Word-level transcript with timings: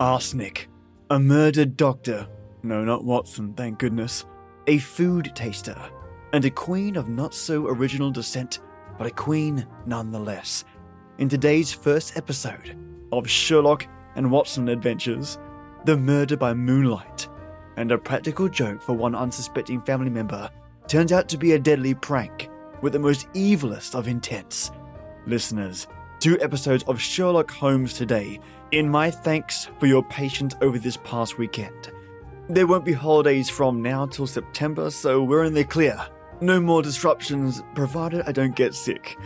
arsenic, 0.00 0.68
a 1.10 1.18
murdered 1.18 1.76
doctor, 1.76 2.28
no, 2.62 2.84
not 2.84 3.04
Watson, 3.04 3.52
thank 3.54 3.78
goodness, 3.78 4.26
a 4.68 4.78
food 4.78 5.32
taster, 5.34 5.76
and 6.32 6.44
a 6.44 6.50
queen 6.50 6.96
of 6.96 7.08
not 7.08 7.34
so 7.34 7.66
original 7.66 8.10
descent, 8.10 8.60
but 8.96 9.06
a 9.06 9.10
queen 9.10 9.66
nonetheless. 9.86 10.64
In 11.18 11.28
today's 11.28 11.72
first 11.72 12.16
episode 12.16 12.76
of 13.10 13.28
Sherlock 13.28 13.88
and 14.14 14.30
Watson 14.30 14.68
Adventures, 14.68 15.38
The 15.84 15.96
Murder 15.96 16.36
by 16.36 16.54
Moonlight, 16.54 17.28
and 17.76 17.90
a 17.90 17.98
practical 17.98 18.48
joke 18.48 18.80
for 18.80 18.92
one 18.92 19.16
unsuspecting 19.16 19.82
family 19.82 20.10
member 20.10 20.48
turns 20.86 21.12
out 21.12 21.28
to 21.28 21.36
be 21.36 21.52
a 21.52 21.58
deadly 21.58 21.94
prank 21.94 22.50
with 22.82 22.92
the 22.92 22.98
most 23.00 23.32
evilest 23.32 23.96
of 23.96 24.06
intents. 24.06 24.70
Listeners, 25.26 25.88
two 26.20 26.40
episodes 26.40 26.82
of 26.84 27.00
Sherlock 27.00 27.50
Holmes 27.50 27.94
today, 27.94 28.40
in 28.72 28.88
my 28.88 29.10
thanks 29.10 29.68
for 29.78 29.86
your 29.86 30.02
patience 30.02 30.54
over 30.60 30.78
this 30.78 30.96
past 31.04 31.38
weekend. 31.38 31.92
There 32.48 32.66
won't 32.66 32.84
be 32.84 32.92
holidays 32.92 33.48
from 33.48 33.82
now 33.82 34.06
till 34.06 34.26
September, 34.26 34.90
so 34.90 35.22
we're 35.22 35.44
in 35.44 35.54
the 35.54 35.64
clear. 35.64 35.98
No 36.40 36.60
more 36.60 36.82
disruptions, 36.82 37.62
provided 37.74 38.24
I 38.26 38.32
don't 38.32 38.56
get 38.56 38.74
sick. 38.74 39.16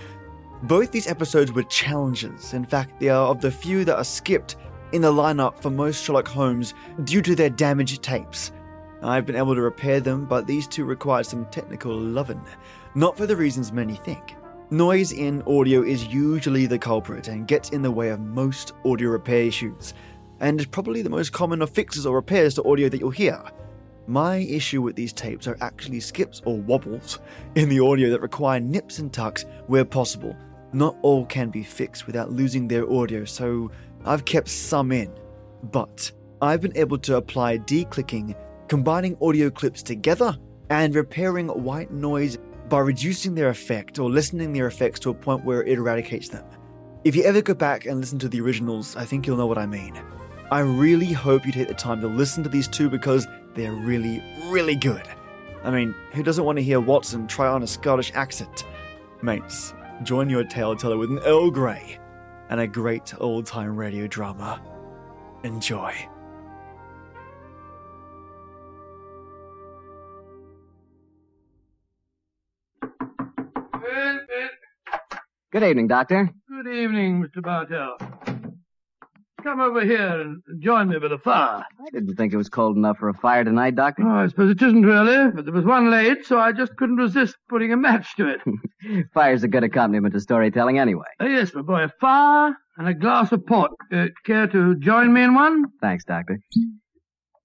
Both 0.65 0.91
these 0.91 1.07
episodes 1.07 1.53
were 1.53 1.63
challenges. 1.65 2.53
In 2.53 2.65
fact, 2.65 3.01
they 3.01 3.09
are 3.09 3.29
of 3.29 3.41
the 3.41 3.51
few 3.51 3.85
that 3.85 3.97
are 3.97 4.05
skipped 4.05 4.57
in 4.93 5.03
the 5.03 5.13
lineup 5.13 5.61
for 5.63 5.71
most 5.71 6.05
Sherlock 6.05 6.29
Holmes 6.29 6.75
due 7.05 7.23
to 7.23 7.35
their 7.35 7.51
damaged 7.51 8.03
tapes. 8.03 8.53
I've 9.03 9.27
been 9.27 9.37
able 9.37 9.55
to 9.55 9.63
repair 9.63 10.01
them, 10.01 10.27
but 10.27 10.47
these 10.47 10.69
two 10.69 10.85
required 10.85 11.27
some 11.27 11.47
technical 11.47 11.97
loving, 11.97 12.45
not 12.95 13.17
for 13.17 13.27
the 13.27 13.37
reasons 13.37 13.73
many 13.73 13.97
think. 13.97 14.37
Noise 14.73 15.13
in 15.13 15.43
audio 15.43 15.83
is 15.83 16.07
usually 16.07 16.65
the 16.65 16.79
culprit 16.79 17.29
and 17.29 17.47
gets 17.47 17.69
in 17.69 17.83
the 17.83 17.91
way 17.91 18.09
of 18.09 18.21
most 18.21 18.73
audio 18.87 19.11
repair 19.11 19.43
issues, 19.43 19.93
and 20.41 20.59
is 20.59 20.65
probably 20.65 21.03
the 21.03 21.11
most 21.11 21.31
common 21.31 21.61
of 21.61 21.69
fixes 21.69 22.07
or 22.07 22.17
repairs 22.17 22.55
to 22.55 22.65
audio 22.65 22.89
that 22.89 22.99
you'll 22.99 23.11
hear. 23.11 23.39
My 24.07 24.37
issue 24.37 24.81
with 24.81 24.97
these 24.97 25.13
tapes 25.13 25.47
are 25.47 25.59
actually 25.61 26.01
skips 26.01 26.41
or 26.47 26.57
wobbles 26.57 27.19
in 27.55 27.69
the 27.69 27.81
audio 27.81 28.09
that 28.09 28.23
require 28.23 28.61
nips 28.61 28.99
and 28.99 29.13
tucks 29.13 29.45
where 29.67 29.85
possible. 29.85 30.35
Not 30.73 30.97
all 31.03 31.27
can 31.27 31.51
be 31.51 31.63
fixed 31.63 32.07
without 32.07 32.33
losing 32.33 32.67
their 32.67 32.91
audio, 32.91 33.27
so 33.27 33.71
I've 34.07 34.25
kept 34.25 34.49
some 34.49 34.91
in. 34.91 35.13
But 35.65 36.11
I've 36.41 36.63
been 36.63 36.79
able 36.79 36.97
to 37.01 37.17
apply 37.17 37.59
declicking, 37.59 38.35
combining 38.69 39.19
audio 39.21 39.51
clips 39.51 39.83
together, 39.83 40.35
and 40.71 40.95
repairing 40.95 41.49
white 41.49 41.91
noise 41.91 42.39
by 42.73 42.79
reducing 42.79 43.35
their 43.35 43.51
effect 43.51 43.99
or 43.99 44.09
lessening 44.09 44.55
their 44.55 44.67
effects 44.67 44.99
to 44.99 45.11
a 45.11 45.15
point 45.15 45.45
where 45.45 45.63
it 45.63 45.77
eradicates 45.77 46.31
them. 46.31 46.43
If 47.05 47.15
you 47.15 47.23
ever 47.23 47.43
go 47.43 47.53
back 47.53 47.85
and 47.85 48.01
listen 48.01 48.19
to 48.21 48.31
the 48.31 48.41
originals, 48.41 48.97
I 48.97 49.05
think 49.05 49.27
you'll 49.27 49.37
know 49.37 49.47
what 49.47 49.59
I 49.59 49.67
mean. 49.67 50.03
I 50.51 50.61
really 50.61 51.13
hope 51.13 51.45
you 51.45 51.53
take 51.53 51.69
the 51.69 51.75
time 51.75 52.01
to 52.01 52.07
listen 52.07 52.43
to 52.45 52.49
these 52.49 52.69
two 52.69 52.89
because 52.89 53.27
they're 53.55 53.75
really, 53.75 54.25
really 54.49 54.75
good. 54.75 55.07
I 55.63 55.71
mean, 55.71 55.95
who 56.15 56.23
doesn't 56.23 56.47
want 56.47 56.57
to 56.57 56.63
hear 56.63 56.81
Watson 56.81 57.27
try 57.27 57.47
on 57.47 57.63
a 57.63 57.67
Scottish 57.67 58.11
accent? 58.15 58.65
Mates, 59.21 59.75
join 60.03 60.31
your 60.31 60.43
tale 60.43 60.75
teller 60.75 60.97
with 60.97 61.11
an 61.11 61.19
Earl 61.27 61.51
Grey 61.51 61.99
and 62.49 62.59
a 62.59 62.67
great 62.67 63.13
old 63.21 63.45
time 63.45 63.77
radio 63.77 64.07
drama. 64.07 64.63
Enjoy. 65.45 65.95
Good 75.53 75.65
evening, 75.65 75.87
Doctor. 75.87 76.31
Good 76.49 76.67
evening, 76.67 77.23
Mr. 77.23 77.43
Bartell. 77.43 77.99
Come 79.43 79.61
over 79.61 79.85
here 79.85 80.21
and 80.23 80.41
join 80.61 80.89
me 80.89 80.99
by 80.99 81.09
the 81.09 81.19
fire. 81.19 81.63
I 81.79 81.91
didn't 81.93 82.17
think 82.17 82.33
it 82.33 82.39
was 82.39 82.49
cold 82.49 82.79
enough 82.79 82.97
for 82.97 83.11
a 83.11 83.15
fire 83.15 83.45
tonight, 83.45 83.75
Doctor. 83.75 84.03
Oh, 84.03 84.25
I 84.25 84.29
suppose 84.29 84.53
it 84.53 84.63
isn't 84.63 84.83
really, 84.83 85.31
but 85.31 85.45
there 85.45 85.53
was 85.53 85.67
one 85.67 85.91
late, 85.91 86.25
so 86.25 86.39
I 86.39 86.53
just 86.53 86.75
couldn't 86.77 86.97
resist 86.97 87.37
putting 87.51 87.71
a 87.71 87.77
match 87.77 88.17
to 88.17 88.29
it. 88.29 88.41
Fire's 89.15 89.43
a 89.43 89.49
good 89.49 89.63
accompaniment 89.63 90.15
to 90.15 90.21
storytelling 90.21 90.79
anyway. 90.79 91.09
Oh, 91.21 91.27
yes, 91.27 91.53
my 91.53 91.61
boy, 91.61 91.83
a 91.83 91.91
fire 92.01 92.57
and 92.79 92.89
a 92.89 92.95
glass 92.95 93.31
of 93.33 93.45
port. 93.45 93.73
Uh, 93.93 94.07
care 94.25 94.47
to 94.47 94.75
join 94.77 95.13
me 95.13 95.23
in 95.23 95.35
one? 95.35 95.65
Thanks, 95.83 96.05
Doctor. 96.05 96.39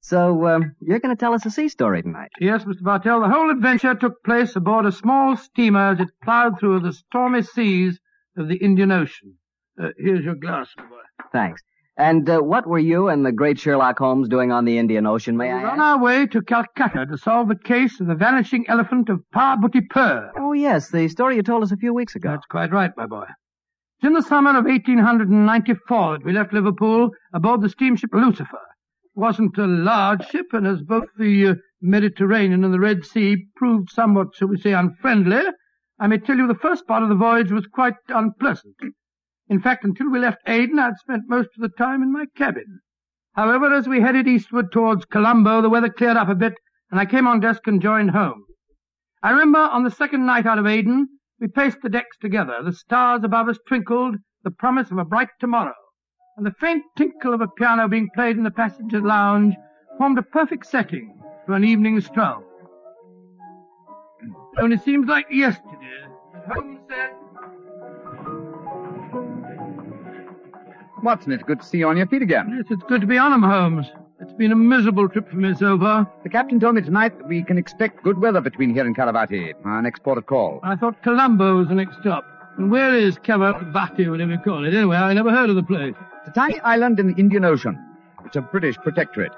So, 0.08 0.48
um, 0.48 0.74
you're 0.80 1.00
going 1.00 1.14
to 1.14 1.20
tell 1.20 1.34
us 1.34 1.46
a 1.46 1.50
sea 1.50 1.68
story 1.68 2.02
tonight? 2.02 2.30
Yes, 2.40 2.64
Mr. 2.64 2.82
Bartell. 2.82 3.20
The 3.20 3.28
whole 3.28 3.52
adventure 3.52 3.94
took 3.94 4.24
place 4.24 4.56
aboard 4.56 4.86
a 4.86 4.92
small 4.94 5.36
steamer 5.36 5.92
as 5.92 6.00
it 6.00 6.08
plowed 6.24 6.60
through 6.62 6.80
the 6.80 6.94
stormy 6.94 7.42
seas 7.42 8.00
of 8.38 8.48
the 8.48 8.56
Indian 8.58 8.92
Ocean. 8.92 9.36
Uh, 9.82 9.90
here's 9.98 10.24
your 10.24 10.36
glass, 10.36 10.70
boy. 10.78 11.02
Thanks. 11.32 11.62
And 12.00 12.30
uh, 12.30 12.40
what 12.40 12.68
were 12.68 12.78
you 12.80 13.08
and 13.10 13.26
the 13.26 13.32
great 13.32 13.60
Sherlock 13.60 13.98
Holmes 13.98 14.30
doing 14.30 14.52
on 14.52 14.66
the 14.66 14.78
Indian 14.78 15.08
Ocean, 15.08 15.36
may 15.36 15.52
I 15.52 15.62
were 15.62 15.68
on 15.70 15.80
ask? 15.80 15.82
our 15.82 16.00
way 16.04 16.28
to 16.28 16.42
Calcutta 16.44 17.08
to 17.08 17.18
solve 17.18 17.48
the 17.48 17.56
case 17.56 18.00
of 18.00 18.06
the 18.08 18.14
vanishing 18.16 18.66
elephant 18.70 19.10
of 19.10 19.24
Parbhuti 19.36 19.82
Pur. 19.90 20.32
Oh, 20.38 20.54
yes, 20.54 20.90
the 20.92 21.08
story 21.08 21.38
you 21.38 21.44
told 21.44 21.64
us 21.64 21.72
a 21.72 21.78
few 21.78 21.94
weeks 21.96 22.16
ago. 22.16 22.30
That's 22.30 22.46
quite 22.46 22.72
right, 22.72 22.92
my 22.96 23.08
boy. 23.08 23.26
It's 24.00 24.08
in 24.08 24.14
the 24.14 24.22
summer 24.22 24.52
of 24.52 24.66
1894 24.66 26.12
that 26.20 26.26
we 26.26 26.34
left 26.34 26.54
Liverpool 26.54 27.10
aboard 27.34 27.62
the 27.62 27.70
steamship 27.70 28.12
Lucifer. 28.14 28.60
It 29.16 29.20
wasn't 29.20 29.58
a 29.58 29.66
large 29.66 30.28
ship, 30.28 30.46
and 30.54 30.68
as 30.68 30.84
both 30.84 31.08
the 31.18 31.48
uh, 31.48 31.56
Mediterranean 31.82 32.64
and 32.64 32.72
the 32.74 32.80
Red 32.80 33.06
Sea 33.06 33.48
proved 33.56 33.90
somewhat, 33.90 34.36
shall 34.36 34.50
we 34.50 34.58
say, 34.60 34.74
unfriendly, 34.74 35.42
I 36.00 36.08
may 36.08 36.20
tell 36.20 36.38
you 36.38 36.48
the 36.48 36.56
first 36.56 36.88
part 36.88 37.04
of 37.04 37.10
the 37.10 37.16
voyage 37.16 37.52
was 37.52 37.66
quite 37.66 37.96
unpleasant. 38.10 38.76
In 39.50 39.60
fact, 39.60 39.84
until 39.84 40.10
we 40.10 40.20
left 40.20 40.48
Aden, 40.48 40.78
I'd 40.78 40.98
spent 40.98 41.24
most 41.28 41.50
of 41.56 41.62
the 41.62 41.76
time 41.78 42.04
in 42.04 42.12
my 42.12 42.26
cabin. 42.36 42.82
However, 43.34 43.74
as 43.74 43.88
we 43.88 44.02
headed 44.02 44.28
eastward 44.28 44.72
towards 44.72 45.06
Colombo, 45.06 45.62
the 45.62 45.70
weather 45.70 45.90
cleared 45.90 46.18
up 46.18 46.30
a 46.30 46.36
bit, 46.36 46.54
and 46.92 47.00
I 47.00 47.06
came 47.06 47.28
on 47.28 47.40
deck 47.40 47.66
and 47.66 47.82
joined 47.82 48.12
home. 48.12 48.44
I 49.24 49.32
remember 49.32 49.60
on 49.60 49.84
the 49.84 49.92
second 49.92 50.26
night 50.26 50.46
out 50.46 50.60
of 50.60 50.68
Aden, 50.68 51.08
we 51.40 51.48
paced 51.48 51.82
the 51.82 51.90
decks 51.90 52.18
together. 52.18 52.62
The 52.64 52.74
stars 52.74 53.24
above 53.24 53.50
us 53.50 53.60
twinkled, 53.68 54.18
the 54.44 54.52
promise 54.52 54.92
of 54.92 54.98
a 54.98 55.06
bright 55.06 55.30
tomorrow. 55.40 55.76
And 56.36 56.46
the 56.46 56.54
faint 56.60 56.84
tinkle 56.96 57.34
of 57.34 57.42
a 57.42 57.48
piano 57.48 57.88
being 57.88 58.10
played 58.14 58.38
in 58.38 58.44
the 58.44 58.52
passenger's 58.52 59.04
lounge 59.04 59.56
formed 59.98 60.20
a 60.20 60.24
perfect 60.24 60.68
setting 60.68 61.20
for 61.46 61.54
an 61.54 61.64
evening 61.64 62.00
stroll. 62.02 62.47
Only 64.60 64.78
seems 64.78 65.08
like 65.08 65.28
yesterday. 65.32 66.06
Holmes 66.52 66.80
said, 66.90 67.12
Watson, 71.04 71.32
it's 71.32 71.44
good 71.44 71.62
to 71.62 71.66
see 71.66 71.78
you 71.80 71.88
on 71.88 71.98
your 71.98 72.08
feet 72.08 72.22
again. 72.22 72.54
Yes, 72.56 72.66
it's 72.70 72.84
good 72.90 73.02
to 73.02 73.08
be 73.08 73.18
on 73.18 73.32
'em, 73.34 73.44
Holmes. 73.44 73.88
It's 74.20 74.34
been 74.34 74.52
a 74.52 74.56
miserable 74.56 75.08
trip 75.08 75.30
for 75.30 75.36
me 75.36 75.54
so 75.54 75.78
far. 75.78 76.10
The 76.24 76.30
captain 76.30 76.60
told 76.60 76.74
me 76.76 76.82
tonight 76.82 77.18
that 77.20 77.28
we 77.28 77.44
can 77.44 77.58
expect 77.58 78.04
good 78.04 78.18
weather 78.18 78.42
between 78.42 78.74
here 78.74 78.84
and 78.86 78.96
Calavati, 78.96 79.54
our 79.64 79.82
next 79.82 80.02
port 80.04 80.18
of 80.18 80.26
call. 80.26 80.60
I 80.64 80.76
thought 80.76 81.02
Colombo 81.04 81.58
was 81.58 81.68
the 81.68 81.76
next 81.76 82.00
stop. 82.00 82.26
And 82.58 82.72
where 82.72 82.96
is 82.96 83.20
Cavalvati, 83.20 84.10
whatever 84.10 84.32
you 84.32 84.40
call 84.40 84.66
it? 84.66 84.74
Anyway, 84.74 84.98
I 84.98 85.14
never 85.14 85.30
heard 85.30 85.52
of 85.52 85.56
the 85.56 85.62
place. 85.62 85.94
It's 86.22 86.30
a 86.30 86.32
tiny 86.32 86.60
island 86.62 87.00
in 87.00 87.10
the 87.10 87.16
Indian 87.16 87.46
Ocean. 87.46 87.78
It's 88.26 88.36
a 88.36 88.42
British 88.42 88.76
protectorate. 88.78 89.32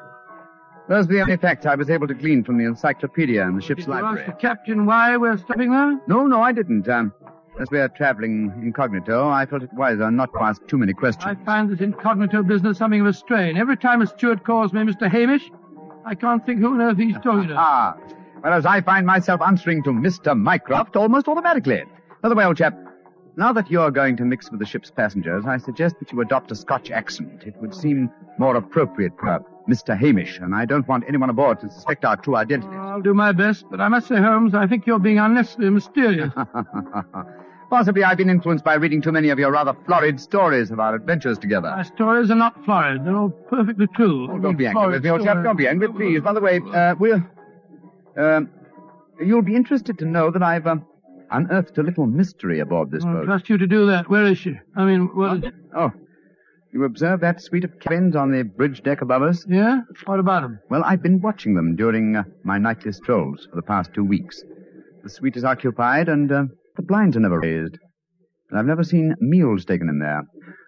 Those 0.90 1.06
are 1.06 1.10
the 1.10 1.22
only 1.22 1.38
facts 1.38 1.68
I 1.68 1.76
was 1.76 1.92
able 1.92 2.08
to 2.08 2.16
glean 2.16 2.44
from 2.44 2.58
the 2.58 2.66
encyclopedia 2.66 3.46
and 3.46 3.56
the 3.56 3.62
ship's 3.62 3.86
Did 3.86 3.94
you 3.94 4.06
ask 4.06 4.26
the 4.26 4.32
captain 4.32 4.88
why 4.88 5.16
we're 5.18 5.38
stopping 5.38 5.70
there? 5.70 6.00
No, 6.08 6.26
no, 6.26 6.42
I 6.42 6.52
didn't. 6.52 6.90
Um, 6.90 7.14
as 7.60 7.70
we 7.70 7.80
are 7.80 7.90
traveling 7.90 8.52
incognito, 8.64 9.30
I 9.30 9.46
felt 9.46 9.62
it 9.62 9.72
wiser 9.74 10.10
not 10.10 10.34
to 10.34 10.42
ask 10.42 10.66
too 10.66 10.80
many 10.80 10.94
questions. 10.94 11.26
I 11.26 11.46
find 11.46 11.70
this 11.70 11.80
incognito 11.80 12.42
business 12.42 12.80
something 12.80 13.02
of 13.02 13.06
a 13.06 13.14
strain. 13.14 13.56
Every 13.56 13.78
time 13.78 14.02
a 14.02 14.08
steward 14.08 14.44
calls 14.44 14.74
me 14.74 14.82
Mr. 14.82 15.08
Hamish, 15.12 15.52
I 16.06 16.16
can't 16.16 16.44
think 16.44 16.60
who 16.60 16.74
on 16.74 16.82
earth 16.82 16.98
he's 16.98 17.16
talking 17.18 17.50
to. 17.50 17.56
Ah, 17.56 17.96
whereas 18.42 18.66
I 18.66 18.82
find 18.82 19.06
myself 19.06 19.42
answering 19.42 19.84
to 19.84 19.92
Mr. 19.92 20.36
Mycroft 20.36 20.96
almost 20.96 21.28
automatically. 21.28 21.84
By 22.24 22.30
the 22.30 22.36
way, 22.36 22.46
old 22.46 22.58
chap, 22.58 22.76
now 23.36 23.54
that 23.54 23.70
you're 23.70 23.92
going 23.92 24.18
to 24.18 24.26
mix 24.26 24.50
with 24.52 24.60
the 24.60 24.66
ship's 24.66 24.92
passengers, 24.92 25.46
I 25.46 25.58
suggest 25.58 25.96
that 26.00 26.12
you 26.12 26.22
adopt 26.22 26.52
a 26.52 26.56
Scotch 26.56 26.92
accent. 26.92 27.44
It 27.46 27.56
would 27.58 27.74
seem 27.74 28.12
more 28.38 28.56
appropriate 28.56 29.14
for 29.20 29.44
Mr. 29.70 29.98
Hamish, 29.98 30.40
and 30.40 30.56
I 30.56 30.66
don't 30.66 30.88
want 30.88 31.04
anyone 31.08 31.30
aboard 31.30 31.60
to 31.62 31.70
suspect 31.70 32.04
our 32.06 32.18
true 32.18 32.36
identities. 32.36 32.74
I'll 32.74 33.02
do 33.02 33.14
my 33.14 33.32
best, 33.32 33.66
but 33.70 33.80
I 33.80 33.88
must 33.88 34.08
say, 34.08 34.18
Holmes, 34.18 34.56
I 34.56 34.68
think 34.68 34.88
you're 34.88 35.00
being 35.00 35.20
unnecessarily 35.20 35.70
mysterious. 35.70 36.34
Possibly 37.70 38.04
I've 38.04 38.18
been 38.18 38.32
influenced 38.32 38.66
by 38.66 38.74
reading 38.74 39.00
too 39.00 39.12
many 39.12 39.30
of 39.30 39.38
your 39.38 39.52
rather 39.52 39.76
florid 39.86 40.20
stories 40.20 40.72
of 40.72 40.80
our 40.80 40.96
adventures 40.96 41.38
together. 41.38 41.70
My 41.70 41.84
stories 41.84 42.32
are 42.32 42.36
not 42.36 42.66
florid. 42.66 43.06
They're 43.06 43.16
all 43.16 43.30
perfectly 43.30 43.86
true. 43.96 44.28
Oh, 44.32 44.40
don't 44.40 44.58
be 44.58 44.66
angry 44.66 44.88
with 44.88 45.04
me, 45.04 45.10
old 45.12 45.24
chap. 45.24 45.44
Don't 45.44 45.56
be 45.56 45.68
angry, 45.68 45.88
please. 45.94 46.22
By 46.22 46.34
the 46.34 46.42
way, 46.42 46.60
uh, 46.74 46.96
we'll... 47.00 47.22
Um, 48.18 48.50
you'll 49.24 49.44
be 49.44 49.56
interested 49.56 50.00
to 50.00 50.06
know 50.06 50.32
that 50.32 50.42
I've 50.42 50.66
um, 50.66 50.86
unearthed 51.32 51.78
a 51.78 51.84
little 51.84 52.06
mystery 52.06 52.60
aboard 52.60 52.92
this 52.92 53.04
boat. 53.04 53.14
Boat. 53.14 53.26
trust 53.26 53.50
you 53.50 53.58
to 53.58 53.68
do 53.68 53.86
that. 53.88 54.10
Where 54.10 54.26
is 54.26 54.38
she? 54.38 54.60
I 54.76 54.86
mean, 54.86 55.10
what 55.16 55.44
is? 55.44 55.52
Oh, 55.76 55.92
you 56.72 56.84
observe 56.84 57.22
that 57.22 57.42
suite 57.42 57.64
of 57.64 57.80
cabins 57.80 58.16
on 58.16 58.32
the 58.32 58.44
bridge 58.44 58.84
deck 58.84 59.02
above 59.02 59.24
us? 59.24 59.46
Yeah? 59.48 59.82
What 60.06 60.20
about 60.20 60.44
them? 60.44 60.60
Well, 60.70 60.84
I've 60.84 61.02
been 61.02 61.22
watching 61.22 61.56
them 61.56 61.76
during 61.76 62.16
uh, 62.16 62.24
my 62.44 62.58
nightly 62.58 62.92
strolls 62.92 63.48
for 63.50 63.56
the 63.56 63.64
past 63.64 63.94
two 63.94 64.04
weeks. 64.04 64.44
The 65.04 65.10
suite 65.10 65.38
is 65.38 65.44
occupied, 65.44 66.10
and 66.10 66.32
uh, 66.32 66.44
the 66.76 66.84
blinds 66.84 67.18
are 67.18 67.22
never 67.22 67.40
raised. 67.40 67.78
And 68.50 68.60
I've 68.60 68.66
never 68.66 68.84
seen 68.84 69.16
meals 69.20 69.66
taken 69.66 69.90
in 69.90 70.00
there. 70.00 70.24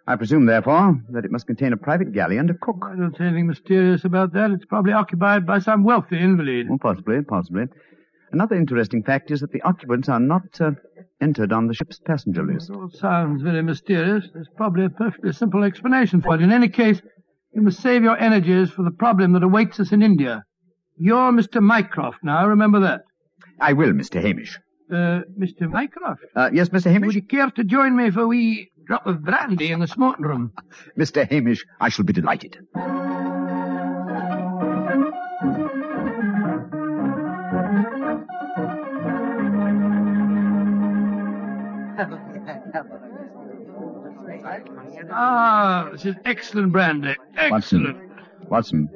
I 0.07 0.16
presume, 0.16 0.46
therefore, 0.46 1.00
that 1.10 1.25
it 1.25 1.31
must 1.31 1.48
contain 1.48 1.74
a 1.74 1.78
private 1.78 2.12
galley 2.14 2.38
and 2.38 2.50
a 2.50 2.54
cook. 2.56 2.84
I 2.84 2.96
don't 2.96 3.16
see 3.16 3.24
anything 3.24 3.48
mysterious 3.48 4.04
about 4.04 4.34
that. 4.34 4.52
It's 4.52 4.66
probably 4.66 4.94
occupied 4.94 5.46
by 5.46 5.60
some 5.60 5.84
wealthy 5.84 6.18
invalid. 6.18 6.68
Well, 6.69 6.80
possibly, 6.80 7.22
possibly. 7.22 7.66
Another 8.31 8.56
interesting 8.56 9.04
fact 9.04 9.30
is 9.31 9.42
that 9.42 9.51
the 9.51 9.62
occupants 9.63 10.07
are 10.10 10.19
not 10.19 10.44
uh, 10.62 10.72
entered 11.22 11.51
on 11.51 11.68
the 11.68 11.74
ship's 11.74 12.00
passenger 12.00 12.44
list. 12.45 12.69
It 12.69 12.75
all 12.75 12.89
sounds 12.89 13.42
very 13.42 13.62
mysterious. 13.62 14.30
There's 14.33 14.48
probably 14.56 14.86
a 14.86 14.89
perfectly 14.89 15.33
simple 15.33 15.63
explanation 15.63 16.22
for 16.22 16.36
it. 16.36 16.42
In 16.42 16.51
any 16.51 16.69
case, 16.69 17.01
you 17.54 17.62
must 17.62 17.81
save 17.81 18.04
your 18.04 18.18
energies 18.18 18.69
for 18.72 18.83
the 18.83 18.92
problem 18.92 19.33
that 19.33 19.44
awaits 19.44 19.80
us 19.80 19.92
in 19.92 20.01
India. 20.01 20.44
You're 20.98 21.31
Mr. 21.31 21.62
Mycroft 21.62 22.19
now, 22.24 22.48
remember 22.48 22.80
that. 22.81 23.01
I 23.60 23.74
will, 23.74 23.92
Mr. 23.92 24.22
Hamish. 24.22 24.57
Uh, 24.89 25.22
Mr. 25.39 25.69
Mycroft, 25.69 26.22
Uh, 26.36 26.50
yes, 26.54 26.69
Mr. 26.69 26.92
Hamish? 26.92 27.07
would 27.07 27.16
you 27.16 27.22
care 27.24 27.50
to 27.51 27.63
join 27.63 27.95
me 27.95 28.12
for 28.12 28.22
a 28.22 28.28
wee 28.28 28.69
drop 28.88 29.06
of 29.07 29.24
brandy 29.24 29.72
in 29.72 29.80
the 29.80 29.88
smoking 29.88 30.25
room? 30.25 30.51
Mr. 30.98 31.28
Hamish, 31.30 31.66
I 31.80 31.89
shall 31.89 32.06
be 32.06 32.13
delighted. 32.13 32.57
Ah, 45.12 45.89
this 45.92 46.06
is 46.06 46.15
excellent 46.25 46.71
brandy. 46.71 47.15
Excellent. 47.36 47.98
Watson, 48.50 48.89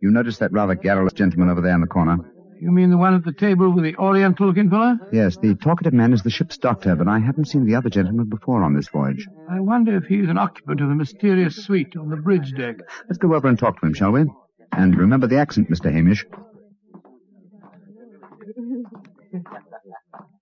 you 0.00 0.10
notice 0.10 0.38
that 0.38 0.52
rather 0.52 0.74
garrulous 0.74 1.12
gentleman 1.12 1.48
over 1.48 1.60
there 1.60 1.74
in 1.74 1.80
the 1.80 1.86
corner? 1.86 2.18
You 2.60 2.70
mean 2.70 2.90
the 2.90 2.98
one 2.98 3.14
at 3.14 3.24
the 3.24 3.32
table 3.32 3.70
with 3.72 3.84
the 3.84 3.96
oriental 3.96 4.46
looking 4.46 4.68
fellow? 4.68 4.98
Yes, 5.12 5.38
the 5.38 5.54
talkative 5.54 5.94
man 5.94 6.12
is 6.12 6.22
the 6.22 6.30
ship's 6.30 6.58
doctor, 6.58 6.94
but 6.94 7.08
I 7.08 7.18
haven't 7.18 7.46
seen 7.46 7.64
the 7.64 7.74
other 7.74 7.88
gentleman 7.88 8.26
before 8.26 8.62
on 8.62 8.74
this 8.74 8.88
voyage. 8.88 9.26
I 9.48 9.60
wonder 9.60 9.96
if 9.96 10.04
he's 10.04 10.28
an 10.28 10.36
occupant 10.36 10.80
of 10.82 10.88
the 10.88 10.94
mysterious 10.94 11.56
suite 11.56 11.96
on 11.96 12.10
the 12.10 12.16
bridge 12.16 12.52
deck. 12.52 12.76
Let's 13.08 13.18
go 13.18 13.34
over 13.34 13.48
and 13.48 13.58
talk 13.58 13.80
to 13.80 13.86
him, 13.86 13.94
shall 13.94 14.12
we? 14.12 14.24
And 14.72 14.94
remember 14.96 15.26
the 15.26 15.38
accent, 15.38 15.70
Mr. 15.70 15.90
Hamish. 15.90 16.26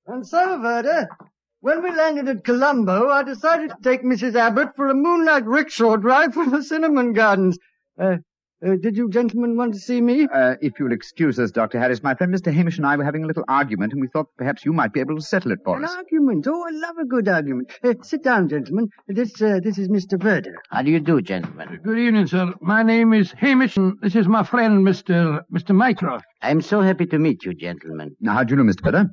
And 0.08 0.26
so, 0.26 0.60
Verda, 0.60 1.08
when 1.60 1.82
we 1.82 1.90
landed 1.90 2.28
at 2.28 2.44
Colombo, 2.44 3.08
I 3.08 3.22
decided 3.22 3.70
to 3.70 3.76
take 3.82 4.02
Mrs. 4.02 4.34
Abbott 4.34 4.70
for 4.76 4.88
a 4.88 4.94
moonlight 4.94 5.44
rickshaw 5.46 5.96
drive 5.96 6.34
from 6.34 6.50
the 6.50 6.62
cinnamon 6.62 7.12
gardens. 7.12 7.58
Uh, 8.00 8.16
uh, 8.66 8.74
did 8.82 8.96
you 8.96 9.08
gentlemen 9.08 9.56
want 9.56 9.72
to 9.72 9.78
see 9.78 10.00
me? 10.00 10.26
Uh, 10.32 10.56
if 10.60 10.80
you'll 10.80 10.90
excuse 10.92 11.38
us, 11.38 11.52
Dr. 11.52 11.78
Harris, 11.78 12.02
my 12.02 12.14
friend 12.16 12.34
Mr. 12.34 12.52
Hamish 12.52 12.76
and 12.78 12.86
I 12.86 12.96
were 12.96 13.04
having 13.04 13.22
a 13.22 13.26
little 13.28 13.44
argument, 13.46 13.92
and 13.92 14.00
we 14.02 14.08
thought 14.08 14.26
perhaps 14.36 14.64
you 14.64 14.72
might 14.72 14.92
be 14.92 14.98
able 14.98 15.14
to 15.14 15.20
settle 15.22 15.52
it 15.52 15.60
for 15.64 15.76
An 15.76 15.84
us. 15.84 15.94
argument. 15.94 16.44
Oh, 16.48 16.64
I 16.66 16.70
love 16.72 16.96
a 16.98 17.04
good 17.04 17.28
argument. 17.28 17.70
Uh, 17.84 17.94
sit 18.02 18.24
down, 18.24 18.48
gentlemen. 18.48 18.88
This, 19.06 19.40
uh, 19.40 19.60
this 19.62 19.78
is 19.78 19.88
Mr. 19.88 20.20
Verda. 20.20 20.50
How 20.70 20.82
do 20.82 20.90
you 20.90 20.98
do, 20.98 21.20
gentlemen? 21.22 21.78
Good 21.84 21.98
evening, 21.98 22.26
sir. 22.26 22.52
My 22.60 22.82
name 22.82 23.12
is 23.12 23.30
Hamish, 23.30 23.76
and 23.76 23.96
this 24.02 24.16
is 24.16 24.26
my 24.26 24.42
friend, 24.42 24.84
Mr. 24.84 25.42
Mr. 25.54 25.72
Mycroft. 25.72 26.24
I'm 26.42 26.60
so 26.60 26.80
happy 26.80 27.06
to 27.06 27.18
meet 27.20 27.44
you, 27.44 27.54
gentlemen. 27.54 28.16
Now, 28.20 28.32
how 28.34 28.42
do 28.44 28.56
you 28.56 28.62
know, 28.62 28.68
Mr. 28.72 28.82
Verda? 28.82 29.06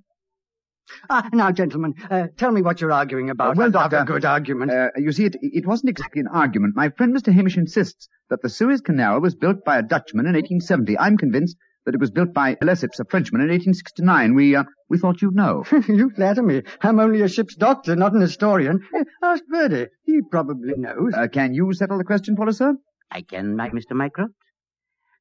Ah, 1.09 1.29
now, 1.33 1.51
gentlemen, 1.51 1.93
uh, 2.09 2.27
tell 2.37 2.51
me 2.51 2.61
what 2.61 2.81
you're 2.81 2.91
arguing 2.91 3.29
about. 3.29 3.51
Uh, 3.51 3.53
well, 3.57 3.67
I 3.67 3.81
love 3.81 3.91
Doctor, 3.91 3.97
a 3.97 4.05
good 4.05 4.25
argument. 4.25 4.71
Uh, 4.71 4.89
you 4.97 5.11
see, 5.11 5.25
it, 5.25 5.35
it 5.41 5.65
wasn't 5.65 5.89
exactly 5.89 6.21
an 6.21 6.27
argument. 6.27 6.75
My 6.75 6.89
friend 6.89 7.15
Mr. 7.15 7.33
Hamish 7.33 7.57
insists 7.57 8.07
that 8.29 8.41
the 8.41 8.49
Suez 8.49 8.81
Canal 8.81 9.21
was 9.21 9.35
built 9.35 9.63
by 9.65 9.79
a 9.79 9.83
Dutchman 9.83 10.25
in 10.25 10.33
1870. 10.33 10.97
I'm 10.97 11.17
convinced 11.17 11.57
that 11.85 11.93
it 11.93 11.99
was 12.01 12.11
built 12.11 12.33
by 12.33 12.55
Lesseps, 12.55 12.99
a 12.99 13.05
Frenchman, 13.05 13.41
in 13.41 13.49
1869. 13.49 14.33
We, 14.33 14.55
uh, 14.55 14.63
we 14.89 14.97
thought 14.97 15.21
you'd 15.21 15.35
know. 15.35 15.63
you 15.87 16.09
flatter 16.15 16.41
me. 16.41 16.63
I'm 16.81 16.99
only 16.99 17.21
a 17.21 17.27
ship's 17.27 17.55
doctor, 17.55 17.95
not 17.95 18.13
an 18.13 18.21
historian. 18.21 18.81
Uh, 18.95 19.03
ask 19.23 19.43
Verda. 19.49 19.89
He 20.03 20.21
probably 20.29 20.73
knows. 20.77 21.13
Uh, 21.13 21.27
can 21.27 21.53
you 21.53 21.71
settle 21.73 21.97
the 21.97 22.03
question 22.03 22.35
for 22.35 22.47
us, 22.47 22.57
sir? 22.57 22.75
I 23.11 23.21
can, 23.21 23.55
Mr. 23.55 23.91
Mycroft. 23.91 24.33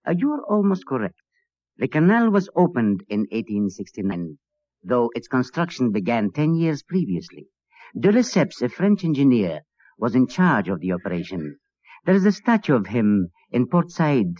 Uh, 0.06 0.14
you 0.16 0.32
are 0.32 0.44
almost 0.44 0.86
correct. 0.86 1.16
The 1.76 1.88
canal 1.88 2.30
was 2.30 2.48
opened 2.54 3.02
in 3.08 3.20
1869, 3.30 4.38
though 4.84 5.10
its 5.14 5.28
construction 5.28 5.90
began 5.92 6.30
ten 6.30 6.54
years 6.54 6.82
previously. 6.82 7.46
De 7.98 8.10
Lesseps, 8.12 8.62
a 8.62 8.68
French 8.68 9.04
engineer, 9.04 9.60
was 9.98 10.14
in 10.14 10.26
charge 10.26 10.68
of 10.68 10.80
the 10.80 10.92
operation. 10.92 11.56
There 12.04 12.14
is 12.14 12.26
a 12.26 12.32
statue 12.32 12.74
of 12.74 12.86
him 12.86 13.28
in 13.50 13.66
Port 13.68 13.90
Said 13.90 14.34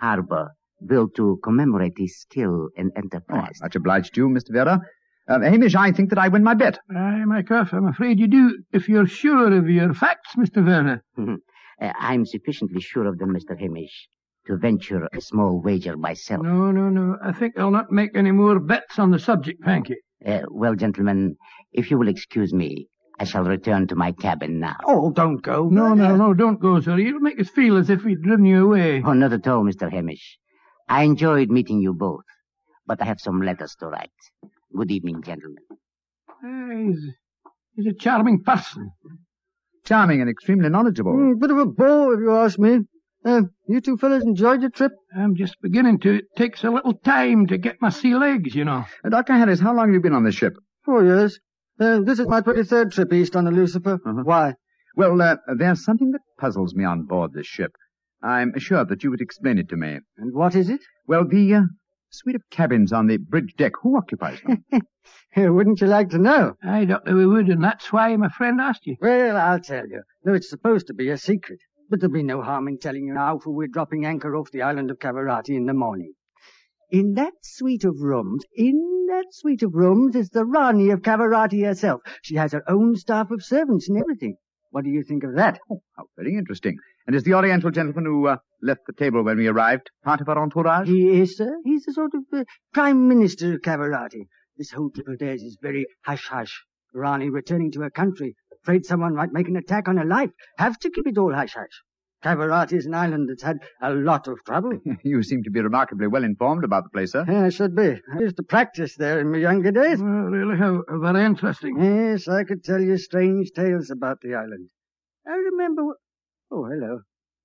harbor, 0.00 0.50
built 0.86 1.14
to 1.16 1.38
commemorate 1.42 1.94
his 1.96 2.20
skill 2.20 2.68
and 2.76 2.90
Oh, 2.94 2.98
enterprise. 3.00 3.58
much 3.62 3.76
obliged 3.76 4.14
to 4.14 4.20
you, 4.22 4.28
Mr. 4.28 4.52
Verda. 4.52 4.80
Uh, 5.28 5.40
Hamish, 5.40 5.74
I 5.74 5.90
think 5.92 6.10
that 6.10 6.18
I 6.18 6.28
win 6.28 6.44
my 6.44 6.54
bet. 6.54 6.78
Aye, 6.90 7.24
Mycroft, 7.24 7.72
I'm 7.72 7.86
afraid 7.88 8.20
you 8.20 8.28
do, 8.28 8.62
if 8.72 8.88
you're 8.88 9.06
sure 9.06 9.52
of 9.56 9.68
your 9.68 9.94
facts, 9.94 10.34
Mr. 10.36 10.64
Werner. 10.64 11.02
Uh, 11.78 11.92
I'm 11.98 12.24
sufficiently 12.24 12.80
sure 12.80 13.06
of 13.06 13.18
them, 13.18 13.34
Mr. 13.34 13.54
Hamish, 13.60 14.08
to 14.46 14.56
venture 14.56 15.08
a 15.12 15.20
small 15.20 15.60
wager 15.60 15.96
myself. 15.96 16.42
No, 16.42 16.70
no, 16.70 16.88
no. 16.88 17.16
I 17.22 17.32
think 17.32 17.58
I'll 17.58 17.70
not 17.70 17.90
make 17.90 18.16
any 18.16 18.30
more 18.32 18.58
bets 18.58 18.98
on 18.98 19.10
the 19.10 19.18
subject, 19.18 19.64
thank 19.64 19.88
you. 19.88 19.96
Uh, 20.24 20.42
well, 20.50 20.74
gentlemen, 20.74 21.36
if 21.72 21.90
you 21.90 21.98
will 21.98 22.08
excuse 22.08 22.52
me, 22.52 22.88
I 23.18 23.24
shall 23.24 23.44
return 23.44 23.86
to 23.88 23.96
my 23.96 24.12
cabin 24.12 24.60
now. 24.60 24.76
Oh, 24.84 25.10
don't 25.10 25.38
go. 25.42 25.68
No, 25.68 25.94
no, 25.94 26.16
no, 26.16 26.34
don't 26.34 26.60
go, 26.60 26.80
sir. 26.80 26.98
You'll 26.98 27.20
make 27.20 27.40
us 27.40 27.48
feel 27.48 27.76
as 27.76 27.90
if 27.90 28.04
we'd 28.04 28.22
driven 28.22 28.44
you 28.44 28.64
away. 28.66 29.02
Oh, 29.04 29.12
not 29.12 29.32
at 29.32 29.46
all, 29.46 29.64
Mr. 29.64 29.90
Hamish. 29.90 30.38
I 30.88 31.02
enjoyed 31.04 31.50
meeting 31.50 31.80
you 31.80 31.94
both, 31.94 32.24
but 32.86 33.00
I 33.00 33.06
have 33.06 33.20
some 33.20 33.40
letters 33.40 33.74
to 33.80 33.86
write. 33.86 34.10
Good 34.76 34.90
evening, 34.90 35.22
gentlemen. 35.22 35.64
Aye, 36.44 36.84
he's, 36.88 37.14
he's 37.74 37.86
a 37.86 37.94
charming 37.94 38.42
person. 38.42 38.90
Charming 39.84 40.20
and 40.20 40.28
extremely 40.30 40.68
knowledgeable. 40.68 41.12
Mm, 41.12 41.40
bit 41.40 41.50
of 41.50 41.58
a 41.58 41.66
bore, 41.66 42.14
if 42.14 42.20
you 42.20 42.32
ask 42.36 42.58
me. 42.58 42.80
Uh, 43.26 43.42
you 43.66 43.80
two 43.80 43.96
fellas 43.96 44.22
enjoyed 44.22 44.60
your 44.60 44.70
trip? 44.70 44.92
I'm 45.16 45.34
just 45.34 45.60
beginning 45.60 45.98
to. 46.00 46.18
It 46.18 46.26
takes 46.36 46.62
a 46.62 46.70
little 46.70 46.94
time 46.94 47.48
to 47.48 47.58
get 47.58 47.82
my 47.82 47.88
sea 47.90 48.14
legs, 48.14 48.54
you 48.54 48.64
know. 48.64 48.84
Uh, 49.04 49.08
Dr. 49.08 49.32
Harris, 49.32 49.58
how 49.58 49.74
long 49.74 49.86
have 49.86 49.94
you 49.94 50.00
been 50.00 50.12
on 50.12 50.22
this 50.22 50.36
ship? 50.36 50.52
Four 50.84 51.04
years. 51.04 51.40
Uh, 51.80 52.00
this 52.02 52.20
is 52.20 52.28
my 52.28 52.40
23rd 52.40 52.92
trip 52.92 53.12
east 53.12 53.34
on 53.34 53.44
the 53.44 53.50
Lucifer. 53.50 53.94
Uh-huh. 53.94 54.22
Why? 54.22 54.54
Well, 54.94 55.20
uh, 55.20 55.36
there's 55.56 55.84
something 55.84 56.12
that 56.12 56.20
puzzles 56.38 56.74
me 56.76 56.84
on 56.84 57.02
board 57.02 57.32
this 57.32 57.48
ship. 57.48 57.72
I'm 58.22 58.54
assured 58.54 58.88
that 58.90 59.02
you 59.02 59.10
would 59.10 59.20
explain 59.20 59.58
it 59.58 59.68
to 59.70 59.76
me. 59.76 59.98
And 60.16 60.32
what 60.32 60.54
is 60.54 60.70
it? 60.70 60.80
Well, 61.08 61.26
the 61.28 61.54
uh, 61.54 61.62
suite 62.10 62.36
of 62.36 62.42
cabins 62.50 62.92
on 62.92 63.08
the 63.08 63.16
bridge 63.16 63.54
deck, 63.58 63.72
who 63.82 63.96
occupies 63.96 64.40
them? 64.42 64.64
Wouldn't 65.36 65.80
you 65.80 65.88
like 65.88 66.10
to 66.10 66.18
know? 66.18 66.54
Aye, 66.62 66.86
Doctor, 66.86 67.14
we 67.14 67.26
would, 67.26 67.48
and 67.48 67.62
that's 67.62 67.92
why 67.92 68.16
my 68.16 68.28
friend 68.28 68.60
asked 68.60 68.86
you. 68.86 68.96
Well, 69.00 69.36
I'll 69.36 69.60
tell 69.60 69.86
you. 69.86 70.02
Though 70.24 70.34
it's 70.34 70.48
supposed 70.48 70.86
to 70.86 70.94
be 70.94 71.10
a 71.10 71.18
secret. 71.18 71.58
But 71.88 72.00
there'll 72.00 72.12
be 72.12 72.22
no 72.22 72.42
harm 72.42 72.66
in 72.68 72.78
telling 72.78 73.06
you 73.06 73.14
now, 73.14 73.38
for 73.38 73.50
we're 73.50 73.68
dropping 73.68 74.04
anchor 74.04 74.34
off 74.34 74.50
the 74.50 74.62
island 74.62 74.90
of 74.90 74.98
Cavarati 74.98 75.50
in 75.50 75.66
the 75.66 75.74
morning. 75.74 76.14
In 76.90 77.14
that 77.14 77.34
suite 77.42 77.84
of 77.84 78.00
rooms, 78.00 78.44
in 78.54 79.06
that 79.08 79.26
suite 79.30 79.62
of 79.62 79.74
rooms 79.74 80.16
is 80.16 80.30
the 80.30 80.44
Rani 80.44 80.90
of 80.90 81.02
Cavarati 81.02 81.64
herself. 81.64 82.00
She 82.22 82.34
has 82.36 82.52
her 82.52 82.62
own 82.68 82.96
staff 82.96 83.30
of 83.30 83.44
servants 83.44 83.88
and 83.88 83.98
everything. 83.98 84.36
What 84.70 84.84
do 84.84 84.90
you 84.90 85.04
think 85.04 85.22
of 85.22 85.36
that? 85.36 85.60
Oh, 85.70 85.80
how 85.96 86.06
very 86.16 86.36
interesting. 86.36 86.76
And 87.06 87.14
is 87.14 87.22
the 87.22 87.34
Oriental 87.34 87.70
gentleman 87.70 88.04
who 88.04 88.26
uh, 88.26 88.38
left 88.60 88.80
the 88.86 88.92
table 88.92 89.22
when 89.22 89.38
we 89.38 89.46
arrived 89.46 89.90
part 90.04 90.20
of 90.20 90.28
our 90.28 90.38
entourage? 90.38 90.88
He 90.88 91.20
is, 91.20 91.36
sir. 91.36 91.56
He's 91.64 91.86
a 91.86 91.92
sort 91.92 92.14
of 92.14 92.22
uh, 92.32 92.44
prime 92.74 93.06
minister 93.08 93.54
of 93.54 93.60
Cavarati. 93.60 94.26
This 94.56 94.72
whole 94.72 94.90
trip 94.90 95.06
of 95.06 95.18
theirs 95.18 95.42
is 95.42 95.56
very 95.62 95.86
hush-hush. 96.04 96.64
Rani 96.92 97.30
returning 97.30 97.70
to 97.72 97.82
her 97.82 97.90
country, 97.90 98.34
afraid 98.66 98.84
someone 98.84 99.14
might 99.14 99.32
make 99.32 99.48
an 99.48 99.56
attack 99.56 99.86
on 99.88 99.96
her 99.96 100.04
life. 100.04 100.30
Have 100.58 100.78
to 100.80 100.90
keep 100.90 101.06
it 101.06 101.18
all 101.18 101.32
hush-hush. 101.32 101.82
Cavarati 102.24 102.72
is 102.72 102.86
an 102.86 102.94
island 102.94 103.28
that's 103.28 103.42
had 103.42 103.58
a 103.80 103.92
lot 103.92 104.26
of 104.26 104.38
trouble. 104.44 104.72
you 105.04 105.22
seem 105.22 105.44
to 105.44 105.50
be 105.50 105.60
remarkably 105.60 106.08
well 106.08 106.24
informed 106.24 106.64
about 106.64 106.82
the 106.82 106.90
place, 106.90 107.12
sir. 107.12 107.24
Yeah, 107.28 107.44
I 107.44 107.50
should 107.50 107.76
be. 107.76 108.00
I 108.12 108.18
used 108.18 108.38
to 108.38 108.42
practice 108.42 108.96
there 108.96 109.20
in 109.20 109.30
my 109.30 109.38
younger 109.38 109.70
days. 109.70 110.00
Well, 110.00 110.08
really, 110.08 110.56
how 110.58 110.82
how 110.88 110.98
very 110.98 111.24
interesting. 111.24 111.80
Yes, 111.80 112.26
I 112.26 112.42
could 112.42 112.64
tell 112.64 112.80
you 112.80 112.96
strange 112.96 113.52
tales 113.54 113.90
about 113.90 114.20
the 114.22 114.34
island. 114.34 114.70
I 115.26 115.36
remember. 115.36 115.82
Oh, 116.50 116.64
hello. 116.64 117.02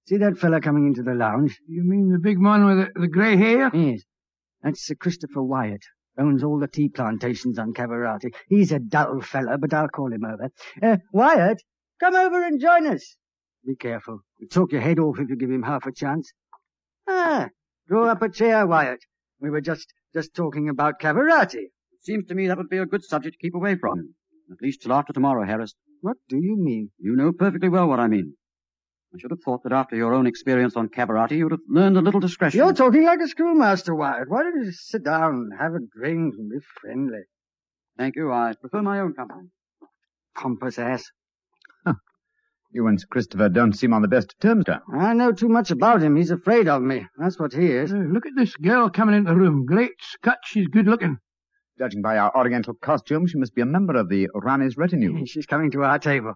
See 0.07 0.17
that 0.17 0.39
fellow 0.39 0.59
coming 0.59 0.87
into 0.87 1.03
the 1.03 1.13
lounge? 1.13 1.59
You 1.67 1.83
mean 1.83 2.11
the 2.11 2.19
big 2.19 2.39
man 2.39 2.65
with 2.65 2.77
the, 2.77 3.01
the 3.01 3.07
grey 3.07 3.37
hair? 3.37 3.69
Yes. 3.73 4.01
That's 4.63 4.83
Sir 4.83 4.95
Christopher 4.95 5.43
Wyatt. 5.43 5.83
Owns 6.21 6.43
all 6.43 6.59
the 6.59 6.67
tea 6.67 6.87
plantations 6.87 7.57
on 7.57 7.73
Cavarati. 7.73 8.31
He's 8.47 8.71
a 8.71 8.77
dull 8.77 9.21
fella, 9.21 9.57
but 9.57 9.73
I'll 9.73 9.87
call 9.87 10.13
him 10.13 10.23
over. 10.23 10.51
Uh, 10.81 10.97
Wyatt, 11.11 11.63
come 11.99 12.13
over 12.13 12.43
and 12.43 12.61
join 12.61 12.85
us. 12.85 13.15
Be 13.65 13.75
careful. 13.75 14.19
He'll 14.37 14.49
talk 14.49 14.71
your 14.71 14.81
head 14.81 14.99
off 14.99 15.17
if 15.19 15.29
you 15.29 15.35
give 15.35 15.49
him 15.49 15.63
half 15.63 15.87
a 15.87 15.91
chance. 15.91 16.31
Ah, 17.07 17.49
draw 17.87 18.07
up 18.07 18.21
a 18.21 18.29
chair, 18.29 18.67
Wyatt. 18.67 19.03
We 19.39 19.49
were 19.49 19.61
just, 19.61 19.91
just 20.13 20.35
talking 20.35 20.69
about 20.69 20.99
Cavarati. 20.99 21.71
Seems 22.01 22.27
to 22.27 22.35
me 22.35 22.47
that 22.47 22.57
would 22.57 22.69
be 22.69 22.77
a 22.77 22.85
good 22.85 23.03
subject 23.03 23.37
to 23.39 23.43
keep 23.43 23.55
away 23.55 23.75
from. 23.75 24.13
At 24.51 24.61
least 24.61 24.83
till 24.83 24.93
after 24.93 25.13
tomorrow, 25.13 25.45
Harris. 25.45 25.73
What 26.01 26.17
do 26.29 26.37
you 26.37 26.55
mean? 26.55 26.91
You 26.99 27.15
know 27.15 27.31
perfectly 27.31 27.69
well 27.69 27.87
what 27.87 27.99
I 27.99 28.07
mean. 28.07 28.35
I 29.13 29.17
should 29.17 29.31
have 29.31 29.41
thought 29.43 29.63
that 29.63 29.73
after 29.73 29.95
your 29.95 30.13
own 30.13 30.25
experience 30.25 30.77
on 30.77 30.87
Cavarati, 30.87 31.37
you'd 31.37 31.51
have 31.51 31.59
learned 31.67 31.97
a 31.97 32.01
little 32.01 32.21
discretion. 32.21 32.57
You're 32.59 32.73
talking 32.73 33.03
like 33.03 33.19
a 33.19 33.27
schoolmaster, 33.27 33.93
Wyatt. 33.93 34.29
Why 34.29 34.43
don't 34.43 34.63
you 34.63 34.71
sit 34.71 35.03
down, 35.03 35.49
have 35.59 35.73
a 35.73 35.79
drink, 35.79 36.35
and 36.37 36.49
be 36.49 36.57
friendly? 36.79 37.23
Thank 37.97 38.15
you. 38.15 38.31
I 38.31 38.53
prefer 38.59 38.81
my 38.81 38.99
own 38.99 39.13
company. 39.13 39.49
Pompous 40.35 40.79
ass. 40.79 41.11
You 42.73 42.87
and 42.87 42.99
Sir 43.01 43.07
Christopher 43.11 43.49
don't 43.49 43.73
seem 43.73 43.93
on 43.93 44.01
the 44.01 44.07
best 44.07 44.31
of 44.31 44.39
terms, 44.39 44.63
sir. 44.65 44.79
I 44.93 45.13
know 45.13 45.33
too 45.33 45.49
much 45.49 45.71
about 45.71 46.01
him. 46.01 46.15
He's 46.15 46.31
afraid 46.31 46.69
of 46.69 46.81
me. 46.81 47.05
That's 47.17 47.37
what 47.37 47.51
he 47.51 47.65
is. 47.65 47.91
Uh, 47.91 47.97
look 47.97 48.25
at 48.25 48.31
this 48.37 48.55
girl 48.55 48.89
coming 48.89 49.13
into 49.13 49.29
the 49.29 49.35
room. 49.35 49.65
Great 49.65 49.91
Scott, 49.99 50.37
she's 50.45 50.67
good 50.69 50.87
looking. 50.87 51.17
Judging 51.77 52.01
by 52.01 52.17
our 52.17 52.33
Oriental 52.33 52.73
costume, 52.75 53.27
she 53.27 53.37
must 53.37 53.55
be 53.55 53.61
a 53.61 53.65
member 53.65 53.95
of 53.97 54.07
the 54.07 54.29
Rani's 54.33 54.77
retinue. 54.77 55.25
She's 55.25 55.45
coming 55.45 55.69
to 55.71 55.83
our 55.83 55.99
table. 55.99 56.35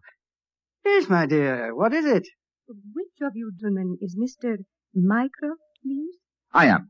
Yes, 0.84 1.08
my 1.08 1.26
dear. 1.26 1.74
What 1.74 1.94
is 1.94 2.06
it? 2.06 2.28
Which 2.68 3.22
of 3.22 3.34
you 3.36 3.52
gentlemen 3.60 3.98
is 4.02 4.16
Mr. 4.18 4.58
Mycroft, 4.94 5.62
please? 5.84 6.16
I 6.54 6.66
am. 6.68 6.90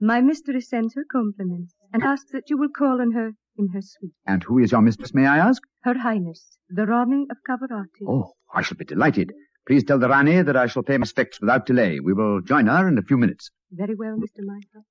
My 0.00 0.20
mistress 0.20 0.68
sends 0.68 0.94
her 0.94 1.04
compliments 1.10 1.74
and 1.92 2.02
asks 2.02 2.30
that 2.32 2.50
you 2.50 2.58
will 2.58 2.68
call 2.68 3.00
on 3.00 3.12
her 3.12 3.32
in 3.56 3.68
her 3.68 3.80
suite. 3.80 4.12
And 4.26 4.42
who 4.42 4.58
is 4.58 4.72
your 4.72 4.82
mistress, 4.82 5.14
may 5.14 5.26
I 5.26 5.38
ask? 5.38 5.62
Her 5.82 5.96
Highness, 5.98 6.58
the 6.68 6.84
Rani 6.84 7.26
of 7.30 7.38
Cavarati. 7.48 8.04
Oh, 8.06 8.32
I 8.52 8.60
shall 8.62 8.76
be 8.76 8.84
delighted. 8.84 9.32
Please 9.66 9.84
tell 9.84 9.98
the 9.98 10.08
Rani 10.08 10.42
that 10.42 10.56
I 10.56 10.66
shall 10.66 10.82
pay 10.82 10.98
my 10.98 11.02
respects 11.02 11.40
without 11.40 11.64
delay. 11.64 12.00
We 12.00 12.12
will 12.12 12.42
join 12.42 12.66
her 12.66 12.86
in 12.86 12.98
a 12.98 13.02
few 13.02 13.16
minutes. 13.16 13.50
Very 13.72 13.94
well, 13.94 14.18
Mr. 14.18 14.42
Mycroft. 14.44 14.86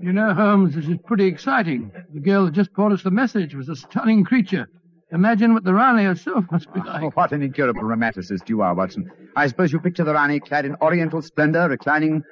You 0.00 0.12
know, 0.12 0.32
Holmes, 0.32 0.74
this 0.74 0.86
is 0.86 0.96
pretty 1.04 1.26
exciting. 1.26 1.90
The 2.14 2.20
girl 2.20 2.44
that 2.44 2.52
just 2.54 2.72
brought 2.72 2.92
us 2.92 3.02
the 3.02 3.10
message 3.10 3.54
was 3.54 3.68
a 3.68 3.76
stunning 3.76 4.24
creature. 4.24 4.68
Imagine 5.10 5.54
what 5.54 5.64
the 5.64 5.72
Rani 5.74 6.04
herself 6.04 6.44
must 6.52 6.72
be 6.72 6.80
like. 6.80 7.02
Oh, 7.02 7.10
what 7.10 7.32
an 7.32 7.42
incurable 7.42 7.82
romanticist 7.82 8.48
you 8.48 8.60
are, 8.62 8.74
Watson. 8.74 9.10
I 9.34 9.46
suppose 9.48 9.72
you 9.72 9.80
picture 9.80 10.04
the 10.04 10.12
Rani 10.14 10.38
clad 10.38 10.66
in 10.66 10.76
oriental 10.82 11.22
splendor, 11.22 11.68
reclining 11.68 12.22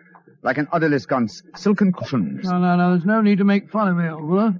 like 0.42 0.58
an 0.58 0.66
odalisque 0.66 1.14
on 1.14 1.28
silken 1.56 1.92
cushions. 1.92 2.44
No, 2.44 2.58
no, 2.58 2.76
no, 2.76 2.90
there's 2.90 3.04
no 3.06 3.20
need 3.20 3.38
to 3.38 3.44
make 3.44 3.70
fun 3.70 3.88
of 3.88 3.96
me, 3.96 4.08
old 4.08 4.28
fellow. 4.28 4.54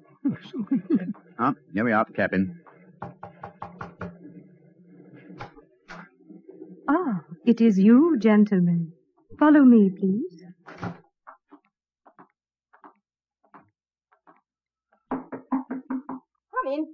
Ah, 1.39 1.53
here 1.75 1.85
we 1.85 1.93
are 1.93 2.01
at 2.01 2.07
the 2.07 2.15
cabin. 2.15 2.59
Ah, 6.89 7.21
it 7.45 7.61
is 7.61 7.79
you, 7.79 8.17
gentlemen. 8.19 8.93
Follow 9.39 9.61
me, 9.63 9.91
please. 9.91 10.46
Come 16.67 16.73
in. 16.73 16.87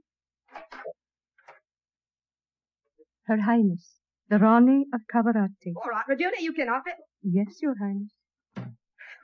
Her 3.26 3.41
Highness, 3.41 3.95
the 4.29 4.38
Rani 4.38 4.85
of 4.93 5.00
Cavarati. 5.12 5.73
All 5.76 5.91
right, 5.91 6.05
Regina, 6.09 6.33
you 6.41 6.52
can 6.52 6.69
off 6.69 6.83
it. 6.87 6.97
Yes, 7.23 7.57
Your 7.62 7.75
Highness. 7.81 8.11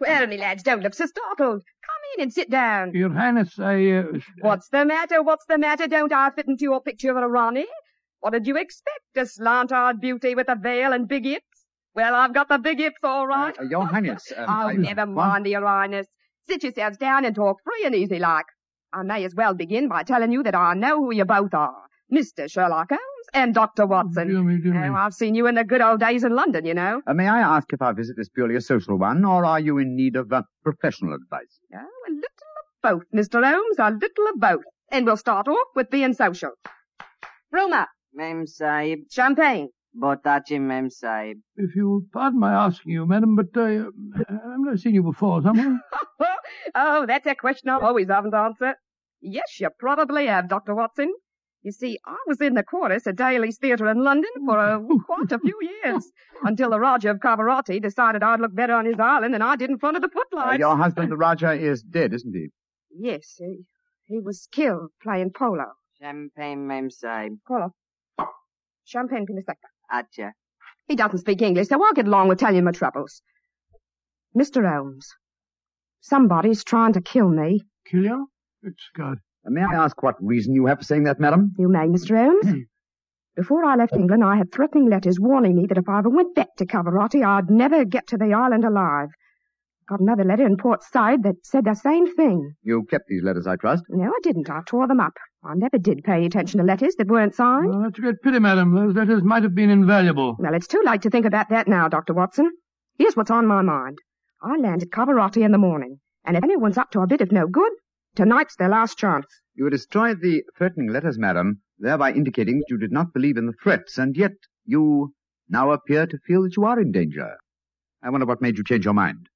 Well, 0.01 0.27
me 0.27 0.39
lads, 0.39 0.63
don't 0.63 0.81
look 0.83 0.95
so 0.95 1.05
startled. 1.07 1.63
Come 1.85 2.03
in 2.17 2.23
and 2.23 2.33
sit 2.33 2.49
down. 2.49 2.95
Your 2.95 3.11
Highness, 3.11 3.59
I, 3.59 3.91
uh, 3.91 4.05
What's 4.41 4.69
the 4.71 4.85
matter? 4.87 5.23
What's 5.23 5.45
the 5.47 5.59
matter? 5.59 5.87
Don't 5.87 6.13
I 6.13 6.31
fit 6.31 6.47
into 6.49 6.63
your 6.65 6.81
picture 6.81 7.11
of 7.11 7.17
a 7.17 7.29
Rani? 7.29 7.67
What 8.21 8.33
did 8.33 8.47
you 8.47 8.57
expect? 8.57 9.01
A 9.17 9.27
slant-eyed 9.27 10.01
beauty 10.01 10.35
with 10.35 10.49
a 10.49 10.55
veil 10.57 10.93
and 10.93 11.07
big 11.09 11.25
hips? 11.25 11.45
Well, 11.95 12.15
I've 12.15 12.33
got 12.33 12.49
the 12.49 12.59
big 12.59 12.79
hips, 12.79 13.01
all 13.03 13.27
right. 13.27 13.59
Uh, 13.59 13.65
your 13.65 13.85
Highness. 13.87 14.33
Um, 14.37 14.45
oh, 14.49 14.69
I- 14.69 14.73
never 14.75 15.05
what? 15.05 15.27
mind, 15.27 15.47
your 15.47 15.67
highness. 15.67 16.07
Sit 16.49 16.63
yourselves 16.63 16.97
down 16.97 17.27
and 17.27 17.35
talk 17.35 17.59
free 17.65 17.85
and 17.85 17.95
easy 17.95 18.19
like. 18.19 18.47
I 18.93 19.03
may 19.03 19.25
as 19.25 19.35
well 19.35 19.55
begin 19.55 19.89
by 19.89 20.03
telling 20.03 20.33
you 20.33 20.43
that 20.43 20.55
I 20.55 20.75
know 20.75 20.97
who 21.05 21.15
you 21.15 21.25
both 21.25 21.53
are. 21.55 21.83
Mr. 22.13 22.51
Sherlock 22.51 22.89
Holmes 22.89 23.29
and 23.35 23.55
Dr. 23.55 23.87
Watson. 23.87 24.29
dear 24.29 24.43
me, 24.43 24.59
dear 24.59 24.73
me. 24.73 24.89
Oh, 24.89 24.95
I've 24.95 25.13
seen 25.13 25.35
you 25.35 25.47
in 25.47 25.57
the 25.57 25.65
good 25.65 25.83
old 25.83 26.01
days 26.01 26.25
in 26.25 26.35
London, 26.35 26.65
you 26.65 26.73
know. 26.73 27.03
Uh, 27.07 27.13
may 27.13 27.29
I 27.29 27.41
ask 27.41 27.71
if 27.71 27.83
our 27.83 27.93
visit 27.93 28.17
is 28.19 28.31
purely 28.31 28.57
a 28.57 28.63
social 28.63 28.99
one, 28.99 29.25
or 29.27 29.45
are 29.45 29.61
you 29.61 29.77
in 29.77 29.95
need 29.95 30.17
of 30.17 30.33
uh, 30.33 30.43
professional 30.65 31.13
advice? 31.15 31.59
Oh, 31.75 31.79
a 31.79 32.11
little 32.11 32.23
of 32.23 32.83
both, 32.83 33.03
Mr. 33.15 33.45
Holmes, 33.45 33.77
a 33.79 33.91
little 33.91 34.27
of 34.33 34.41
both. 34.41 34.65
And 34.91 35.05
we'll 35.05 35.19
start 35.19 35.49
off 35.49 35.69
with 35.77 35.91
being 35.91 36.15
social. 36.15 36.53
Roma, 37.53 37.89
Mem 38.15 38.47
Sahib, 38.47 39.01
champagne. 39.11 39.69
Botachi 39.99 40.61
Mem 40.61 40.91
Sahib. 40.91 41.39
if 41.57 41.75
you'll 41.75 42.03
pardon 42.13 42.39
my 42.41 42.53
asking 42.53 42.93
you, 42.93 43.07
madam, 43.07 43.35
but 43.37 43.47
uh, 43.57 43.63
I've 44.29 44.61
never 44.61 44.77
seen 44.77 44.95
you 44.95 45.03
before, 45.03 45.43
someone. 45.43 45.81
oh, 46.75 47.07
that's 47.07 47.27
a 47.27 47.35
question 47.35 47.69
I 47.71 47.79
always 47.81 48.09
haven't 48.09 48.35
answered. 48.35 48.75
Yes, 49.21 49.59
you 49.61 49.69
probably 49.79 50.27
have, 50.27 50.49
Dr. 50.49 50.75
Watson. 50.75 51.13
You 51.63 51.73
see, 51.73 51.99
I 52.07 52.17
was 52.29 52.41
in 52.41 52.55
the 52.55 52.63
chorus 52.63 53.07
at 53.09 53.17
Daly's 53.17 53.59
Theatre 53.59 53.89
in 53.89 54.05
London 54.05 54.31
for 54.47 54.59
uh, 54.59 54.79
quite 55.07 55.33
a 55.33 55.41
few 55.41 55.59
years, 55.85 56.05
until 56.45 56.71
the 56.71 56.79
Raja 56.79 57.11
of 57.11 57.19
Cavarati 57.19 57.83
decided 57.83 58.23
I'd 58.23 58.41
look 58.41 58.55
better 58.55 58.75
on 58.75 58.87
his 58.87 59.01
island 59.01 59.35
than 59.35 59.43
I 59.43 59.57
did 59.57 59.69
in 59.69 59.79
front 59.79 59.97
of 59.97 60.03
the 60.03 60.09
Uh, 60.09 60.13
footlights. 60.13 60.59
your 60.61 60.77
husband, 60.77 61.11
the 61.11 61.17
Raja, 61.17 61.53
is 61.53 61.83
dead, 61.83 62.15
isn't 62.15 62.33
he? 62.33 62.49
Yes, 62.97 63.35
he, 63.39 63.65
he 64.05 64.21
was 64.21 64.47
killed 64.53 64.91
playing 65.03 65.33
polo. 65.37 65.73
Champagne 66.01 66.65
Mem 66.69 66.91
Sahib. 66.91 67.39
Polo. 67.47 67.75
Champagne 68.85 69.27
Pinisecta. 69.27 69.69
Acha. 69.93 70.33
He 70.87 70.97
doesn't 70.97 71.19
speak 71.19 71.43
English, 71.43 71.69
so 71.69 71.83
I'll 71.83 71.93
get 71.93 72.07
along 72.07 72.29
with 72.29 72.39
telling 72.39 72.57
you 72.57 72.63
my 72.63 72.73
troubles. 72.73 73.23
Mr. 74.37 74.69
Holmes, 74.69 75.09
somebody's 76.01 76.65
trying 76.65 76.95
to 76.95 77.01
kill 77.01 77.29
me. 77.29 77.63
Kill 77.87 78.03
you? 78.05 78.31
Good 78.63 78.75
God. 78.97 79.19
Uh, 79.47 79.51
may 79.51 79.63
I 79.63 79.75
ask 79.85 80.03
what 80.03 80.17
reason 80.21 80.55
you 80.55 80.67
have 80.67 80.79
for 80.79 80.85
saying 80.85 81.05
that, 81.05 81.21
madam? 81.21 81.53
You 81.59 81.69
may, 81.69 81.87
Mr. 81.87 82.17
Holmes. 82.17 82.65
Before 83.37 83.65
I 83.65 83.77
left 83.77 83.95
England, 83.95 84.25
I 84.25 84.37
had 84.37 84.51
threatening 84.51 84.91
letters 84.91 85.21
warning 85.21 85.55
me 85.55 85.67
that 85.67 85.79
if 85.79 85.89
I 85.89 85.99
ever 86.01 86.09
went 86.09 86.35
back 86.35 86.57
to 86.57 86.67
Cavarati, 86.67 87.25
I'd 87.25 87.51
never 87.51 87.85
get 87.85 88.09
to 88.09 88.17
the 88.17 88.33
island 88.35 88.65
alive. 88.65 89.11
Got 89.89 90.01
another 90.01 90.25
letter 90.25 90.45
in 90.45 90.57
Port 90.57 90.83
Said 90.83 91.23
that 91.23 91.47
said 91.47 91.65
the 91.65 91.75
same 91.75 92.15
thing. 92.15 92.55
You 92.63 92.83
kept 92.91 93.05
these 93.09 93.23
letters, 93.23 93.47
I 93.47 93.57
trust. 93.57 93.85
No, 93.89 94.09
I 94.09 94.19
didn't. 94.23 94.51
I 94.51 94.61
tore 94.67 94.89
them 94.89 95.01
up. 95.01 95.15
I 95.45 95.55
never 95.55 95.79
did 95.79 96.03
pay 96.03 96.15
any 96.15 96.27
attention 96.27 96.59
to 96.59 96.65
letters 96.65 96.97
that 96.97 97.07
weren't 97.07 97.35
signed. 97.35 97.71
Well, 97.71 97.83
that's 97.83 97.99
a 97.99 98.03
great 98.03 98.21
pity, 98.23 98.39
madam. 98.39 98.75
Those 98.75 98.95
letters 98.95 99.23
might 99.23 99.45
have 99.45 99.55
been 99.55 99.71
invaluable. 99.71 100.37
Well, 100.39 100.55
it's 100.55 100.67
too 100.67 100.83
late 100.85 101.03
to 101.03 101.11
think 101.11 101.27
about 101.27 101.49
that 101.51 101.69
now, 101.69 101.89
Dr. 101.89 102.13
Watson. 102.13 102.51
Here's 102.97 103.17
what's 103.17 103.31
on 103.31 103.47
my 103.47 103.63
mind. 103.63 103.99
I 104.43 104.57
land 104.57 104.83
at 104.83 104.91
Cavarati 104.91 105.43
in 105.45 105.53
the 105.53 105.59
morning, 105.59 106.01
and 106.25 106.37
if 106.37 106.43
anyone's 106.43 106.79
up 106.79 106.91
to 106.91 107.01
a 107.01 107.07
bit 107.07 107.21
of 107.21 107.31
no 107.33 107.47
good, 107.47 107.73
tonight's 108.17 108.57
their 108.57 108.69
last 108.69 108.99
chance. 108.99 109.27
You 109.55 109.71
destroyed 109.71 110.21
the 110.21 110.43
threatening 110.57 110.89
letters, 110.89 111.19
madam, 111.19 111.61
thereby 111.79 112.13
indicating 112.13 112.59
that 112.59 112.71
you 112.71 112.79
did 112.79 112.93
not 112.93 113.13
believe 113.13 113.37
in 113.37 113.47
the 113.47 113.55
threats, 113.63 113.99
and 113.99 114.17
yet 114.17 114.33
you 114.65 115.15
now 115.49 115.71
appear 115.71 116.07
to 116.07 116.19
feel 116.27 116.43
that 116.43 116.57
you 116.57 116.65
are 116.65 116.81
in 116.81 116.93
danger. 116.93 117.37
I 118.03 118.11
wonder 118.11 118.27
what 118.27 118.43
made 118.43 118.59
you 118.59 118.65
change 118.65 118.85
your 118.85 118.95
mind. 118.95 119.29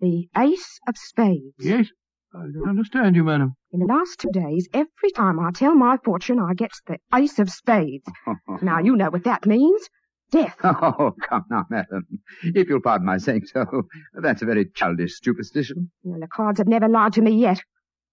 The 0.00 0.28
Ace 0.36 0.78
of 0.86 0.96
Spades. 0.96 1.54
Yes? 1.58 1.88
I 2.36 2.42
don't 2.52 2.68
understand 2.68 3.16
you, 3.16 3.24
madam. 3.24 3.54
In 3.72 3.80
the 3.80 3.86
last 3.86 4.20
two 4.20 4.30
days, 4.30 4.68
every 4.74 5.10
time 5.14 5.40
I 5.40 5.50
tell 5.52 5.74
my 5.74 5.96
fortune, 6.04 6.38
I 6.38 6.52
get 6.54 6.72
the 6.86 6.98
Ace 7.14 7.38
of 7.38 7.48
Spades. 7.50 8.04
Now, 8.62 8.78
you 8.80 8.94
know 8.96 9.10
what 9.10 9.24
that 9.24 9.46
means. 9.46 9.88
Death. 10.30 10.56
Oh, 10.64 11.14
come 11.28 11.44
now, 11.50 11.64
madam. 11.70 12.04
If 12.42 12.68
you'll 12.68 12.80
pardon 12.82 13.06
my 13.06 13.16
saying 13.18 13.46
so, 13.46 13.64
that's 14.20 14.42
a 14.42 14.44
very 14.46 14.66
childish 14.74 15.20
superstition. 15.22 15.90
Well, 16.02 16.20
the 16.20 16.26
cards 16.26 16.58
have 16.58 16.68
never 16.68 16.88
lied 16.88 17.14
to 17.14 17.22
me 17.22 17.32
yet. 17.32 17.60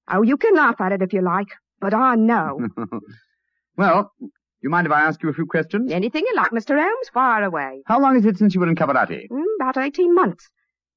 Oh, 0.09 0.21
you 0.21 0.37
can 0.37 0.55
laugh 0.55 0.79
at 0.79 0.91
it 0.91 1.01
if 1.01 1.11
you 1.11 1.21
like, 1.21 1.47
but 1.81 1.93
I 1.93 2.15
know. 2.15 2.59
well, 3.77 4.11
do 4.19 4.29
you 4.61 4.69
mind 4.69 4.87
if 4.87 4.93
I 4.93 5.01
ask 5.01 5.21
you 5.23 5.29
a 5.29 5.33
few 5.33 5.45
questions? 5.45 5.91
Anything 5.91 6.23
you 6.27 6.35
like, 6.35 6.51
Mr. 6.51 6.79
Holmes, 6.79 7.09
fire 7.13 7.43
away. 7.43 7.81
How 7.87 7.99
long 7.99 8.15
is 8.17 8.25
it 8.25 8.37
since 8.37 8.53
you 8.53 8.61
were 8.61 8.69
in 8.69 8.75
Cavarati? 8.75 9.27
Mm, 9.29 9.43
about 9.59 9.77
18 9.77 10.13
months. 10.13 10.47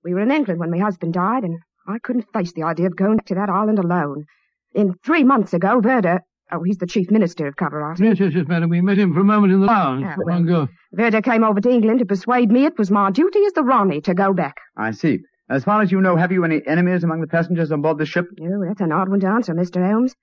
We 0.04 0.14
were 0.14 0.20
in 0.20 0.30
England 0.30 0.60
when 0.60 0.70
my 0.70 0.78
husband 0.78 1.14
died, 1.14 1.42
and 1.44 1.58
I 1.86 1.98
couldn't 1.98 2.32
face 2.32 2.52
the 2.52 2.64
idea 2.64 2.86
of 2.86 2.96
going 2.96 3.16
back 3.16 3.26
to 3.26 3.34
that 3.36 3.48
island 3.48 3.78
alone. 3.78 4.26
In 4.74 4.94
three 5.04 5.24
months 5.24 5.54
ago, 5.54 5.80
Verda, 5.80 6.20
oh, 6.50 6.62
he's 6.62 6.78
the 6.78 6.86
chief 6.86 7.10
minister 7.10 7.46
of 7.46 7.56
Cavarati. 7.56 8.00
Yes, 8.00 8.18
yes, 8.18 8.32
yes, 8.34 8.48
madam. 8.48 8.70
We 8.70 8.80
met 8.80 8.98
him 8.98 9.14
for 9.14 9.20
a 9.20 9.24
moment 9.24 9.52
in 9.52 9.60
the 9.60 9.66
lounge. 9.66 10.04
Ah, 10.06 10.14
well. 10.18 10.34
long 10.34 10.48
ago. 10.48 10.68
Verda 10.92 11.22
came 11.22 11.44
over 11.44 11.60
to 11.60 11.70
England 11.70 12.00
to 12.00 12.06
persuade 12.06 12.50
me 12.50 12.64
it 12.64 12.76
was 12.78 12.90
my 12.90 13.10
duty 13.10 13.44
as 13.46 13.52
the 13.52 13.62
Rani 13.62 14.00
to 14.02 14.14
go 14.14 14.32
back. 14.32 14.56
I 14.76 14.90
see. 14.90 15.20
As 15.48 15.62
far 15.62 15.80
as 15.80 15.92
you 15.92 16.00
know, 16.00 16.16
have 16.16 16.32
you 16.32 16.44
any 16.44 16.60
enemies 16.66 17.04
among 17.04 17.20
the 17.20 17.28
passengers 17.28 17.70
on 17.70 17.82
board 17.82 17.98
the 17.98 18.06
ship? 18.06 18.26
Oh, 18.40 18.64
that's 18.66 18.80
an 18.80 18.90
odd 18.90 19.08
one 19.08 19.20
to 19.20 19.28
answer, 19.28 19.54
Mr. 19.54 19.80
Holmes. 19.88 20.14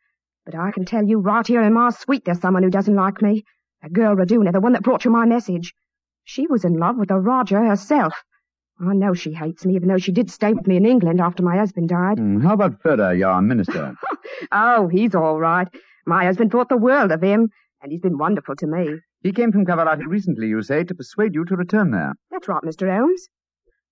But 0.45 0.55
I 0.55 0.71
can 0.71 0.83
tell 0.83 1.05
you 1.05 1.19
right 1.19 1.47
here 1.47 1.61
in 1.61 1.73
my 1.73 1.91
suite 1.91 2.25
there's 2.25 2.41
someone 2.41 2.63
who 2.63 2.69
doesn't 2.69 2.95
like 2.95 3.21
me. 3.21 3.45
A 3.81 3.89
girl, 3.89 4.15
Raduna, 4.15 4.51
the 4.51 4.59
one 4.59 4.73
that 4.73 4.83
brought 4.83 5.05
you 5.05 5.11
my 5.11 5.25
message. 5.25 5.73
She 6.25 6.45
was 6.47 6.65
in 6.65 6.73
love 6.73 6.97
with 6.97 7.07
the 7.07 7.15
Raja 7.17 7.59
herself. 7.59 8.21
I 8.79 8.93
know 8.93 9.13
she 9.13 9.33
hates 9.33 9.65
me, 9.65 9.75
even 9.75 9.87
though 9.89 9.97
she 9.97 10.11
did 10.11 10.29
stay 10.31 10.53
with 10.53 10.67
me 10.67 10.77
in 10.77 10.85
England 10.85 11.21
after 11.21 11.43
my 11.43 11.55
husband 11.57 11.89
died. 11.89 12.17
Hmm, 12.19 12.39
how 12.41 12.53
about 12.53 12.81
Verda, 12.81 13.15
your 13.15 13.41
minister? 13.41 13.95
Oh, 14.51 14.87
he's 14.87 15.15
all 15.15 15.39
right. 15.39 15.67
My 16.05 16.25
husband 16.25 16.51
thought 16.51 16.67
the 16.67 16.75
world 16.77 17.11
of 17.11 17.21
him, 17.21 17.49
and 17.81 17.91
he's 17.91 18.01
been 18.01 18.17
wonderful 18.17 18.55
to 18.57 18.67
me. 18.67 18.99
he 19.21 19.31
came 19.31 19.51
from 19.51 19.65
Cavarati 19.65 20.05
recently, 20.05 20.47
you 20.47 20.61
say, 20.63 20.83
to 20.83 20.95
persuade 20.95 21.33
you 21.33 21.45
to 21.45 21.55
return 21.55 21.91
there. 21.91 22.13
That's 22.31 22.47
right, 22.47 22.61
Mr. 22.63 22.93
Holmes. 22.93 23.29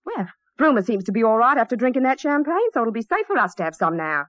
Well, 0.05 0.27
Bruma 0.59 0.83
seems 0.83 1.03
to 1.05 1.11
be 1.11 1.23
all 1.23 1.37
right 1.37 1.57
after 1.57 1.75
drinking 1.75 2.03
that 2.03 2.19
champagne, 2.19 2.71
so 2.73 2.81
it'll 2.81 2.91
be 2.91 3.01
safe 3.01 3.27
for 3.27 3.37
us 3.37 3.53
to 3.55 3.63
have 3.63 3.75
some 3.75 3.95
now. 3.95 4.25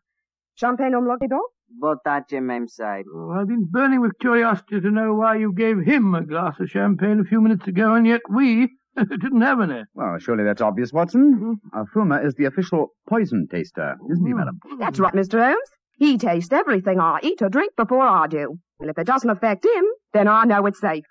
Champagne 0.54 0.94
om 0.94 1.04
logido? 1.06 1.40
Votace 1.80 2.40
mem 2.42 2.68
side. 2.68 3.04
Oh, 3.12 3.30
I've 3.30 3.49
been 3.49 3.64
burning 3.64 4.00
with 4.00 4.18
curiosity 4.21 4.80
to 4.80 4.90
know 4.90 5.14
why 5.14 5.37
you 5.37 5.52
gave 5.52 5.78
him 5.80 6.14
a 6.14 6.23
glass 6.25 6.61
of 6.61 6.68
champagne 6.68 7.21
a 7.21 7.25
few 7.25 7.40
minutes 7.40 7.66
ago, 7.66 7.94
and 7.94 8.06
yet 8.06 8.21
we 8.30 8.71
didn't 9.20 9.40
have 9.40 9.61
any. 9.61 9.82
Well, 9.94 10.18
surely 10.18 10.44
that's 10.44 10.61
obvious, 10.61 10.92
Watson. 10.92 11.61
Uh, 11.75 11.84
Fulmer 11.92 12.26
is 12.26 12.34
the 12.34 12.44
official 12.44 12.88
poison 13.08 13.49
taster, 13.50 13.96
isn't 14.11 14.26
he, 14.26 14.34
madam? 14.34 14.58
That's 14.78 14.99
right, 14.99 15.14
Mr. 15.14 15.42
Holmes. 15.42 15.68
He 15.96 16.18
tastes 16.18 16.52
everything 16.52 17.00
I 17.00 17.20
eat 17.22 17.42
or 17.42 17.49
drink 17.49 17.75
before 17.76 18.02
I 18.02 18.26
do. 18.26 18.58
And 18.80 18.90
if 18.90 18.99
it 18.99 19.06
doesn't 19.06 19.30
affect 19.30 19.64
him, 19.64 19.84
then 20.12 20.28
I 20.28 20.44
know 20.44 20.66
it's 20.66 20.80
safe. 20.80 21.04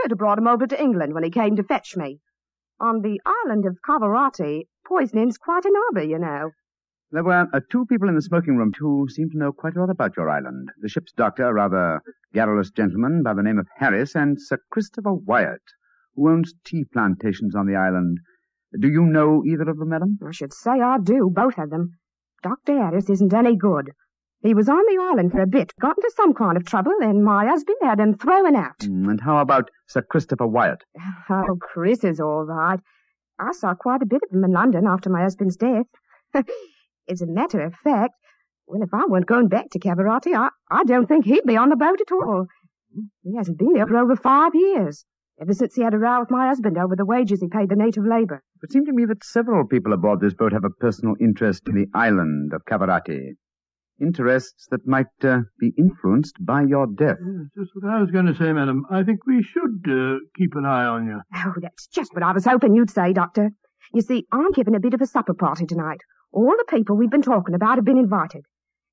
Verda 0.00 0.16
brought 0.16 0.38
him 0.38 0.46
over 0.46 0.66
to 0.66 0.80
England 0.80 1.12
when 1.12 1.24
he 1.24 1.30
came 1.30 1.56
to 1.56 1.64
fetch 1.64 1.96
me. 1.96 2.20
On 2.80 3.02
the 3.02 3.20
island 3.26 3.66
of 3.66 3.78
Cavarati, 3.86 4.68
poisoning's 4.86 5.38
quite 5.38 5.64
an 5.64 5.72
hobby, 5.74 6.06
you 6.08 6.18
know. 6.18 6.50
There 7.10 7.24
were 7.24 7.48
uh, 7.52 7.60
two 7.72 7.86
people 7.86 8.08
in 8.08 8.14
the 8.14 8.22
smoking 8.22 8.56
room 8.56 8.72
who 8.78 9.08
seemed 9.08 9.32
to 9.32 9.38
know 9.38 9.50
quite 9.50 9.76
a 9.76 9.80
lot 9.80 9.90
about 9.90 10.16
your 10.16 10.30
island. 10.30 10.70
The 10.80 10.88
ship's 10.88 11.12
doctor, 11.12 11.48
a 11.48 11.52
rather 11.52 12.00
garrulous 12.32 12.70
gentleman 12.70 13.22
by 13.22 13.34
the 13.34 13.42
name 13.42 13.58
of 13.58 13.66
Harris, 13.76 14.14
and 14.14 14.40
Sir 14.40 14.58
Christopher 14.70 15.14
Wyatt, 15.14 15.62
who 16.18 16.30
owns 16.30 16.52
tea 16.64 16.84
plantations 16.92 17.54
on 17.54 17.66
the 17.66 17.76
island. 17.76 18.18
Do 18.78 18.88
you 18.88 19.02
know 19.02 19.42
either 19.46 19.70
of 19.70 19.78
them, 19.78 19.88
madam? 19.90 20.18
I 20.26 20.32
should 20.32 20.52
say 20.52 20.72
I 20.80 20.98
do, 20.98 21.30
both 21.32 21.58
of 21.58 21.70
them. 21.70 21.92
Dr. 22.42 22.76
Harris 22.78 23.08
isn't 23.08 23.32
any 23.32 23.56
good. 23.56 23.90
He 24.40 24.54
was 24.54 24.68
on 24.68 24.82
the 24.88 25.02
island 25.02 25.32
for 25.32 25.40
a 25.40 25.46
bit, 25.46 25.72
got 25.80 25.96
into 25.96 26.12
some 26.14 26.32
kind 26.34 26.56
of 26.56 26.64
trouble, 26.64 26.92
and 27.00 27.24
my 27.24 27.46
husband 27.46 27.78
had 27.82 27.98
him 27.98 28.14
thrown 28.16 28.54
out. 28.54 28.78
Mm, 28.80 29.08
And 29.10 29.20
how 29.20 29.38
about 29.38 29.68
Sir 29.88 30.02
Christopher 30.02 30.46
Wyatt? 30.46 30.84
Oh, 31.30 31.56
Chris 31.60 32.04
is 32.04 32.20
all 32.20 32.44
right. 32.44 32.78
I 33.38 33.52
saw 33.52 33.74
quite 33.74 34.02
a 34.02 34.06
bit 34.06 34.20
of 34.22 34.34
him 34.36 34.44
in 34.44 34.52
London 34.52 34.86
after 34.86 35.10
my 35.10 35.22
husband's 35.22 35.56
death. 35.56 35.86
As 37.08 37.22
a 37.22 37.26
matter 37.26 37.60
of 37.62 37.74
fact, 37.74 38.14
well, 38.66 38.82
if 38.82 38.92
I 38.92 39.04
weren't 39.08 39.26
going 39.26 39.48
back 39.48 39.70
to 39.70 39.78
Cavarati, 39.78 40.34
I, 40.36 40.50
I 40.70 40.84
don't 40.84 41.06
think 41.06 41.24
he'd 41.24 41.44
be 41.46 41.56
on 41.56 41.70
the 41.70 41.76
boat 41.76 42.00
at 42.00 42.12
all. 42.12 42.46
He 43.22 43.34
hasn't 43.36 43.58
been 43.58 43.72
there 43.72 43.86
for 43.86 43.96
over 43.96 44.14
five 44.16 44.54
years, 44.54 45.04
ever 45.40 45.52
since 45.52 45.74
he 45.74 45.82
had 45.82 45.94
a 45.94 45.98
row 45.98 46.20
with 46.20 46.30
my 46.30 46.48
husband 46.48 46.76
over 46.78 46.96
the 46.96 47.06
wages 47.06 47.40
he 47.40 47.48
paid 47.48 47.68
the 47.68 47.76
native 47.76 48.04
labor. 48.04 48.42
It 48.62 48.72
seemed 48.72 48.86
to 48.86 48.92
me 48.92 49.04
that 49.06 49.24
several 49.24 49.66
people 49.66 49.92
aboard 49.92 50.20
this 50.20 50.34
boat 50.34 50.52
have 50.52 50.64
a 50.64 50.70
personal 50.70 51.14
interest 51.20 51.68
in 51.68 51.74
the 51.74 51.86
island 51.94 52.52
of 52.52 52.64
Cavarati. 52.64 53.34
Interests 54.00 54.68
that 54.70 54.86
might 54.86 55.06
uh, 55.24 55.40
be 55.58 55.72
influenced 55.76 56.36
by 56.40 56.62
your 56.62 56.86
death. 56.86 57.16
Yes, 57.20 57.50
just 57.56 57.70
what 57.74 57.92
I 57.92 58.00
was 58.00 58.10
going 58.10 58.26
to 58.26 58.34
say, 58.34 58.52
madam. 58.52 58.84
I 58.90 59.02
think 59.02 59.26
we 59.26 59.42
should 59.42 59.84
uh, 59.88 60.18
keep 60.36 60.54
an 60.54 60.64
eye 60.64 60.84
on 60.84 61.06
you. 61.06 61.20
Oh, 61.34 61.54
that's 61.60 61.88
just 61.88 62.14
what 62.14 62.22
I 62.22 62.32
was 62.32 62.44
hoping 62.44 62.74
you'd 62.74 62.90
say, 62.90 63.12
Doctor. 63.12 63.50
You 63.92 64.02
see, 64.02 64.26
I'm 64.30 64.52
giving 64.52 64.76
a 64.76 64.80
bit 64.80 64.94
of 64.94 65.00
a 65.00 65.06
supper 65.06 65.34
party 65.34 65.66
tonight. 65.66 66.00
All 66.32 66.54
the 66.56 66.66
people 66.68 66.96
we've 66.96 67.10
been 67.10 67.22
talking 67.22 67.54
about 67.54 67.78
have 67.78 67.84
been 67.84 67.98
invited. 67.98 68.44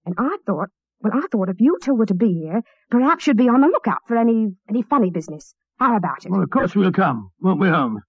And 0.06 0.16
I 0.18 0.38
thought, 0.46 0.70
well, 1.02 1.14
I 1.14 1.28
thought 1.32 1.50
if 1.50 1.60
you 1.60 1.78
two 1.82 1.94
were 1.94 2.06
to 2.08 2.16
be 2.16 2.34
here, 2.34 2.62
perhaps 2.90 3.28
you'd 3.28 3.38
be 3.38 3.50
on 3.50 3.62
the 3.62 3.68
lookout 3.68 4.02
for 4.08 4.18
any, 4.18 4.56
any 4.70 4.82
funny 4.82 5.12
business. 5.12 5.54
How 5.80 5.96
about 5.98 6.26
it? 6.26 6.32
Well, 6.32 6.42
of 6.42 6.50
course 6.50 6.76
we'll 6.76 6.92
come, 6.92 7.32
won't 7.42 7.60
we, 7.60 7.68
Holmes? 7.68 8.02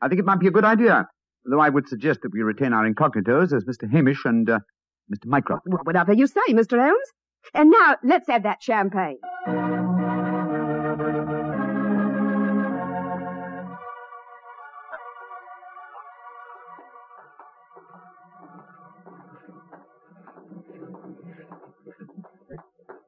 I 0.00 0.08
think 0.08 0.20
it 0.20 0.24
might 0.24 0.38
be 0.38 0.46
a 0.46 0.52
good 0.52 0.64
idea, 0.64 1.08
though 1.44 1.60
I 1.60 1.68
would 1.68 1.88
suggest 1.88 2.20
that 2.22 2.32
we 2.32 2.42
retain 2.42 2.72
our 2.72 2.88
incognitos 2.88 3.52
as 3.52 3.64
Mr. 3.64 3.90
Hamish 3.90 4.24
and 4.24 4.48
uh, 4.48 4.60
Mr. 5.12 5.26
Mycroft. 5.26 5.66
Well, 5.66 5.80
whatever 5.82 6.12
you 6.12 6.26
say, 6.26 6.40
Mr. 6.50 6.78
Holmes. 6.78 7.08
And 7.54 7.70
now, 7.70 7.96
let's 8.04 8.28
have 8.28 8.44
that 8.44 8.62
champagne. 8.62 9.18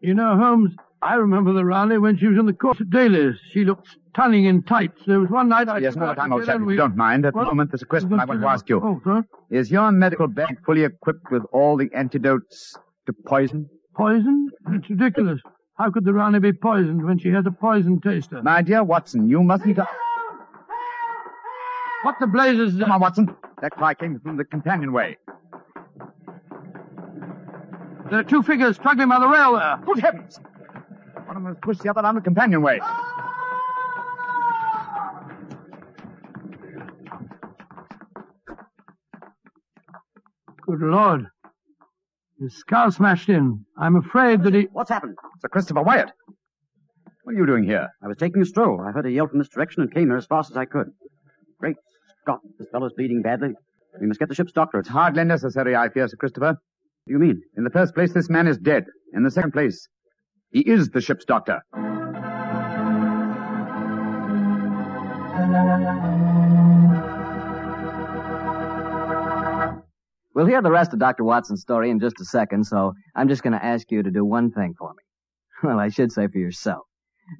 You 0.02 0.14
know, 0.14 0.36
Holmes, 0.36 0.74
I 1.02 1.14
remember 1.14 1.52
the 1.54 1.64
Rani 1.64 1.96
when 1.98 2.18
she 2.18 2.26
was 2.26 2.38
in 2.38 2.44
the 2.46 2.52
course 2.52 2.78
at 2.80 2.90
Daly's. 2.90 3.36
She 3.52 3.64
looked 3.64 3.88
stunning 4.10 4.44
in 4.44 4.62
tights. 4.62 5.00
There 5.06 5.18
was 5.18 5.30
one 5.30 5.48
night 5.48 5.66
I... 5.68 5.78
Yes, 5.78 5.96
no, 5.96 6.06
her 6.08 6.14
time, 6.14 6.30
out 6.32 6.40
old 6.40 6.46
chap, 6.46 6.56
together 6.56 6.56
and 6.58 6.66
we- 6.66 6.74
you 6.74 6.78
don't 6.78 6.96
mind. 6.96 7.24
At 7.24 7.34
What? 7.34 7.44
the 7.44 7.46
moment, 7.46 7.70
there's 7.70 7.82
a 7.82 7.86
question 7.86 8.12
I 8.20 8.24
want 8.26 8.40
to 8.42 8.46
ask 8.46 8.68
you. 8.68 8.80
Oh, 8.82 9.00
sir? 9.02 9.24
Is 9.50 9.70
your 9.70 9.90
medical 9.92 10.26
bag 10.28 10.58
fully 10.66 10.84
equipped 10.84 11.30
with 11.30 11.42
all 11.52 11.76
the 11.78 11.88
antidotes 11.94 12.76
to 13.06 13.14
poison? 13.26 13.68
Poison? 13.96 14.50
It's 14.72 14.90
ridiculous. 14.90 15.40
How 15.78 15.90
could 15.90 16.04
the 16.04 16.12
Rani 16.12 16.38
be 16.38 16.52
poisoned 16.52 17.02
when 17.02 17.18
she 17.18 17.30
has 17.30 17.46
a 17.46 17.50
poison 17.50 17.98
taster? 18.02 18.42
My 18.42 18.60
dear 18.60 18.84
Watson, 18.84 19.26
you 19.28 19.42
mustn't... 19.42 19.78
What 22.02 22.16
the 22.20 22.26
blazes... 22.26 22.78
Come 22.78 22.92
on, 22.92 23.00
Watson. 23.00 23.34
That 23.62 23.72
cry 23.72 23.94
came 23.94 24.20
from 24.20 24.36
the 24.36 24.44
companionway. 24.44 25.16
There 28.10 28.18
are 28.18 28.24
two 28.24 28.42
figures 28.42 28.76
struggling 28.76 29.08
by 29.08 29.18
the 29.20 29.28
rail 29.28 29.54
there. 29.54 29.78
Good 29.86 30.00
heavens! 30.00 30.40
One 31.30 31.36
of 31.36 31.42
them 31.44 31.54
has 31.54 31.60
pushed 31.62 31.82
the 31.82 31.90
other 31.90 32.02
down 32.02 32.16
the 32.16 32.20
companionway. 32.20 32.80
Good 40.62 40.80
Lord. 40.80 41.26
His 42.40 42.56
skull 42.56 42.90
smashed 42.90 43.28
in. 43.28 43.64
I'm 43.78 43.94
afraid 43.94 44.42
that 44.42 44.54
he... 44.54 44.66
What's 44.72 44.90
happened? 44.90 45.14
Sir 45.38 45.46
Christopher 45.46 45.82
Wyatt. 45.82 46.10
What 47.22 47.36
are 47.36 47.38
you 47.38 47.46
doing 47.46 47.62
here? 47.62 47.86
I 48.02 48.08
was 48.08 48.16
taking 48.16 48.42
a 48.42 48.44
stroll. 48.44 48.80
I 48.80 48.90
heard 48.90 49.06
a 49.06 49.10
yell 49.12 49.28
from 49.28 49.38
this 49.38 49.50
direction 49.50 49.82
and 49.82 49.94
came 49.94 50.08
here 50.08 50.16
as 50.16 50.26
fast 50.26 50.50
as 50.50 50.56
I 50.56 50.64
could. 50.64 50.88
Great 51.60 51.76
Scott, 52.22 52.40
this 52.58 52.66
fellow's 52.72 52.94
bleeding 52.94 53.22
badly. 53.22 53.50
We 54.00 54.08
must 54.08 54.18
get 54.18 54.28
the 54.28 54.34
ship's 54.34 54.50
doctor. 54.50 54.80
It's 54.80 54.88
hardly 54.88 55.22
necessary, 55.22 55.76
I 55.76 55.90
fear, 55.90 56.08
Sir 56.08 56.16
Christopher. 56.16 56.54
What 56.54 57.06
do 57.06 57.12
you 57.12 57.20
mean? 57.20 57.40
In 57.56 57.62
the 57.62 57.70
first 57.70 57.94
place, 57.94 58.12
this 58.12 58.28
man 58.28 58.48
is 58.48 58.58
dead. 58.58 58.86
In 59.14 59.22
the 59.22 59.30
second 59.30 59.52
place, 59.52 59.88
he 60.50 60.60
is 60.60 60.88
the 60.90 61.00
ship's 61.00 61.24
doctor. 61.24 61.62
We'll 70.34 70.46
hear 70.46 70.62
the 70.62 70.70
rest 70.70 70.92
of 70.92 70.98
Dr. 70.98 71.24
Watson's 71.24 71.60
story 71.60 71.90
in 71.90 72.00
just 72.00 72.20
a 72.20 72.24
second, 72.24 72.64
so 72.64 72.94
I'm 73.14 73.28
just 73.28 73.42
going 73.42 73.52
to 73.52 73.64
ask 73.64 73.90
you 73.90 74.02
to 74.02 74.10
do 74.10 74.24
one 74.24 74.50
thing 74.50 74.74
for 74.78 74.90
me. 74.90 75.02
Well, 75.62 75.78
I 75.78 75.90
should 75.90 76.10
say 76.10 76.26
for 76.26 76.38
yourself. 76.38 76.86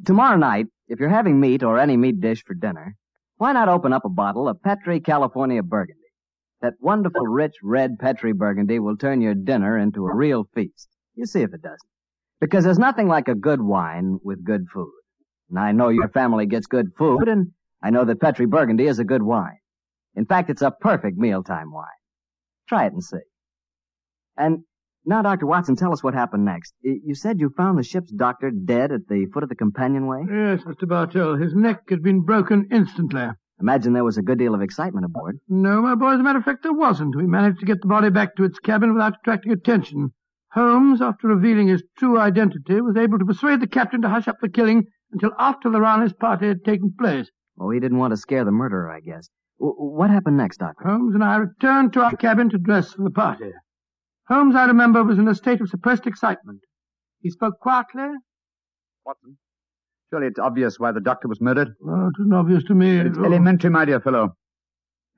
Tomorrow 0.05 0.37
night, 0.37 0.67
if 0.89 1.01
you're 1.01 1.09
having 1.09 1.41
meat 1.41 1.63
or 1.63 1.79
any 1.79 1.97
meat 1.97 2.21
dish 2.21 2.45
for 2.45 2.53
dinner, 2.53 2.95
why 3.39 3.53
not 3.53 3.71
open 3.71 3.95
up 3.95 4.05
a 4.05 4.11
bottle 4.11 4.47
of 4.47 4.63
Petri 4.63 5.01
California 5.01 5.63
Burgundy? 5.63 6.01
That 6.61 6.75
wonderful, 6.81 7.27
rich, 7.27 7.55
red 7.63 7.99
Petri 7.99 8.35
Burgundy 8.35 8.79
will 8.79 8.99
turn 8.99 9.23
your 9.23 9.35
dinner 9.35 9.79
into 9.79 10.07
a 10.07 10.15
real 10.15 10.45
feast. 10.55 10.89
You 11.15 11.25
see 11.25 11.41
if 11.41 11.55
it 11.55 11.63
doesn't. 11.63 11.90
Because 12.41 12.65
there's 12.65 12.79
nothing 12.79 13.09
like 13.09 13.29
a 13.29 13.35
good 13.35 13.61
wine 13.61 14.19
with 14.23 14.45
good 14.45 14.67
food. 14.73 14.93
And 15.51 15.59
I 15.59 15.73
know 15.73 15.89
your 15.89 16.09
family 16.09 16.47
gets 16.47 16.67
good 16.67 16.87
food, 16.97 17.29
and 17.29 17.53
I 17.83 17.91
know 17.91 18.05
that 18.05 18.21
Petri 18.21 18.47
Burgundy 18.47 18.87
is 18.87 18.99
a 18.99 19.05
good 19.05 19.23
wine. 19.23 19.59
In 20.15 20.27
fact, 20.27 20.51
it's 20.51 20.63
a 20.63 20.71
perfect 20.71 21.19
mealtime 21.19 21.73
wine. 21.73 21.87
Try 22.69 22.87
it 22.87 22.93
and 22.93 23.03
see. 23.03 23.19
And 24.37 24.61
now, 25.05 25.23
Dr. 25.23 25.47
Watson, 25.47 25.77
tell 25.77 25.93
us 25.93 26.03
what 26.03 26.15
happened 26.15 26.45
next. 26.45 26.75
You 26.83 27.15
said 27.15 27.41
you 27.41 27.51
found 27.57 27.79
the 27.79 27.83
ship's 27.83 28.13
doctor 28.13 28.51
dead 28.51 28.93
at 28.93 29.09
the 29.09 29.27
foot 29.33 29.43
of 29.43 29.49
the 29.49 29.55
companionway? 29.55 30.25
Yes, 30.31 30.61
Mr. 30.63 30.87
Bartell. 30.87 31.37
His 31.37 31.55
neck 31.55 31.89
had 31.89 32.03
been 32.03 32.21
broken 32.23 32.69
instantly. 32.71 33.29
Imagine 33.61 33.93
there 33.93 34.05
was 34.05 34.19
a 34.19 34.23
good 34.23 34.39
deal 34.39 34.55
of 34.55 34.63
excitement 34.63 35.05
aboard. 35.05 35.39
No, 35.49 35.83
my 35.83 35.95
boy, 35.95 36.13
as 36.15 36.21
a 36.21 36.23
matter 36.23 36.39
of 36.39 36.45
fact, 36.45 36.63
there 36.63 36.73
wasn't. 36.73 37.17
We 37.17 37.27
managed 37.27 37.61
to 37.61 37.67
get 37.67 37.81
the 37.83 37.89
body 37.89 38.09
back 38.11 38.37
to 38.37 38.45
its 38.45 38.59
cabin 38.59 38.95
without 38.95 39.17
attracting 39.21 39.53
attention. 39.53 40.13
Holmes, 40.53 41.01
after 41.01 41.29
revealing 41.29 41.69
his 41.69 41.83
true 41.99 42.19
identity, 42.19 42.81
was 42.81 42.97
able 42.97 43.19
to 43.19 43.25
persuade 43.25 43.61
the 43.61 43.67
captain 43.69 44.03
to 44.03 44.09
hush 44.09 44.27
up 44.29 44.37
the 44.41 44.49
killing 44.49 44.85
until 45.13 45.31
after 45.39 45.71
the 45.71 45.81
Rani's 45.81 46.13
party 46.13 46.49
had 46.49 46.65
taken 46.65 46.93
place. 46.99 47.31
Oh, 47.59 47.71
he 47.71 47.79
didn't 47.81 47.99
want 47.99 48.13
to 48.13 48.17
scare 48.17 48.45
the 48.45 48.51
murderer, 48.51 48.91
I 48.91 49.01
guess. 49.01 49.29
W- 49.61 49.75
what 49.77 50.11
happened 50.11 50.37
next, 50.39 50.59
Doctor? 50.59 50.89
Holmes 50.89 51.15
and 51.15 51.23
I 51.23 51.37
returned 51.37 51.93
to 51.93 52.01
our 52.03 52.17
cabin 52.17 52.49
to 52.51 52.59
dress 52.59 52.93
for 52.95 53.03
the 53.05 53.11
party. 53.11 53.51
Holmes, 54.29 54.55
I 54.57 54.67
remember, 54.67 55.05
was 55.05 55.19
in 55.19 55.29
a 55.29 55.35
state 55.35 55.61
of 55.61 55.69
suppressed 55.69 56.07
excitement. 56.07 56.61
He 57.21 57.31
spoke 57.31 57.59
quietly. 57.61 58.09
Watson. 59.05 59.37
Surely 60.11 60.27
it's 60.29 60.39
obvious 60.41 60.79
why 60.81 60.91
the 60.93 61.01
doctor 61.01 61.29
was 61.29 61.41
murdered. 61.41 61.69
Oh, 61.87 62.07
it 62.09 62.13
wasn't 62.19 62.35
obvious 62.35 62.65
to 62.65 62.75
me. 62.75 62.99
It's 62.99 63.19
Oh. 63.19 63.25
elementary, 63.25 63.71
my 63.71 63.85
dear 63.85 64.01
fellow. 64.01 64.35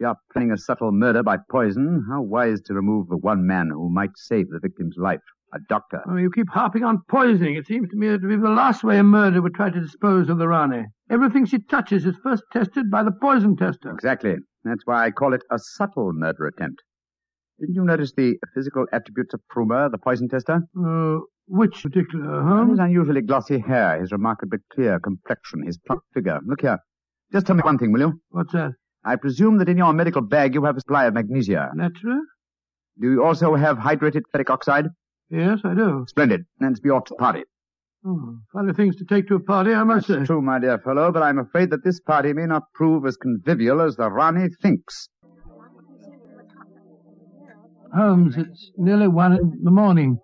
You 0.02 0.08
are 0.08 0.16
planning 0.32 0.50
a 0.50 0.58
subtle 0.58 0.90
murder 0.90 1.22
by 1.22 1.36
poison, 1.48 2.04
how 2.08 2.22
wise 2.22 2.60
to 2.62 2.74
remove 2.74 3.08
the 3.08 3.16
one 3.16 3.46
man 3.46 3.70
who 3.70 3.88
might 3.88 4.10
save 4.16 4.48
the 4.48 4.58
victim's 4.58 4.96
life, 4.96 5.20
a 5.54 5.60
doctor. 5.68 6.02
Oh, 6.08 6.16
you 6.16 6.28
keep 6.28 6.48
harping 6.48 6.82
on 6.82 7.02
poisoning. 7.08 7.54
It 7.54 7.68
seems 7.68 7.88
to 7.90 7.96
me 7.96 8.08
to 8.08 8.18
be 8.18 8.34
the 8.34 8.50
last 8.50 8.82
way 8.82 8.98
a 8.98 9.04
murderer 9.04 9.42
would 9.42 9.54
try 9.54 9.70
to 9.70 9.80
dispose 9.80 10.28
of 10.28 10.38
the 10.38 10.48
Rani. 10.48 10.86
Everything 11.08 11.46
she 11.46 11.60
touches 11.60 12.04
is 12.04 12.16
first 12.20 12.42
tested 12.52 12.90
by 12.90 13.04
the 13.04 13.12
poison 13.12 13.56
tester. 13.56 13.92
Exactly. 13.92 14.34
That's 14.64 14.84
why 14.86 15.04
I 15.06 15.12
call 15.12 15.34
it 15.34 15.44
a 15.52 15.58
subtle 15.60 16.12
murder 16.12 16.48
attempt. 16.48 16.82
Didn't 17.60 17.76
you 17.76 17.84
notice 17.84 18.12
the 18.12 18.34
physical 18.56 18.86
attributes 18.92 19.34
of 19.34 19.40
Frumer, 19.54 19.88
the 19.88 19.98
poison 19.98 20.28
tester? 20.28 20.62
Uh, 20.76 21.20
which 21.46 21.80
particular, 21.80 22.66
His 22.66 22.80
unusually 22.80 23.20
glossy 23.20 23.60
hair, 23.60 24.00
his 24.00 24.10
remarkably 24.10 24.58
clear 24.74 24.98
complexion, 24.98 25.64
his 25.64 25.78
plump 25.78 26.02
figure. 26.12 26.40
Look 26.44 26.62
here. 26.62 26.78
Just 27.30 27.46
tell 27.46 27.54
me 27.54 27.62
one 27.62 27.78
thing, 27.78 27.92
will 27.92 28.00
you? 28.00 28.20
What's 28.30 28.52
that? 28.52 28.72
I 29.04 29.16
presume 29.16 29.58
that 29.58 29.68
in 29.68 29.78
your 29.78 29.92
medical 29.92 30.22
bag 30.22 30.54
you 30.54 30.64
have 30.64 30.76
a 30.76 30.80
supply 30.80 31.06
of 31.06 31.14
magnesia. 31.14 31.70
Naturally? 31.74 32.20
Do 33.00 33.10
you 33.10 33.24
also 33.24 33.54
have 33.54 33.78
hydrated 33.78 34.22
ferric 34.34 34.50
oxide? 34.50 34.86
Yes, 35.30 35.60
I 35.64 35.74
do. 35.74 36.04
Splendid. 36.08 36.42
Then 36.60 36.74
be 36.82 36.90
off 36.90 37.04
to 37.06 37.14
the 37.14 37.16
party. 37.16 37.42
Oh, 38.04 38.36
funny 38.52 38.72
things 38.72 38.96
to 38.96 39.04
take 39.04 39.28
to 39.28 39.36
a 39.36 39.40
party, 39.40 39.72
I 39.72 39.84
must 39.84 40.08
That's 40.08 40.22
say. 40.22 40.26
true, 40.26 40.42
my 40.42 40.58
dear 40.58 40.78
fellow, 40.78 41.12
but 41.12 41.22
I'm 41.22 41.38
afraid 41.38 41.70
that 41.70 41.84
this 41.84 42.00
party 42.00 42.32
may 42.32 42.46
not 42.46 42.64
prove 42.74 43.06
as 43.06 43.16
convivial 43.16 43.80
as 43.80 43.96
the 43.96 44.10
Rani 44.10 44.48
thinks. 44.60 45.08
Holmes, 47.94 48.36
it's 48.36 48.72
nearly 48.76 49.06
one 49.06 49.32
in 49.34 49.60
the 49.62 49.70
morning. 49.70 50.18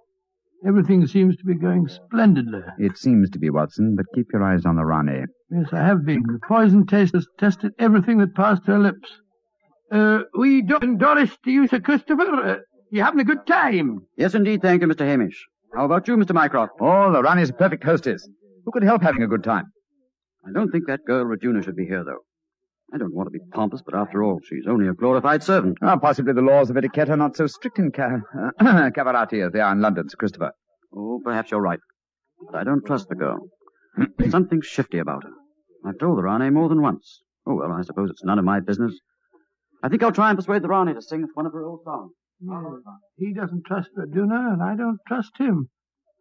Everything 0.66 1.06
seems 1.06 1.36
to 1.36 1.44
be 1.44 1.54
going 1.54 1.86
splendidly. 1.86 2.60
It 2.78 2.98
seems 2.98 3.30
to 3.30 3.38
be, 3.38 3.48
Watson, 3.50 3.94
but 3.96 4.06
keep 4.14 4.26
your 4.32 4.42
eyes 4.42 4.66
on 4.66 4.76
the 4.76 4.84
Rani. 4.84 5.24
Yes, 5.50 5.68
I 5.72 5.84
have 5.84 6.04
been. 6.04 6.22
The 6.26 6.40
poison 6.46 6.86
taste 6.86 7.14
has 7.14 7.26
tested 7.38 7.72
everything 7.78 8.18
that 8.18 8.34
passed 8.34 8.66
her 8.66 8.78
lips. 8.78 9.08
Uh, 9.90 10.22
we 10.36 10.62
do 10.62 10.78
Doris 10.96 11.30
to 11.44 11.50
you, 11.50 11.66
Sir 11.68 11.80
Christopher. 11.80 12.22
Uh, 12.22 12.56
you 12.90 13.02
having 13.02 13.20
a 13.20 13.24
good 13.24 13.46
time? 13.46 14.00
Yes, 14.16 14.34
indeed. 14.34 14.60
Thank 14.60 14.82
you, 14.82 14.88
Mr. 14.88 15.06
Hamish. 15.06 15.46
How 15.74 15.84
about 15.84 16.08
you, 16.08 16.16
Mr. 16.16 16.34
Mycroft? 16.34 16.72
Oh, 16.80 17.12
the 17.12 17.22
Rani's 17.22 17.50
a 17.50 17.54
perfect 17.54 17.84
hostess. 17.84 18.28
Who 18.64 18.72
could 18.72 18.82
help 18.82 19.02
having 19.02 19.22
a 19.22 19.28
good 19.28 19.44
time? 19.44 19.66
I 20.46 20.52
don't 20.52 20.70
think 20.70 20.86
that 20.88 21.04
girl 21.06 21.24
Regina 21.24 21.62
should 21.62 21.76
be 21.76 21.86
here, 21.86 22.04
though. 22.04 22.20
I 22.92 22.96
don't 22.98 23.14
want 23.14 23.26
to 23.26 23.30
be 23.30 23.44
pompous, 23.52 23.82
but 23.84 23.94
after 23.94 24.22
all, 24.22 24.40
she's 24.44 24.66
only 24.68 24.88
a 24.88 24.94
glorified 24.94 25.42
servant. 25.42 25.78
Ah, 25.82 25.96
possibly 25.96 26.32
the 26.32 26.40
laws 26.40 26.70
of 26.70 26.76
etiquette 26.76 27.10
are 27.10 27.16
not 27.18 27.36
so 27.36 27.46
strict 27.46 27.78
in 27.78 27.90
Ca- 27.92 28.20
Cavarati 28.60 29.44
as 29.44 29.52
they 29.52 29.60
are 29.60 29.72
in 29.72 29.80
London, 29.82 30.08
Sir 30.08 30.16
Christopher. 30.16 30.52
Oh, 30.96 31.20
perhaps 31.22 31.50
you're 31.50 31.60
right. 31.60 31.80
But 32.50 32.56
I 32.58 32.64
don't 32.64 32.84
trust 32.86 33.08
the 33.08 33.14
girl. 33.14 33.48
There's 34.18 34.30
something 34.30 34.62
shifty 34.62 34.98
about 34.98 35.24
her. 35.24 35.30
I've 35.86 35.98
told 35.98 36.16
the 36.18 36.22
Rani 36.22 36.48
more 36.50 36.68
than 36.68 36.80
once. 36.80 37.22
Oh, 37.46 37.56
well, 37.56 37.72
I 37.72 37.82
suppose 37.82 38.10
it's 38.10 38.24
none 38.24 38.38
of 38.38 38.44
my 38.44 38.60
business. 38.60 38.98
I 39.82 39.88
think 39.88 40.02
I'll 40.02 40.12
try 40.12 40.30
and 40.30 40.38
persuade 40.38 40.62
the 40.62 40.68
Rani 40.68 40.94
to 40.94 41.02
sing 41.02 41.26
one 41.34 41.46
of 41.46 41.52
her 41.52 41.64
old 41.64 41.80
songs. 41.84 42.12
He 43.16 43.34
doesn't 43.34 43.64
trust 43.66 43.90
Raduna, 43.98 44.52
and 44.54 44.62
I 44.62 44.76
don't 44.76 44.98
trust 45.06 45.32
him. 45.38 45.68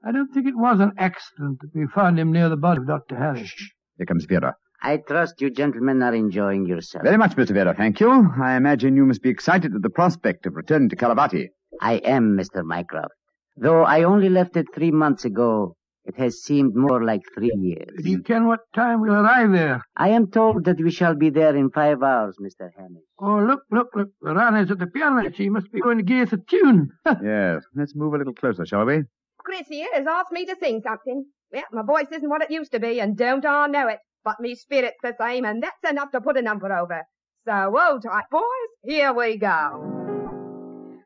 I 0.06 0.12
don't 0.12 0.34
think 0.34 0.47
it 0.47 0.58
was 0.58 0.80
an 0.80 0.91
accident 0.97 1.60
that 1.62 1.71
we 1.73 1.88
found 1.88 2.19
him 2.19 2.32
near 2.32 2.49
the 2.49 2.58
body 2.58 2.80
of 2.82 2.88
Dr. 2.88 3.15
Harris. 3.15 3.53
Here 3.97 4.06
comes 4.06 4.25
Verda. 4.25 4.56
I 4.82 4.98
trust 4.98 5.42
you 5.42 5.50
gentlemen 5.50 6.04
are 6.04 6.13
enjoying 6.13 6.66
yourselves. 6.66 7.04
Very 7.04 7.18
much, 7.18 7.36
Mr. 7.36 7.54
Verda, 7.54 7.74
thank 7.74 8.00
you. 8.00 8.30
I 8.40 8.56
imagine 8.56 8.96
you 8.96 9.06
must 9.06 9.22
be 9.22 9.30
excited 9.30 9.74
at 9.74 9.82
the 9.82 9.90
prospect 9.90 10.46
of 10.46 10.56
returning 10.56 10.90
to 10.90 10.96
Calavati. 10.96 11.48
I 11.82 11.94
am, 11.96 12.38
Mr. 12.38 12.63
Mycroft. 12.63 13.13
Though 13.56 13.84
I 13.84 14.04
only 14.04 14.30
left 14.30 14.56
it 14.56 14.68
three 14.74 14.92
months 14.92 15.26
ago, 15.26 15.76
it 16.06 16.16
has 16.18 16.42
seemed 16.42 16.76
more 16.76 17.04
like 17.04 17.22
three 17.36 17.52
years. 17.56 17.90
Do 18.02 18.10
you 18.10 18.22
ken 18.22 18.48
what 18.48 18.62
time 18.74 19.02
we'll 19.02 19.16
arrive 19.16 19.52
there? 19.52 19.82
I 19.98 20.10
am 20.10 20.32
told 20.32 20.63
that 20.66 20.78
we 20.78 20.92
shall 20.92 21.16
be 21.16 21.30
there 21.32 21.56
in 21.56 21.70
five 21.72 22.02
hours, 22.02 22.38
Mr. 22.42 22.70
Hamish. 22.78 23.04
Oh, 23.20 23.40
look, 23.40 23.63
look, 23.72 23.90
look. 23.96 24.10
The 24.22 24.34
Rani's 24.34 24.72
at 24.72 24.80
the 24.80 24.88
piano. 24.88 25.30
She 25.34 25.50
must 25.50 25.72
be 25.72 25.82
going 25.82 25.98
to 25.98 26.04
give 26.04 26.28
us 26.28 26.34
a 26.34 26.38
tune. 26.50 26.92
yes, 27.24 27.63
let's 27.76 27.96
move 27.96 28.13
a 28.13 28.18
little 28.20 28.34
closer, 28.34 28.66
shall 28.66 28.86
we? 28.86 29.02
Chris 29.40 29.68
here 29.68 29.90
has 29.94 30.06
asked 30.08 30.32
me 30.32 30.46
to 30.46 30.56
sing 30.62 30.82
something. 30.82 31.26
Well, 31.52 31.63
my 31.74 31.84
voice 31.84 32.08
isn't 32.13 32.30
what 32.30 32.42
it 32.42 32.52
used 32.52 32.72
to 32.74 32.80
be, 32.80 33.02
and 33.02 33.18
don't 33.18 33.46
I 33.46 33.68
know 33.68 33.88
it. 33.88 34.00
But 34.23 34.39
me 34.39 34.56
spirit's 34.56 35.01
the 35.01 35.15
same, 35.19 35.45
and 35.45 35.63
that's 35.63 35.89
enough 35.89 36.12
to 36.12 36.21
put 36.21 36.38
a 36.38 36.41
number 36.41 36.71
over. 36.71 37.03
So, 37.45 37.73
hold 37.75 38.03
tight, 38.03 38.25
boys. 38.30 38.43
Here 38.84 39.13
we 39.13 39.38
go. 39.38 39.97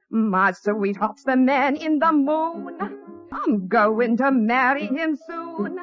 My 0.10 0.52
sweetheart's 0.52 1.24
the 1.24 1.38
man 1.38 1.76
in 1.76 2.00
the 2.00 2.12
moon. 2.12 2.78
I'm 3.32 3.68
going 3.68 4.18
to 4.18 4.32
marry 4.32 4.88
him 4.88 5.16
soon. 5.16 5.80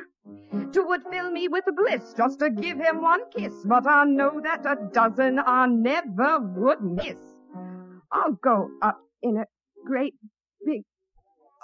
'Twould 0.73 1.03
fill 1.11 1.31
me 1.31 1.49
with 1.49 1.65
bliss 1.77 2.13
just 2.15 2.41
to 2.41 2.51
give 2.51 2.79
him 2.79 3.01
one 3.01 3.23
kiss, 3.31 3.55
but 3.65 3.87
I 3.87 4.05
know 4.05 4.41
that 4.41 4.67
a 4.67 4.77
dozen 4.93 5.39
I 5.39 5.67
never 5.67 6.41
would 6.41 6.83
miss. 6.83 7.19
I'll 8.13 8.33
go 8.33 8.71
up 8.83 9.01
in 9.23 9.39
a 9.39 9.47
great 9.87 10.15
big. 10.65 10.83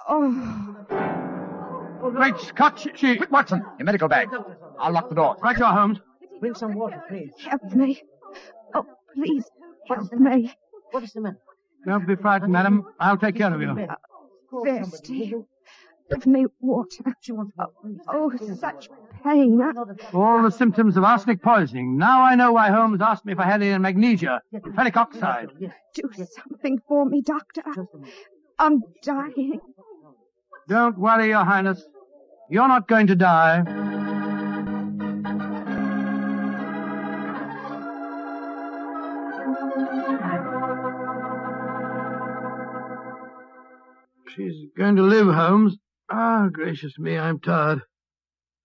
Oh. 0.07 1.21
Great 2.11 2.37
Scott, 2.39 2.87
she... 2.95 3.15
Quick, 3.17 3.31
Watson, 3.31 3.63
your 3.77 3.85
medical 3.85 4.07
bag. 4.07 4.29
I'll 4.79 4.91
lock 4.91 5.09
the 5.09 5.15
door. 5.15 5.37
Right, 5.41 5.57
your 5.57 5.67
Holmes. 5.67 5.99
Bring 6.39 6.53
some 6.53 6.73
water, 6.75 7.01
please. 7.07 7.31
Help 7.47 7.63
me. 7.73 8.01
Oh, 8.73 8.85
please, 9.13 9.45
help 9.87 10.11
me. 10.13 10.53
What 10.91 11.03
is 11.03 11.13
the 11.13 11.21
matter? 11.21 11.37
Don't 11.85 12.07
be 12.07 12.15
frightened, 12.15 12.51
madam. 12.51 12.85
I'll 12.99 13.17
take 13.17 13.35
care 13.35 13.53
of 13.53 13.61
you. 13.61 13.87
Thirsty. 14.63 15.33
Give 16.09 16.25
me 16.27 16.45
water. 16.59 17.03
Oh, 18.07 18.31
such 18.59 18.89
pain. 19.23 19.59
All 20.13 20.43
the 20.43 20.51
symptoms 20.51 20.97
of 20.97 21.03
arsenic 21.03 21.41
poisoning. 21.41 21.97
Now 21.97 22.21
I 22.21 22.35
know 22.35 22.51
why 22.53 22.69
Holmes 22.69 23.01
asked 23.01 23.25
me 23.25 23.33
if 23.33 23.39
I 23.39 23.45
had 23.45 23.61
any 23.63 23.77
magnesia, 23.79 24.41
ferric 24.53 24.97
oxide. 24.97 25.49
Do 25.59 26.09
something 26.13 26.79
for 26.87 27.05
me, 27.05 27.21
Doctor. 27.21 27.63
I'm 28.59 28.81
dying. 29.01 29.59
Don't 30.67 30.97
worry, 30.97 31.29
Your 31.29 31.43
Highness. 31.43 31.83
You're 32.49 32.67
not 32.67 32.87
going 32.87 33.07
to 33.07 33.15
die. 33.15 33.63
She's 44.35 44.69
going 44.77 44.97
to 44.97 45.01
live, 45.01 45.33
Holmes. 45.33 45.77
Ah, 46.11 46.49
gracious 46.51 46.99
me, 46.99 47.17
I'm 47.17 47.39
tired. 47.39 47.79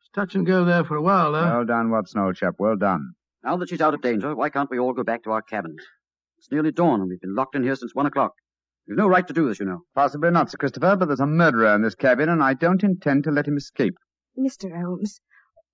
It's 0.00 0.10
touch 0.14 0.34
and 0.34 0.46
go 0.46 0.64
there 0.64 0.84
for 0.84 0.96
a 0.96 1.02
while, 1.02 1.32
though. 1.32 1.40
Well 1.40 1.64
done, 1.64 1.90
Watson, 1.90 2.20
old 2.20 2.36
chap. 2.36 2.56
Well 2.58 2.76
done. 2.76 3.12
Now 3.42 3.56
that 3.56 3.70
she's 3.70 3.80
out 3.80 3.94
of 3.94 4.02
danger, 4.02 4.34
why 4.34 4.50
can't 4.50 4.70
we 4.70 4.78
all 4.78 4.92
go 4.92 5.04
back 5.04 5.22
to 5.24 5.30
our 5.30 5.40
cabins? 5.42 5.80
It's 6.38 6.50
nearly 6.50 6.72
dawn, 6.72 7.00
and 7.00 7.08
we've 7.08 7.20
been 7.20 7.34
locked 7.34 7.54
in 7.54 7.62
here 7.62 7.76
since 7.76 7.94
one 7.94 8.06
o'clock. 8.06 8.34
We've 8.86 8.96
no 8.96 9.06
right 9.08 9.26
to 9.26 9.32
do 9.32 9.46
this, 9.46 9.60
you 9.60 9.66
know. 9.66 9.82
Possibly 9.94 10.30
not, 10.30 10.50
Sir 10.50 10.58
Christopher, 10.58 10.96
but 10.96 11.06
there's 11.06 11.20
a 11.20 11.26
murderer 11.26 11.74
in 11.74 11.82
this 11.82 11.94
cabin, 11.94 12.28
and 12.28 12.42
I 12.42 12.54
don't 12.54 12.82
intend 12.82 13.24
to 13.24 13.30
let 13.30 13.46
him 13.46 13.56
escape. 13.56 13.94
Mr. 14.38 14.70
Holmes, 14.74 15.20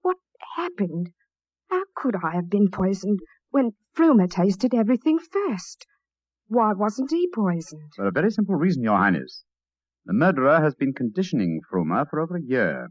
what 0.02 0.16
happened? 0.56 1.10
How 1.70 1.82
could 1.94 2.16
I 2.16 2.34
have 2.34 2.50
been 2.50 2.70
poisoned 2.70 3.20
when 3.50 3.72
Frumer 3.96 4.28
tasted 4.28 4.74
everything 4.74 5.18
first? 5.18 5.86
Why 6.48 6.72
wasn't 6.72 7.10
he 7.10 7.28
poisoned? 7.34 7.92
For 7.96 8.06
a 8.06 8.12
very 8.12 8.30
simple 8.30 8.54
reason, 8.54 8.82
Your 8.82 8.98
Highness. 8.98 9.44
The 10.04 10.12
murderer 10.12 10.60
has 10.60 10.74
been 10.74 10.92
conditioning 10.92 11.60
Frumer 11.68 12.06
for 12.08 12.20
over 12.20 12.36
a 12.36 12.42
year. 12.42 12.90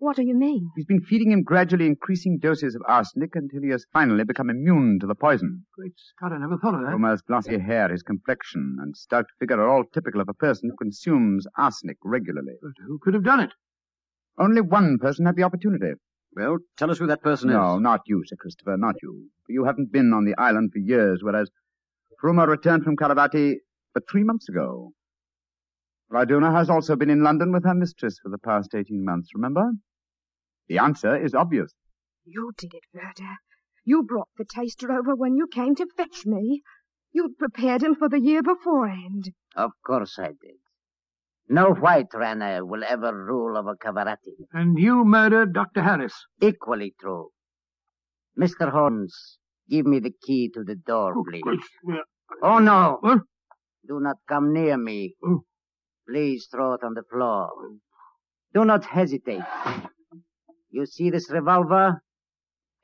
What 0.00 0.14
do 0.16 0.22
you 0.24 0.34
mean? 0.36 0.70
He's 0.76 0.86
been 0.86 1.00
feeding 1.02 1.32
him 1.32 1.42
gradually 1.42 1.86
increasing 1.86 2.38
doses 2.38 2.76
of 2.76 2.82
arsenic 2.86 3.34
until 3.34 3.62
he 3.62 3.70
has 3.70 3.84
finally 3.92 4.22
become 4.22 4.48
immune 4.48 4.98
to 5.00 5.08
the 5.08 5.14
poison. 5.16 5.64
Great 5.74 5.94
Scott, 5.96 6.32
I 6.32 6.38
never 6.38 6.56
thought 6.56 6.74
of 6.74 6.82
that. 6.82 6.92
Frumer's 6.92 7.20
glossy 7.20 7.58
hair, 7.58 7.88
his 7.88 8.04
complexion, 8.04 8.76
and 8.80 8.96
stout 8.96 9.26
figure 9.40 9.60
are 9.60 9.68
all 9.68 9.84
typical 9.92 10.20
of 10.20 10.28
a 10.28 10.34
person 10.34 10.70
who 10.70 10.76
consumes 10.76 11.48
arsenic 11.56 11.96
regularly. 12.04 12.54
But 12.62 12.74
who 12.86 13.00
could 13.02 13.14
have 13.14 13.24
done 13.24 13.40
it? 13.40 13.50
Only 14.38 14.60
one 14.60 14.98
person 14.98 15.26
had 15.26 15.34
the 15.34 15.42
opportunity. 15.42 15.94
Well, 16.36 16.58
tell 16.76 16.92
us 16.92 16.98
who 16.98 17.08
that 17.08 17.22
person 17.22 17.50
No, 17.50 17.54
is. 17.54 17.58
No, 17.58 17.78
not 17.80 18.02
you, 18.06 18.22
Sir 18.24 18.36
Christopher, 18.36 18.76
not 18.76 18.94
you. 19.02 19.30
For 19.46 19.52
you 19.52 19.64
haven't 19.64 19.90
been 19.90 20.12
on 20.12 20.24
the 20.24 20.36
island 20.38 20.70
for 20.72 20.78
years, 20.78 21.24
whereas 21.24 21.50
Frumer 22.22 22.46
returned 22.46 22.84
from 22.84 22.96
Cavarati 22.96 23.56
but 23.94 24.04
three 24.08 24.22
months 24.22 24.48
ago. 24.48 24.92
Raduna 26.12 26.52
has 26.54 26.70
also 26.70 26.94
been 26.94 27.10
in 27.10 27.24
London 27.24 27.50
with 27.52 27.64
her 27.64 27.74
mistress 27.74 28.18
for 28.22 28.28
the 28.28 28.38
past 28.38 28.74
eighteen 28.76 29.04
months, 29.04 29.30
remember? 29.34 29.72
The 30.68 30.78
answer 30.78 31.16
is 31.16 31.34
obvious. 31.34 31.72
You 32.24 32.52
did 32.58 32.74
it, 32.74 32.84
Verda. 32.94 33.36
You 33.84 34.02
brought 34.02 34.28
the 34.36 34.44
taster 34.44 34.92
over 34.92 35.14
when 35.16 35.34
you 35.36 35.46
came 35.46 35.74
to 35.76 35.86
fetch 35.96 36.26
me. 36.26 36.62
You'd 37.12 37.38
prepared 37.38 37.82
him 37.82 37.94
for 37.94 38.08
the 38.08 38.20
year 38.20 38.42
beforehand. 38.42 39.30
Of 39.56 39.70
course 39.86 40.18
I 40.18 40.28
did. 40.28 40.58
No 41.48 41.72
white 41.72 42.12
runner 42.12 42.64
will 42.66 42.84
ever 42.86 43.14
rule 43.24 43.56
over 43.56 43.74
Cavarati. 43.76 44.36
And 44.52 44.78
you 44.78 45.04
murdered 45.06 45.54
Dr. 45.54 45.82
Harris. 45.82 46.14
Equally 46.42 46.94
true. 47.00 47.30
Mr. 48.38 48.70
Holmes, 48.70 49.38
give 49.70 49.86
me 49.86 49.98
the 50.00 50.12
key 50.26 50.50
to 50.52 50.62
the 50.62 50.74
door, 50.76 51.14
oh, 51.16 51.24
please. 51.28 51.42
Great- 51.42 51.60
well, 51.82 52.02
Oh, 52.42 52.58
no. 52.58 52.98
What? 53.00 53.20
Do 53.86 54.00
not 54.00 54.16
come 54.28 54.52
near 54.52 54.76
me. 54.76 55.14
Oh. 55.24 55.44
Please 56.06 56.46
throw 56.50 56.74
it 56.74 56.84
on 56.84 56.92
the 56.92 57.02
floor. 57.10 57.48
Do 58.52 58.66
not 58.66 58.84
hesitate. 58.84 59.40
You 60.70 60.86
see 60.86 61.10
this 61.10 61.30
revolver? 61.30 62.02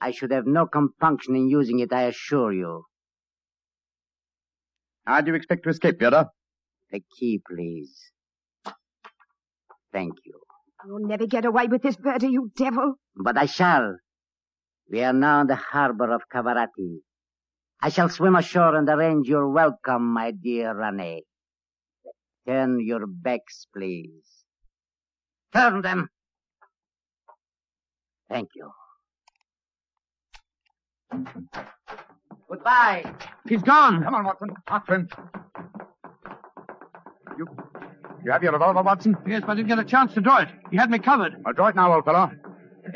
I 0.01 0.11
should 0.11 0.31
have 0.31 0.47
no 0.47 0.67
compunction 0.67 1.37
in 1.37 1.49
using 1.49 1.81
it, 1.81 1.93
I 1.93 2.03
assure 2.03 2.53
you. 2.53 2.85
How 5.07 5.21
do 5.21 5.31
you 5.31 5.37
expect 5.37 5.65
to 5.65 5.71
escape, 5.71 6.01
Verda? 6.01 6.31
The 6.91 7.03
key, 7.19 7.41
please. 7.47 7.95
Thank 9.93 10.15
you. 10.25 10.41
You'll 10.87 11.07
never 11.07 11.27
get 11.27 11.45
away 11.45 11.67
with 11.67 11.83
this, 11.83 11.97
Verda, 11.97 12.29
you 12.29 12.51
devil. 12.57 12.95
But 13.17 13.39
I 13.39 13.47
shall. 13.47 13.97
We 14.91 15.03
are 15.03 15.13
now 15.13 15.43
in 15.43 15.47
the 15.47 15.57
harbor 15.57 16.13
of 16.13 16.23
Cavarati. 16.33 16.99
I 17.81 17.89
shall 17.91 18.09
swim 18.09 18.35
ashore 18.35 18.77
and 18.77 18.89
arrange 18.89 19.29
your 19.29 19.49
welcome, 19.51 20.13
my 20.13 20.31
dear 20.31 20.75
Rani. 20.75 21.25
Turn 22.47 22.81
your 22.81 23.07
backs, 23.07 23.67
please. 23.75 24.45
Turn 25.53 25.83
them. 25.83 26.09
Thank 28.35 28.49
you. 28.57 28.69
Goodbye. 32.51 33.15
He's 33.49 33.63
gone. 33.63 34.03
Come 34.03 34.13
on, 34.13 34.25
Watson. 34.25 34.51
After 34.67 34.95
him. 34.97 35.09
You, 37.39 37.47
You 38.25 38.33
have 38.33 38.43
your 38.43 38.51
revolver, 38.51 38.83
Watson? 38.83 39.17
Yes, 39.25 39.43
but 39.43 39.51
I 39.51 39.55
didn't 39.55 39.69
get 39.69 39.79
a 39.79 39.85
chance 39.85 40.15
to 40.15 40.21
draw 40.21 40.39
it. 40.39 40.49
He 40.73 40.77
had 40.77 40.91
me 40.91 40.99
covered. 40.99 41.37
I'll 41.47 41.53
draw 41.53 41.69
it 41.69 41.77
now, 41.77 41.95
old 41.95 42.05
fellow. 42.05 42.33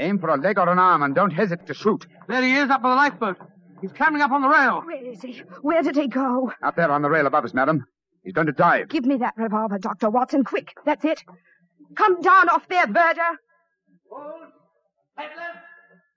Aim 0.01 0.19
for 0.19 0.29
a 0.31 0.37
leg 0.37 0.59
or 0.59 0.69
an 0.69 0.81
arm 0.81 1.05
and 1.05 1.15
don't 1.15 1.31
hesitate 1.31 1.69
to 1.69 1.75
shoot. 1.75 2.05
There 2.27 2.43
he 2.43 2.57
is, 2.57 2.69
up 2.69 2.83
on 2.83 2.91
the 2.91 2.97
lifeboat. 2.97 3.37
He's 3.81 3.93
climbing 3.93 4.23
up 4.23 4.33
on 4.33 4.43
the 4.43 4.49
rail. 4.49 4.83
Where 4.85 5.07
is 5.07 5.23
he? 5.23 5.41
Where 5.63 5.83
did 5.83 5.95
he 5.95 6.09
go? 6.09 6.53
Out 6.65 6.75
there 6.75 6.91
on 6.91 7.03
the 7.03 7.11
rail 7.11 7.29
above 7.29 7.45
us, 7.45 7.55
madam. 7.55 7.85
He's 8.25 8.33
going 8.33 8.49
to 8.49 8.53
dive. 8.53 8.89
Give 8.89 9.07
me 9.07 9.19
that 9.19 9.35
revolver, 9.37 9.79
Dr. 9.79 10.11
Watson, 10.11 10.43
quick. 10.43 10.75
That's 10.85 11.05
it. 11.05 11.23
Come 11.95 12.21
down 12.23 12.49
off 12.49 12.67
there, 12.67 12.87
Verda. 15.19 15.63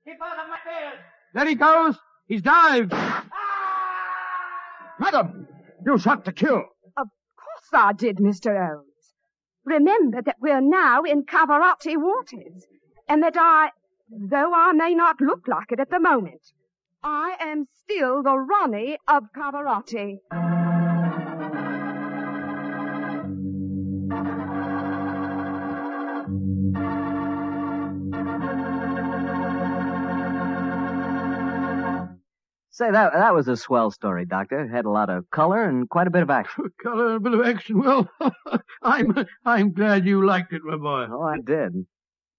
Keep 0.05 0.21
out 0.21 0.39
of 0.39 0.47
my 0.49 0.57
ears. 0.71 0.99
There 1.33 1.47
he 1.47 1.55
goes. 1.55 1.97
He's 2.27 2.41
dived. 2.41 2.93
Ah! 2.93 3.25
Madam, 4.99 5.47
you 5.85 5.97
shot 5.97 6.25
to 6.25 6.31
kill. 6.31 6.63
Of 6.97 7.07
course 7.35 7.69
I 7.73 7.93
did, 7.93 8.17
Mr. 8.17 8.55
Holmes. 8.55 8.85
Remember 9.65 10.21
that 10.21 10.37
we're 10.39 10.61
now 10.61 11.03
in 11.03 11.23
Cavarati 11.23 11.97
waters, 11.97 12.65
and 13.07 13.23
that 13.23 13.35
I, 13.37 13.71
though 14.09 14.53
I 14.53 14.71
may 14.73 14.93
not 14.93 15.19
look 15.19 15.47
like 15.47 15.71
it 15.71 15.79
at 15.79 15.89
the 15.89 15.99
moment, 15.99 16.53
I 17.03 17.35
am 17.39 17.65
still 17.83 18.21
the 18.21 18.37
Rani 18.37 18.97
of 19.07 19.23
Cavarati. 19.35 20.19
Say, 32.81 32.89
that 32.89 33.13
that 33.13 33.35
was 33.35 33.47
a 33.47 33.55
swell 33.55 33.91
story, 33.91 34.25
Doctor. 34.25 34.61
It 34.61 34.69
had 34.69 34.85
a 34.85 34.89
lot 34.89 35.11
of 35.11 35.29
color 35.29 35.63
and 35.63 35.87
quite 35.87 36.07
a 36.07 36.09
bit 36.09 36.23
of 36.23 36.31
action. 36.31 36.63
Color 36.83 37.09
and 37.09 37.15
a 37.17 37.19
bit 37.19 37.39
of 37.39 37.45
action. 37.45 37.79
Well, 37.79 38.09
I'm 38.81 39.13
I'm 39.45 39.71
glad 39.71 40.07
you 40.07 40.25
liked 40.25 40.51
it, 40.51 40.63
my 40.63 40.77
boy. 40.77 41.05
Oh, 41.11 41.21
I 41.21 41.37
did. 41.45 41.85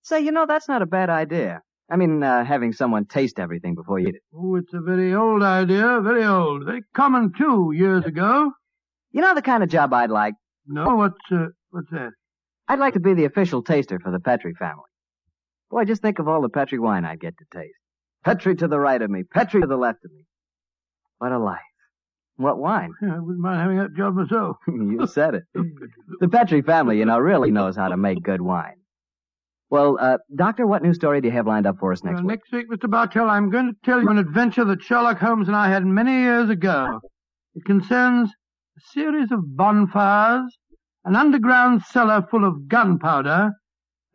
Say, 0.03 0.19
you 0.19 0.33
know, 0.33 0.45
that's 0.45 0.67
not 0.67 0.83
a 0.83 0.87
bad 0.87 1.11
idea. 1.11 1.63
I 1.89 1.95
mean, 1.95 2.25
uh, 2.25 2.45
having 2.45 2.73
someone 2.73 3.05
taste 3.05 3.39
everything 3.39 3.77
before 3.77 4.01
you 4.01 4.09
eat 4.09 4.17
it. 4.17 4.23
Oh, 4.35 4.57
it's 4.57 4.75
a 4.75 4.81
very 4.81 5.15
old 5.15 5.45
idea, 5.45 6.01
very 6.01 6.25
old. 6.25 6.65
Very 6.65 6.83
common, 6.93 7.33
too, 7.39 7.71
years 7.73 8.05
ago. 8.05 8.51
You 9.13 9.21
know 9.21 9.37
the 9.37 9.43
kind 9.43 9.63
of 9.63 9.69
job 9.69 9.95
I'd 9.95 10.11
like? 10.11 10.35
No, 10.67 10.97
what's, 10.97 11.21
uh, 11.31 11.51
what's 11.71 11.91
that? 11.93 12.11
I'd 12.67 12.81
like 12.81 12.95
to 12.95 13.01
be 13.01 13.15
the 13.15 13.27
official 13.27 13.63
taster 13.63 14.01
for 14.01 14.11
the 14.11 14.19
Petri 14.19 14.55
family. 14.55 14.91
Boy, 15.71 15.85
just 15.85 16.03
think 16.03 16.19
of 16.19 16.27
all 16.27 16.43
the 16.43 16.49
Petri 16.49 16.81
wine 16.81 17.05
I'd 17.05 17.21
get 17.21 17.35
to 17.39 17.45
taste. 17.57 17.77
Petri 18.25 18.57
to 18.57 18.67
the 18.67 18.81
right 18.81 19.01
of 19.01 19.09
me, 19.09 19.23
Petri 19.23 19.61
to 19.61 19.69
the 19.69 19.77
left 19.77 20.05
of 20.05 20.11
me. 20.11 20.25
What 21.23 21.31
a 21.31 21.39
life. 21.39 21.61
What 22.35 22.59
wine? 22.59 22.91
Yeah, 23.01 23.15
I 23.15 23.19
wouldn't 23.21 23.39
mind 23.39 23.61
having 23.61 23.79
that 23.79 23.95
job 23.95 24.17
myself. 24.17 24.57
you 24.67 25.07
said 25.07 25.37
it. 25.37 25.45
The 26.19 26.29
Petri 26.29 26.63
family, 26.63 26.99
you 26.99 27.05
know, 27.05 27.17
really 27.21 27.53
knows 27.53 27.77
how 27.77 27.87
to 27.87 27.97
make 27.97 28.25
good 28.25 28.41
wine. 28.41 28.75
Well, 29.71 29.99
uh, 30.01 30.19
Doctor, 30.35 30.67
what 30.67 30.83
new 30.83 30.93
story 30.93 31.21
do 31.21 31.29
you 31.29 31.33
have 31.35 31.47
lined 31.47 31.65
up 31.65 31.79
for 31.79 31.93
us 31.93 32.03
next 32.03 32.17
Well, 32.17 32.25
week? 32.25 32.41
next 32.41 32.53
week, 32.53 32.69
Mr. 32.69 32.91
Bartell, 32.91 33.31
I'm 33.31 33.51
going 33.51 33.67
to 33.67 33.77
tell 33.85 34.03
you 34.03 34.09
an 34.09 34.19
adventure 34.19 34.65
that 34.65 34.83
Sherlock 34.83 35.19
Holmes 35.19 35.47
and 35.47 35.57
I 35.57 35.69
had 35.69 35.87
many 35.87 36.11
years 36.11 36.51
ago. 36.51 36.99
It 37.55 37.65
concerns 37.67 38.29
a 38.77 38.81
series 38.93 39.31
of 39.31 39.57
bonfires, 39.57 40.59
an 41.05 41.15
underground 41.15 41.83
cellar 41.85 42.27
full 42.33 42.45
of 42.45 42.67
gunpowder, 42.67 43.53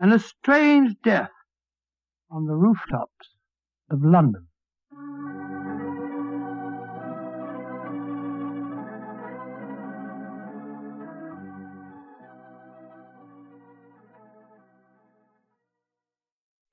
and 0.02 0.12
a 0.12 0.20
strange 0.20 0.94
death 1.06 1.32
on 2.30 2.48
the 2.48 2.54
rooftops 2.54 3.30
of 3.90 4.04
London. 4.04 4.47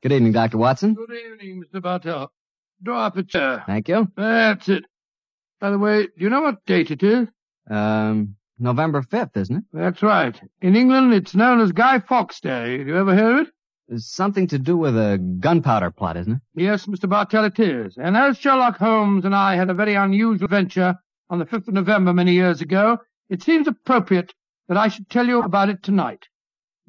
Good 0.04 0.12
evening, 0.12 0.32
Dr. 0.32 0.58
Watson. 0.58 0.92
Good 0.92 1.16
evening, 1.16 1.64
Mr. 1.64 1.80
Bartell. 1.80 2.30
Draw 2.82 3.06
up 3.06 3.16
a 3.16 3.22
chair. 3.22 3.64
Thank 3.66 3.88
you. 3.88 4.06
That's 4.18 4.68
it. 4.68 4.84
By 5.62 5.70
the 5.70 5.78
way, 5.78 6.02
do 6.02 6.12
you 6.18 6.28
know 6.28 6.42
what 6.42 6.62
date 6.66 6.90
it 6.90 7.02
is? 7.02 7.26
Um, 7.70 8.36
November 8.58 9.00
5th, 9.00 9.34
isn't 9.34 9.56
it? 9.56 9.64
That's 9.72 10.02
right. 10.02 10.38
In 10.60 10.76
England, 10.76 11.14
it's 11.14 11.34
known 11.34 11.58
as 11.58 11.72
Guy 11.72 12.00
Fawkes 12.00 12.40
Day. 12.40 12.76
Have 12.76 12.86
you 12.86 12.98
ever 12.98 13.14
heard 13.14 13.40
of 13.40 13.46
it? 13.46 13.52
It's 13.88 14.12
something 14.12 14.46
to 14.48 14.58
do 14.58 14.76
with 14.76 14.94
a 14.94 15.16
gunpowder 15.40 15.90
plot, 15.90 16.18
isn't 16.18 16.34
it? 16.34 16.40
Yes, 16.54 16.84
Mr. 16.84 17.08
Bartell, 17.08 17.46
it 17.46 17.58
is. 17.58 17.96
And 17.96 18.14
as 18.14 18.36
Sherlock 18.36 18.76
Holmes 18.76 19.24
and 19.24 19.34
I 19.34 19.56
had 19.56 19.70
a 19.70 19.74
very 19.74 19.94
unusual 19.94 20.44
adventure 20.44 20.96
on 21.30 21.38
the 21.38 21.46
5th 21.46 21.68
of 21.68 21.72
November 21.72 22.12
many 22.12 22.34
years 22.34 22.60
ago, 22.60 22.98
it 23.30 23.42
seems 23.42 23.68
appropriate 23.68 24.34
that 24.68 24.76
I 24.76 24.88
should 24.88 25.08
tell 25.08 25.26
you 25.26 25.40
about 25.40 25.70
it 25.70 25.82
tonight. 25.82 26.26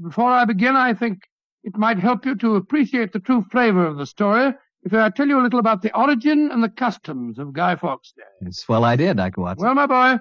Before 0.02 0.30
I 0.30 0.44
begin, 0.44 0.76
I 0.76 0.94
think 0.94 1.20
it 1.66 1.76
might 1.76 1.98
help 1.98 2.26
you 2.26 2.36
to 2.36 2.56
appreciate 2.56 3.12
the 3.12 3.20
true 3.20 3.44
flavor 3.52 3.86
of 3.86 3.98
the 3.98 4.06
story 4.06 4.54
if 4.84 4.94
I 4.94 5.10
tell 5.10 5.28
you 5.28 5.40
a 5.40 5.42
little 5.42 5.60
about 5.60 5.82
the 5.82 5.98
origin 5.98 6.52
and 6.52 6.64
the 6.64 6.70
customs 6.70 7.40
of 7.40 7.54
Guy 7.54 7.76
Fawkes 7.76 8.14
Day. 8.16 8.22
It's 8.42 8.60
a 8.60 8.62
swell 8.62 8.86
idea, 8.86 9.16
Dr. 9.16 9.42
Watson. 9.42 9.66
Well, 9.66 9.74
my 9.74 9.88
boy, 9.88 10.20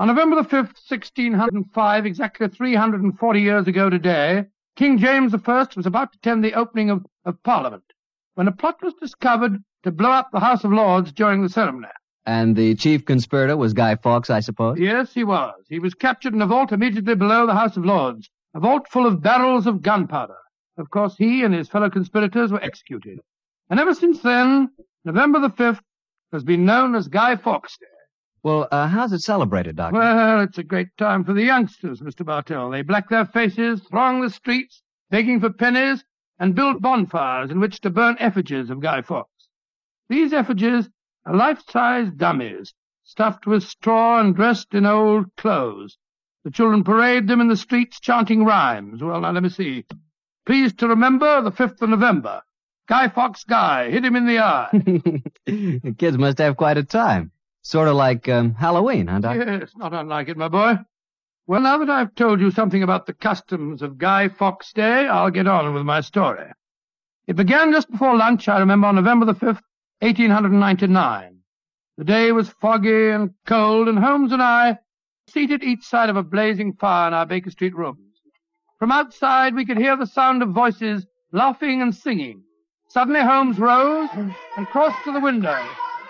on 0.00 0.08
November 0.08 0.36
the 0.36 0.48
5th, 0.48 0.74
1605, 0.90 2.04
exactly 2.04 2.48
340 2.48 3.40
years 3.40 3.68
ago 3.68 3.88
today, 3.88 4.46
King 4.74 4.98
James 4.98 5.32
I 5.34 5.66
was 5.76 5.86
about 5.86 6.12
to 6.12 6.18
attend 6.18 6.42
the 6.42 6.54
opening 6.54 6.90
of, 6.90 7.06
of 7.24 7.40
Parliament 7.44 7.84
when 8.34 8.48
a 8.48 8.52
plot 8.52 8.82
was 8.82 8.94
discovered 8.94 9.62
to 9.84 9.92
blow 9.92 10.10
up 10.10 10.30
the 10.32 10.40
House 10.40 10.64
of 10.64 10.72
Lords 10.72 11.12
during 11.12 11.42
the 11.42 11.48
ceremony. 11.48 11.86
and 12.26 12.56
the 12.56 12.74
chief 12.74 13.04
conspirator 13.04 13.56
was 13.56 13.72
Guy 13.72 13.94
Fawkes, 13.96 14.30
I 14.30 14.40
suppose? 14.40 14.80
Yes, 14.80 15.12
he 15.14 15.22
was. 15.22 15.54
He 15.68 15.78
was 15.78 15.94
captured 15.94 16.34
in 16.34 16.42
a 16.42 16.46
vault 16.46 16.72
immediately 16.72 17.14
below 17.14 17.46
the 17.46 17.54
House 17.54 17.76
of 17.76 17.84
Lords, 17.84 18.30
a 18.54 18.60
vault 18.60 18.88
full 18.88 19.06
of 19.06 19.22
barrels 19.22 19.66
of 19.68 19.82
gunpowder. 19.82 20.36
Of 20.78 20.90
course, 20.90 21.16
he 21.16 21.44
and 21.44 21.54
his 21.54 21.68
fellow 21.68 21.90
conspirators 21.90 22.50
were 22.50 22.62
executed. 22.62 23.20
And 23.68 23.78
ever 23.78 23.94
since 23.94 24.20
then, 24.20 24.70
November 25.04 25.40
the 25.40 25.50
5th 25.50 25.80
has 26.32 26.44
been 26.44 26.64
known 26.64 26.94
as 26.94 27.08
Guy 27.08 27.36
Fawkes 27.36 27.76
Day. 27.78 27.86
Well, 28.42 28.66
uh, 28.72 28.88
how's 28.88 29.12
it 29.12 29.20
celebrated, 29.20 29.76
Doctor? 29.76 29.98
Well, 29.98 30.40
it's 30.40 30.58
a 30.58 30.64
great 30.64 30.88
time 30.96 31.24
for 31.24 31.32
the 31.32 31.44
youngsters, 31.44 32.00
Mr. 32.00 32.24
Bartell. 32.24 32.70
They 32.70 32.82
black 32.82 33.08
their 33.08 33.26
faces, 33.26 33.82
throng 33.82 34.20
the 34.20 34.30
streets, 34.30 34.82
begging 35.10 35.40
for 35.40 35.52
pennies, 35.52 36.04
and 36.38 36.54
build 36.54 36.82
bonfires 36.82 37.50
in 37.50 37.60
which 37.60 37.80
to 37.82 37.90
burn 37.90 38.16
effigies 38.18 38.70
of 38.70 38.80
Guy 38.80 39.02
Fawkes. 39.02 39.48
These 40.08 40.32
effigies 40.32 40.88
are 41.24 41.36
life-size 41.36 42.10
dummies, 42.16 42.74
stuffed 43.04 43.46
with 43.46 43.62
straw 43.62 44.18
and 44.18 44.34
dressed 44.34 44.74
in 44.74 44.86
old 44.86 45.26
clothes. 45.36 45.98
The 46.44 46.50
children 46.50 46.82
parade 46.82 47.28
them 47.28 47.40
in 47.40 47.48
the 47.48 47.56
streets 47.56 48.00
chanting 48.00 48.44
rhymes. 48.44 49.02
Well, 49.02 49.20
now 49.20 49.30
let 49.30 49.44
me 49.44 49.50
see. 49.50 49.84
Pleased 50.44 50.78
to 50.80 50.88
remember 50.88 51.40
the 51.42 51.52
5th 51.52 51.82
of 51.82 51.90
November. 51.90 52.42
Guy 52.88 53.08
Fawkes 53.08 53.44
Guy, 53.44 53.90
hit 53.90 54.04
him 54.04 54.16
in 54.16 54.26
the 54.26 54.40
eye. 54.40 54.68
the 55.46 55.94
kids 55.98 56.18
must 56.18 56.38
have 56.38 56.56
quite 56.56 56.76
a 56.78 56.82
time. 56.82 57.30
Sort 57.62 57.86
of 57.86 57.94
like 57.94 58.28
um, 58.28 58.54
Halloween, 58.54 59.06
huh, 59.06 59.20
Doctor? 59.20 59.58
Yes, 59.60 59.70
not 59.76 59.94
unlike 59.94 60.28
it, 60.28 60.36
my 60.36 60.48
boy. 60.48 60.78
Well, 61.46 61.60
now 61.60 61.78
that 61.78 61.90
I've 61.90 62.14
told 62.16 62.40
you 62.40 62.50
something 62.50 62.82
about 62.82 63.06
the 63.06 63.12
customs 63.12 63.82
of 63.82 63.98
Guy 63.98 64.28
Fawkes 64.28 64.72
Day, 64.72 65.06
I'll 65.06 65.30
get 65.30 65.46
on 65.46 65.72
with 65.74 65.84
my 65.84 66.00
story. 66.00 66.50
It 67.28 67.36
began 67.36 67.72
just 67.72 67.90
before 67.90 68.16
lunch, 68.16 68.48
I 68.48 68.58
remember, 68.58 68.88
on 68.88 68.96
November 68.96 69.26
the 69.26 69.34
5th, 69.34 69.62
1899. 70.00 71.38
The 71.98 72.04
day 72.04 72.32
was 72.32 72.48
foggy 72.48 73.10
and 73.10 73.30
cold, 73.46 73.86
and 73.86 73.98
Holmes 73.98 74.32
and 74.32 74.42
I 74.42 74.78
seated 75.28 75.62
each 75.62 75.84
side 75.84 76.10
of 76.10 76.16
a 76.16 76.22
blazing 76.24 76.72
fire 76.72 77.06
in 77.06 77.14
our 77.14 77.26
Baker 77.26 77.50
Street 77.50 77.76
rooms. 77.76 78.11
From 78.82 78.90
outside, 78.90 79.54
we 79.54 79.64
could 79.64 79.78
hear 79.78 79.96
the 79.96 80.08
sound 80.08 80.42
of 80.42 80.48
voices 80.48 81.06
laughing 81.30 81.82
and 81.82 81.94
singing. 81.94 82.42
Suddenly, 82.88 83.20
Holmes 83.20 83.60
rose 83.60 84.08
and 84.56 84.66
crossed 84.66 85.04
to 85.04 85.12
the 85.12 85.20
window, 85.20 85.56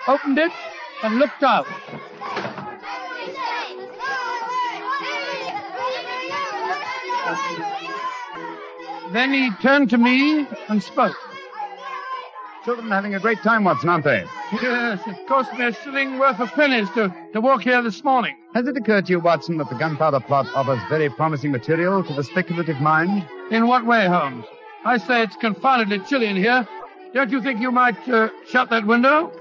opened 0.09 0.39
it, 0.39 0.51
and 1.03 1.19
looked 1.19 1.43
out. 1.43 1.67
Then 9.13 9.35
he 9.35 9.51
turned 9.61 9.91
to 9.91 9.99
me 9.99 10.47
and 10.69 10.83
spoke. 10.83 11.32
Children 12.65 12.93
are 12.93 12.95
having 12.95 13.17
a 13.17 13.21
great 13.21 13.43
time, 13.43 13.65
Watson, 13.65 13.89
aren't 13.89 14.05
they? 14.05 14.25
Yes, 14.53 15.01
it 15.07 15.27
cost 15.27 15.53
me 15.59 15.65
a 15.65 15.73
shilling 15.73 16.19
worth 16.19 16.39
of 16.39 16.49
pennies 16.53 16.89
to, 16.91 17.13
to 17.33 17.41
walk 17.41 17.63
here 17.63 17.83
this 17.83 18.05
morning. 18.05 18.37
Has 18.55 18.69
it 18.69 18.77
occurred 18.77 19.07
to 19.07 19.13
you, 19.13 19.19
Watson, 19.19 19.59
that 19.59 19.69
the 19.69 19.75
gunpowder 19.75 20.21
plot 20.21 20.47
offers 20.55 20.79
very 20.89 21.11
promising 21.11 21.51
material 21.51 22.05
to 22.05 22.15
the 22.15 22.23
speculative 22.23 22.81
mind? 22.81 23.27
In 23.51 23.67
what 23.67 23.85
way, 23.85 24.07
Holmes? 24.07 24.45
I 24.85 24.99
say 24.99 25.23
it's 25.23 25.35
confoundedly 25.37 26.01
chilly 26.09 26.27
in 26.27 26.37
here. 26.37 26.69
Don't 27.15 27.31
you 27.31 27.43
think 27.43 27.61
you 27.61 27.73
might 27.73 28.09
uh, 28.09 28.29
shut 28.49 28.71
that 28.71 28.87
window? 28.87 29.33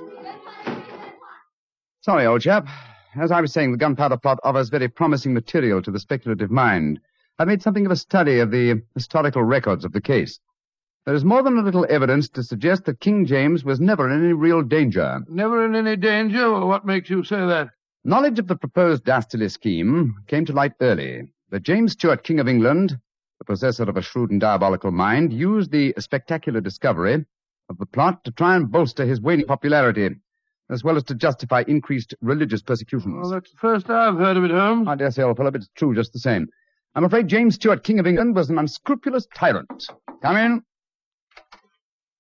Sorry, 2.02 2.26
old 2.26 2.42
chap. 2.42 2.68
As 3.16 3.32
I 3.32 3.40
was 3.42 3.54
saying, 3.54 3.72
the 3.72 3.78
gunpowder 3.78 4.18
plot 4.18 4.40
offers 4.44 4.70
very 4.70 4.88
promising 4.88 5.34
material 5.34 5.82
to 5.84 5.92
the 5.92 6.00
speculative 6.00 6.50
mind. 6.50 7.00
I've 7.38 7.48
made 7.48 7.62
something 7.62 7.86
of 7.86 7.92
a 7.92 7.96
study 7.96 8.40
of 8.40 8.50
the 8.50 8.82
historical 8.96 9.44
records 9.44 9.86
of 9.86 9.92
the 9.94 10.02
case. 10.02 10.40
There 11.06 11.16
is 11.16 11.26
more 11.26 11.42
than 11.42 11.58
a 11.58 11.64
little 11.64 11.86
evidence 11.90 12.30
to 12.30 12.44
suggest 12.44 12.86
that 12.86 13.00
King 13.00 13.26
James 13.26 13.64
was 13.64 13.80
never 13.80 14.08
in 14.08 14.24
any 14.24 14.34
real 14.34 14.62
danger. 14.62 15.20
Never 15.28 15.66
in 15.66 15.76
any 15.76 15.96
danger? 15.96 16.52
Well, 16.52 16.68
what 16.68 16.86
makes 16.86 17.10
you 17.10 17.24
say 17.24 17.38
that? 17.46 17.70
Knowledge 18.04 18.38
of 18.40 18.48
the 18.48 18.56
proposed 18.56 19.04
dastardly 19.04 19.50
scheme 19.50 20.16
came 20.28 20.46
to 20.46 20.54
light 20.54 20.74
early. 20.80 21.24
that 21.52 21.64
James 21.64 21.92
Stuart, 21.94 22.24
King 22.24 22.40
of 22.40 22.48
England, 22.48 22.98
the 23.40 23.46
possessor 23.46 23.84
of 23.84 23.98
a 23.98 24.02
shrewd 24.02 24.32
and 24.32 24.40
diabolical 24.40 24.92
mind, 24.92 25.34
used 25.34 25.72
the 25.72 25.94
spectacular 26.00 26.62
discovery 26.62 27.26
of 27.70 27.78
the 27.78 27.86
plot 27.86 28.24
to 28.24 28.32
try 28.32 28.56
and 28.56 28.72
bolster 28.72 29.06
his 29.06 29.20
waning 29.22 29.46
popularity, 29.46 30.10
as 30.70 30.84
well 30.84 30.98
as 30.98 31.04
to 31.04 31.16
justify 31.16 31.64
increased 31.68 32.14
religious 32.22 32.62
persecutions. 32.62 33.16
Well, 33.22 33.30
that's 33.32 33.52
the 33.52 33.58
first 33.58 33.90
I've 33.90 34.18
heard 34.18 34.38
of 34.38 34.44
it, 34.44 34.52
Holmes. 34.52 34.88
I 34.88 34.96
dare 34.96 35.12
say, 35.12 35.24
old 35.24 35.38
fellow, 35.38 35.52
but 35.52 35.62
it's 35.62 35.72
true 35.76 35.94
just 35.94 36.14
the 36.14 36.20
same. 36.20 36.48
I'm 36.96 37.04
afraid 37.04 37.28
James 37.28 37.56
Stuart, 37.56 37.84
King 37.84 38.00
of 38.00 38.08
England, 38.08 38.36
was 38.36 38.50
an 38.50 38.58
unscrupulous 38.58 39.28
tyrant. 39.36 39.88
Come 40.22 40.38
in. 40.38 40.64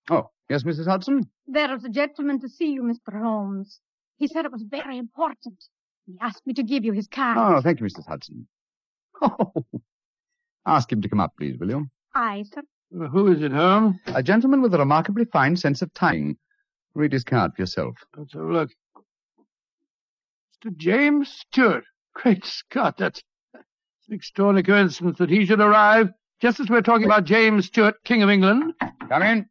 Oh, 0.10 0.30
yes, 0.50 0.64
Mrs. 0.64 0.88
Hudson? 0.88 1.30
There 1.48 1.74
is 1.76 1.84
a 1.84 1.90
gentleman 1.90 2.40
to 2.42 2.50
see 2.50 2.72
you, 2.72 2.84
Mr. 2.84 3.20
Holmes. 3.22 3.80
He 4.18 4.28
said 4.28 4.46
it 4.46 4.52
was 4.52 4.64
very 4.64 4.98
important. 4.98 5.64
He 6.06 6.16
asked 6.22 6.46
me 6.46 6.54
to 6.56 6.64
give 6.64 6.84
you 6.84 6.94
his 6.94 7.08
card. 7.08 7.38
Oh, 7.38 7.62
thank 7.62 7.80
you, 7.80 7.86
Mrs. 7.86 8.08
Hudson. 8.08 8.48
Oh, 9.24 9.54
ask 10.66 10.92
him 10.92 11.02
to 11.04 11.10
come 11.10 11.20
up, 11.20 11.34
please, 11.38 11.58
will 11.60 11.70
you? 11.70 11.88
Aye, 12.16 12.44
sir. 12.52 12.62
Uh, 13.00 13.08
who 13.08 13.32
is 13.32 13.42
it, 13.44 13.52
Holmes? 13.52 13.98
A 14.08 14.24
gentleman 14.24 14.64
with 14.64 14.74
a 14.74 14.80
remarkably 14.80 15.26
fine 15.26 15.56
sense 15.56 15.84
of 15.84 15.94
timing. 15.94 16.38
Read 16.96 17.14
his 17.14 17.24
card 17.24 17.52
for 17.56 17.62
yourself. 17.62 17.96
Let's 18.18 18.34
have 18.34 18.42
a 18.42 18.52
look. 18.52 18.72
Mr. 20.66 20.76
James 20.76 21.30
Stewart. 21.30 21.84
Great 22.16 22.44
Scott, 22.46 22.98
that's 22.98 23.22
an 23.54 24.16
extraordinary 24.16 24.64
coincidence 24.64 25.18
that 25.20 25.30
he 25.30 25.46
should 25.46 25.62
arrive 25.62 26.10
just 26.42 26.60
as 26.60 26.68
we're 26.70 26.82
talking 26.82 27.06
about 27.06 27.24
James 27.26 27.68
Stewart, 27.68 27.96
King 28.04 28.24
of 28.24 28.30
England. 28.30 28.74
Come 29.08 29.22
in. 29.22 29.46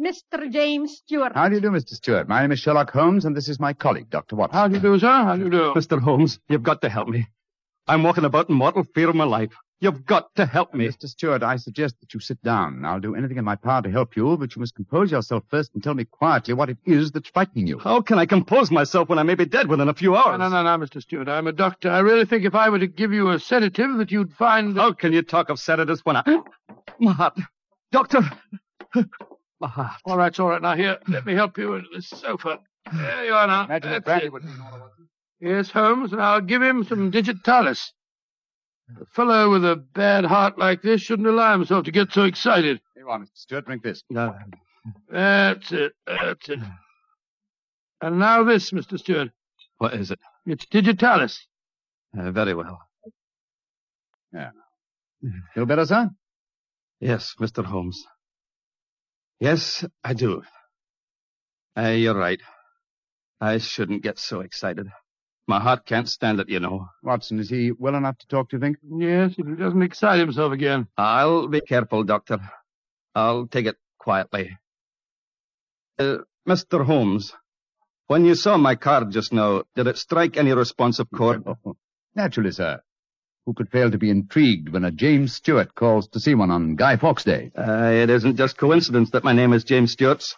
Mr. 0.00 0.50
James 0.50 0.96
Stewart. 0.96 1.32
How 1.34 1.48
do 1.48 1.56
you 1.56 1.60
do, 1.60 1.70
Mr. 1.70 1.90
Stewart? 1.90 2.26
My 2.26 2.40
name 2.40 2.52
is 2.52 2.58
Sherlock 2.58 2.90
Holmes, 2.90 3.26
and 3.26 3.36
this 3.36 3.48
is 3.48 3.60
my 3.60 3.74
colleague, 3.74 4.08
Dr. 4.08 4.34
Watson. 4.34 4.58
How 4.58 4.66
do 4.68 4.74
you 4.74 4.80
do, 4.80 4.98
sir? 4.98 5.06
How 5.08 5.36
do 5.36 5.44
you 5.44 5.50
do? 5.50 5.74
Mr. 5.76 6.00
Holmes, 6.00 6.38
you've 6.48 6.62
got 6.62 6.80
to 6.82 6.88
help 6.88 7.08
me. 7.08 7.28
I'm 7.86 8.02
walking 8.02 8.24
about 8.24 8.48
in 8.48 8.54
mortal 8.54 8.84
fear 8.94 9.10
of 9.10 9.16
my 9.16 9.24
life. 9.24 9.52
You've 9.80 10.06
got 10.06 10.34
to 10.36 10.46
help 10.46 10.72
me. 10.72 10.88
Mr. 10.88 11.06
Stewart, 11.06 11.42
I 11.42 11.56
suggest 11.56 11.96
that 12.00 12.14
you 12.14 12.20
sit 12.20 12.42
down. 12.42 12.84
I'll 12.84 13.00
do 13.00 13.14
anything 13.14 13.36
in 13.36 13.44
my 13.44 13.56
power 13.56 13.82
to 13.82 13.90
help 13.90 14.16
you, 14.16 14.36
but 14.38 14.54
you 14.54 14.60
must 14.60 14.74
compose 14.74 15.10
yourself 15.10 15.44
first 15.50 15.74
and 15.74 15.82
tell 15.82 15.94
me 15.94 16.04
quietly 16.04 16.54
what 16.54 16.70
it 16.70 16.78
is 16.86 17.10
that's 17.12 17.28
frightening 17.28 17.66
you. 17.66 17.78
How 17.78 18.00
can 18.00 18.18
I 18.18 18.26
compose 18.26 18.70
myself 18.70 19.08
when 19.08 19.18
I 19.18 19.22
may 19.22 19.34
be 19.34 19.46
dead 19.46 19.68
within 19.68 19.88
a 19.88 19.94
few 19.94 20.16
hours? 20.16 20.38
No, 20.38 20.48
no, 20.48 20.62
no, 20.62 20.76
no, 20.76 20.84
Mr. 20.86 21.02
Stewart. 21.02 21.28
I'm 21.28 21.46
a 21.46 21.52
doctor. 21.52 21.90
I 21.90 21.98
really 21.98 22.24
think 22.24 22.44
if 22.44 22.54
I 22.54 22.70
were 22.70 22.78
to 22.78 22.86
give 22.86 23.12
you 23.12 23.30
a 23.30 23.38
sedative 23.38 23.96
that 23.98 24.10
you'd 24.10 24.32
find... 24.34 24.76
How 24.76 24.92
can 24.92 25.12
you 25.12 25.22
talk 25.22 25.50
of 25.50 25.58
sedatives 25.58 26.04
when 26.04 26.16
I... 26.16 26.24
My 26.98 27.12
heart. 27.12 27.38
Doctor! 27.92 28.20
My 29.60 29.68
heart. 29.68 30.00
All 30.06 30.16
right, 30.16 30.40
all 30.40 30.48
right. 30.48 30.62
Now, 30.62 30.74
here, 30.74 30.98
let 31.08 31.26
me 31.26 31.34
help 31.34 31.58
you 31.58 31.74
into 31.74 31.88
this 31.94 32.08
sofa. 32.08 32.60
There 32.92 33.24
you 33.26 33.34
are 33.34 33.46
now. 33.46 33.64
Imagine 33.66 33.90
That's 33.90 34.04
that 34.04 34.04
brandy 34.04 34.28
would. 34.30 34.42
Yes, 35.40 35.70
Holmes, 35.70 36.12
and 36.12 36.20
I'll 36.20 36.40
give 36.40 36.62
him 36.62 36.84
some 36.84 37.10
digitalis. 37.10 37.92
A 39.00 39.04
fellow 39.06 39.50
with 39.50 39.64
a 39.64 39.76
bad 39.76 40.24
heart 40.24 40.58
like 40.58 40.82
this 40.82 41.00
shouldn't 41.00 41.28
allow 41.28 41.52
himself 41.52 41.84
to 41.84 41.92
get 41.92 42.12
so 42.12 42.24
excited. 42.24 42.80
Here 42.94 43.04
you 43.04 43.08
are, 43.10 43.18
Mr. 43.18 43.28
Stewart. 43.34 43.66
Drink 43.66 43.82
this. 43.82 44.02
No. 44.10 44.34
That's 45.08 45.70
it. 45.72 45.92
That's 46.06 46.48
it. 46.48 46.58
And 48.00 48.18
now 48.18 48.42
this, 48.44 48.70
Mr. 48.70 48.98
Stewart. 48.98 49.28
What 49.78 49.94
is 49.94 50.10
it? 50.10 50.18
It's 50.46 50.66
digitalis. 50.66 51.46
Uh, 52.18 52.30
very 52.32 52.54
well. 52.54 52.80
Yeah. 54.32 54.50
Feel 55.54 55.66
better, 55.66 55.84
sir? 55.86 56.10
Yes, 56.98 57.34
Mr. 57.38 57.64
Holmes. 57.64 58.04
Yes, 59.40 59.84
I 60.04 60.14
do. 60.14 60.42
Uh, 61.76 61.88
you're 61.88 62.14
right. 62.16 62.40
I 63.40 63.58
shouldn't 63.58 64.02
get 64.02 64.18
so 64.18 64.40
excited. 64.40 64.88
My 65.48 65.60
heart 65.60 65.86
can't 65.86 66.08
stand 66.08 66.40
it, 66.40 66.48
you 66.48 66.60
know. 66.60 66.88
Watson, 67.02 67.40
is 67.40 67.50
he 67.50 67.72
well 67.72 67.94
enough 67.96 68.18
to 68.18 68.26
talk, 68.28 68.50
do 68.50 68.56
you 68.56 68.60
think? 68.60 68.76
Yes, 68.98 69.34
if 69.38 69.46
he 69.46 69.54
doesn't 69.56 69.82
excite 69.82 70.20
himself 70.20 70.52
again. 70.52 70.88
I'll 70.96 71.48
be 71.48 71.60
careful, 71.62 72.04
Doctor. 72.04 72.38
I'll 73.14 73.46
take 73.46 73.66
it 73.66 73.76
quietly. 73.98 74.58
Uh, 75.98 76.18
Mr. 76.48 76.84
Holmes, 76.84 77.32
when 78.06 78.24
you 78.24 78.34
saw 78.34 78.56
my 78.58 78.74
card 78.74 79.10
just 79.10 79.32
now, 79.32 79.64
did 79.76 79.86
it 79.86 79.98
strike 79.98 80.36
any 80.36 80.52
responsive 80.52 81.08
chord? 81.14 81.44
Oh, 81.66 81.76
naturally, 82.14 82.50
sir. 82.52 82.80
Who 83.46 83.54
could 83.54 83.70
fail 83.70 83.90
to 83.90 83.98
be 83.98 84.10
intrigued 84.10 84.68
when 84.68 84.84
a 84.84 84.90
James 84.90 85.34
Stewart 85.34 85.74
calls 85.74 86.08
to 86.08 86.20
see 86.20 86.34
one 86.34 86.50
on 86.50 86.76
Guy 86.76 86.96
Fawkes 86.96 87.24
Day? 87.24 87.50
Uh, 87.56 87.90
it 87.90 88.10
isn't 88.10 88.36
just 88.36 88.58
coincidence 88.58 89.10
that 89.10 89.24
my 89.24 89.32
name 89.32 89.52
is 89.54 89.64
James 89.64 89.92
Stewart's. 89.92 90.36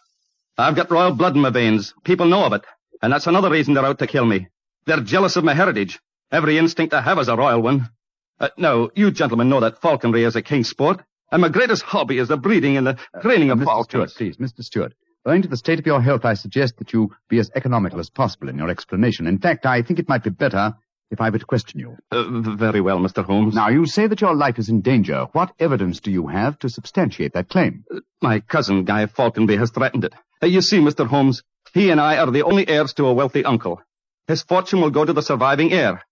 I've 0.56 0.76
got 0.76 0.90
royal 0.90 1.12
blood 1.12 1.34
in 1.34 1.42
my 1.42 1.50
veins. 1.50 1.94
People 2.04 2.26
know 2.26 2.44
of 2.44 2.52
it. 2.52 2.64
And 3.02 3.12
that's 3.12 3.26
another 3.26 3.50
reason 3.50 3.74
they're 3.74 3.84
out 3.84 3.98
to 3.98 4.06
kill 4.06 4.24
me. 4.24 4.48
They're 4.86 5.00
jealous 5.00 5.36
of 5.36 5.42
my 5.42 5.54
heritage. 5.54 5.98
Every 6.30 6.58
instinct 6.58 6.94
I 6.94 7.00
have 7.00 7.18
is 7.18 7.28
a 7.28 7.36
royal 7.36 7.60
one. 7.60 7.90
Uh, 8.38 8.50
now, 8.56 8.90
you 8.94 9.10
gentlemen 9.10 9.48
know 9.48 9.60
that 9.60 9.80
falconry 9.80 10.22
is 10.22 10.36
a 10.36 10.42
king's 10.42 10.68
sport. 10.68 11.02
And 11.32 11.42
my 11.42 11.48
greatest 11.48 11.82
hobby 11.82 12.18
is 12.18 12.28
the 12.28 12.36
breeding 12.36 12.76
and 12.76 12.86
the 12.86 12.98
training 13.20 13.50
of 13.50 13.58
Mr. 13.58 13.64
falcons. 13.64 14.12
Stewart, 14.12 14.14
please, 14.16 14.36
Mr. 14.36 14.62
Stewart. 14.62 14.94
Owing 15.26 15.42
to 15.42 15.48
the 15.48 15.56
state 15.56 15.78
of 15.78 15.86
your 15.86 16.00
health, 16.00 16.24
I 16.24 16.34
suggest 16.34 16.78
that 16.78 16.92
you 16.92 17.10
be 17.28 17.38
as 17.38 17.50
economical 17.54 17.98
as 17.98 18.10
possible 18.10 18.48
in 18.48 18.58
your 18.58 18.70
explanation. 18.70 19.26
In 19.26 19.38
fact, 19.38 19.66
I 19.66 19.82
think 19.82 19.98
it 19.98 20.08
might 20.08 20.24
be 20.24 20.30
better 20.30 20.74
if 21.12 21.20
I 21.20 21.28
were 21.30 21.38
to 21.38 21.44
question 21.44 21.78
you. 21.78 21.98
Uh, 22.10 22.24
very 22.56 22.80
well, 22.80 22.98
Mr. 22.98 23.22
Holmes. 23.24 23.54
Now, 23.54 23.68
you 23.68 23.86
say 23.86 24.06
that 24.06 24.22
your 24.22 24.34
life 24.34 24.58
is 24.58 24.70
in 24.70 24.80
danger. 24.80 25.26
What 25.32 25.52
evidence 25.60 26.00
do 26.00 26.10
you 26.10 26.26
have 26.26 26.58
to 26.60 26.70
substantiate 26.70 27.34
that 27.34 27.50
claim? 27.50 27.84
My 28.22 28.40
cousin, 28.40 28.84
Guy 28.84 29.06
Falconby, 29.06 29.56
has 29.58 29.70
threatened 29.70 30.04
it. 30.04 30.14
Uh, 30.42 30.46
you 30.46 30.62
see, 30.62 30.78
Mr. 30.78 31.06
Holmes, 31.06 31.42
he 31.74 31.90
and 31.90 32.00
I 32.00 32.16
are 32.16 32.30
the 32.30 32.42
only 32.42 32.66
heirs 32.66 32.94
to 32.94 33.06
a 33.06 33.12
wealthy 33.12 33.44
uncle. 33.44 33.80
His 34.26 34.42
fortune 34.42 34.80
will 34.80 34.90
go 34.90 35.04
to 35.04 35.12
the 35.12 35.22
surviving 35.22 35.72
heir. 35.72 36.02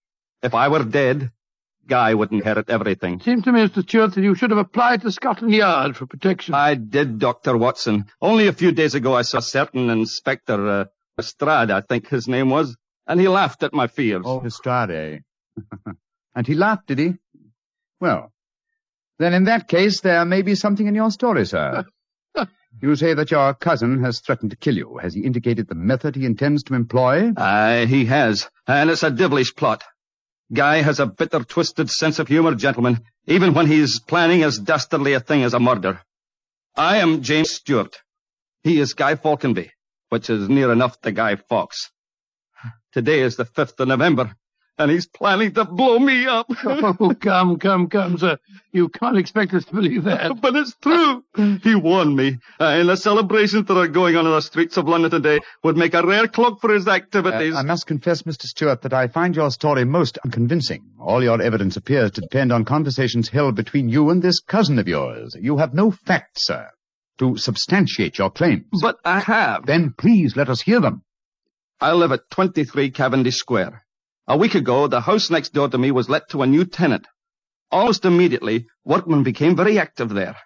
If 0.42 0.54
I 0.54 0.68
were 0.68 0.84
dead, 0.84 1.30
Guy 1.86 2.12
would 2.12 2.30
inherit 2.30 2.68
everything. 2.68 3.20
Seems 3.20 3.44
to 3.44 3.52
me, 3.52 3.60
Mr. 3.60 3.82
Stewart, 3.82 4.14
that 4.14 4.22
you 4.22 4.34
should 4.34 4.50
have 4.50 4.58
applied 4.58 5.00
to 5.02 5.10
Scotland 5.10 5.54
Yard 5.54 5.96
for 5.96 6.06
protection. 6.06 6.54
I 6.54 6.74
did, 6.74 7.18
Dr. 7.18 7.56
Watson. 7.56 8.04
Only 8.20 8.48
a 8.48 8.52
few 8.52 8.70
days 8.70 8.94
ago 8.94 9.14
I 9.14 9.22
saw 9.22 9.38
a 9.38 9.42
certain 9.42 9.88
Inspector 9.88 10.68
uh, 10.68 10.84
Lestrade, 11.16 11.70
I 11.70 11.80
think 11.80 12.08
his 12.08 12.28
name 12.28 12.50
was, 12.50 12.76
and 13.06 13.20
he 13.20 13.28
laughed 13.28 13.62
at 13.62 13.72
my 13.72 13.86
fears. 13.86 14.22
Oh, 14.24 14.38
Lestrade. 14.38 15.22
and 16.34 16.46
he 16.46 16.54
laughed, 16.54 16.86
did 16.86 16.98
he? 16.98 17.14
Well, 18.00 18.32
then 19.18 19.34
in 19.34 19.44
that 19.44 19.68
case, 19.68 20.00
there 20.00 20.24
may 20.24 20.42
be 20.42 20.54
something 20.54 20.86
in 20.86 20.94
your 20.94 21.10
story, 21.10 21.44
sir. 21.44 21.84
you 22.82 22.96
say 22.96 23.14
that 23.14 23.30
your 23.30 23.52
cousin 23.54 24.02
has 24.02 24.20
threatened 24.20 24.52
to 24.52 24.56
kill 24.56 24.76
you. 24.76 24.98
Has 24.98 25.14
he 25.14 25.20
indicated 25.22 25.68
the 25.68 25.74
method 25.74 26.16
he 26.16 26.24
intends 26.24 26.62
to 26.64 26.74
employ? 26.74 27.32
Aye, 27.36 27.86
he 27.86 28.06
has, 28.06 28.48
and 28.66 28.88
it's 28.88 29.02
a 29.02 29.10
devilish 29.10 29.54
plot. 29.54 29.84
Guy 30.52 30.82
has 30.82 30.98
a 30.98 31.06
bitter, 31.06 31.40
twisted 31.40 31.90
sense 31.90 32.18
of 32.18 32.28
humor, 32.28 32.54
gentlemen, 32.54 33.00
even 33.26 33.54
when 33.54 33.66
he's 33.66 34.00
planning 34.00 34.42
as 34.42 34.58
dastardly 34.58 35.12
a 35.12 35.20
thing 35.20 35.44
as 35.44 35.54
a 35.54 35.60
murder. 35.60 36.00
I 36.76 36.98
am 36.98 37.22
James 37.22 37.50
Stewart. 37.52 37.96
He 38.62 38.80
is 38.80 38.94
Guy 38.94 39.14
Falconby, 39.14 39.70
which 40.08 40.30
is 40.30 40.48
near 40.48 40.72
enough 40.72 41.00
to 41.02 41.12
Guy 41.12 41.36
Fawkes. 41.36 41.90
Today 42.92 43.20
is 43.20 43.36
the 43.36 43.44
5th 43.44 43.78
of 43.78 43.88
November, 43.88 44.34
and 44.76 44.90
he's 44.90 45.06
planning 45.06 45.52
to 45.54 45.64
blow 45.64 45.98
me 45.98 46.26
up. 46.26 46.46
oh, 46.64 47.14
come, 47.20 47.58
come, 47.58 47.88
come, 47.88 48.18
sir. 48.18 48.36
You 48.72 48.88
can't 48.88 49.16
expect 49.16 49.54
us 49.54 49.64
to 49.66 49.74
believe 49.74 50.04
that. 50.04 50.40
but 50.40 50.56
it's 50.56 50.74
true. 50.82 51.22
He 51.62 51.74
warned 51.76 52.16
me, 52.16 52.38
uh, 52.58 52.64
and 52.64 52.88
the 52.88 52.96
celebrations 52.96 53.66
that 53.68 53.76
are 53.76 53.86
going 53.86 54.16
on 54.16 54.26
in 54.26 54.32
the 54.32 54.40
streets 54.40 54.76
of 54.76 54.88
London 54.88 55.10
today 55.10 55.38
would 55.62 55.76
make 55.76 55.94
a 55.94 56.04
rare 56.04 56.26
cloak 56.26 56.60
for 56.60 56.72
his 56.74 56.88
activities. 56.88 57.54
Uh, 57.54 57.58
I 57.58 57.62
must 57.62 57.86
confess, 57.86 58.22
Mr. 58.22 58.44
Stewart, 58.46 58.82
that 58.82 58.92
I 58.92 59.06
find 59.06 59.36
your 59.36 59.50
story 59.52 59.84
most 59.84 60.18
unconvincing. 60.24 60.82
All 60.98 61.22
your 61.22 61.40
evidence 61.40 61.76
appears 61.76 62.10
to 62.12 62.22
depend 62.22 62.52
on 62.52 62.64
conversations 62.64 63.28
held 63.28 63.54
between 63.54 63.88
you 63.88 64.10
and 64.10 64.20
this 64.20 64.40
cousin 64.40 64.80
of 64.80 64.88
yours. 64.88 65.36
You 65.40 65.58
have 65.58 65.74
no 65.74 65.92
facts, 65.92 66.46
sir, 66.46 66.68
to 67.18 67.36
substantiate 67.36 68.18
your 68.18 68.30
claims. 68.30 68.64
But 68.82 68.96
I 69.04 69.20
have. 69.20 69.66
Then 69.66 69.94
please 69.96 70.36
let 70.36 70.48
us 70.48 70.60
hear 70.60 70.80
them. 70.80 71.02
I 71.82 71.92
live 71.92 72.12
at 72.12 72.28
23 72.30 72.90
Cavendish 72.90 73.36
Square. 73.36 73.82
A 74.26 74.36
week 74.36 74.54
ago, 74.54 74.86
the 74.86 75.00
house 75.00 75.30
next 75.30 75.54
door 75.54 75.66
to 75.70 75.78
me 75.78 75.90
was 75.90 76.10
let 76.10 76.28
to 76.30 76.42
a 76.42 76.46
new 76.46 76.66
tenant. 76.66 77.06
Almost 77.70 78.04
immediately, 78.04 78.66
workmen 78.84 79.22
became 79.22 79.56
very 79.56 79.78
active 79.78 80.10
there. 80.10 80.36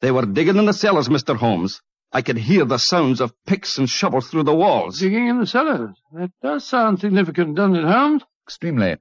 They 0.00 0.12
were 0.12 0.26
digging 0.26 0.56
in 0.56 0.66
the 0.66 0.72
cellars, 0.72 1.08
Mr. 1.08 1.36
Holmes. 1.36 1.80
I 2.12 2.22
could 2.22 2.36
hear 2.38 2.64
the 2.64 2.78
sounds 2.78 3.20
of 3.20 3.34
picks 3.46 3.78
and 3.78 3.90
shovels 3.90 4.28
through 4.28 4.44
the 4.44 4.54
walls. 4.54 5.00
Digging 5.00 5.26
in 5.26 5.40
the 5.40 5.46
cellars. 5.46 5.96
That 6.12 6.30
does 6.40 6.64
sound 6.64 7.00
significant, 7.00 7.56
doesn't 7.56 7.74
it, 7.74 7.84
Holmes? 7.84 8.22
Extremely. 8.46 8.96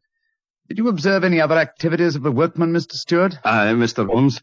Did 0.67 0.79
you 0.79 0.87
observe 0.87 1.23
any 1.23 1.39
other 1.39 1.59
activities 1.59 2.15
of 2.15 2.23
the 2.23 2.31
workmen, 2.31 2.73
Mr. 2.73 2.93
Stewart? 2.93 3.37
Aye, 3.43 3.73
Mr. 3.73 4.07
Holmes. 4.07 4.41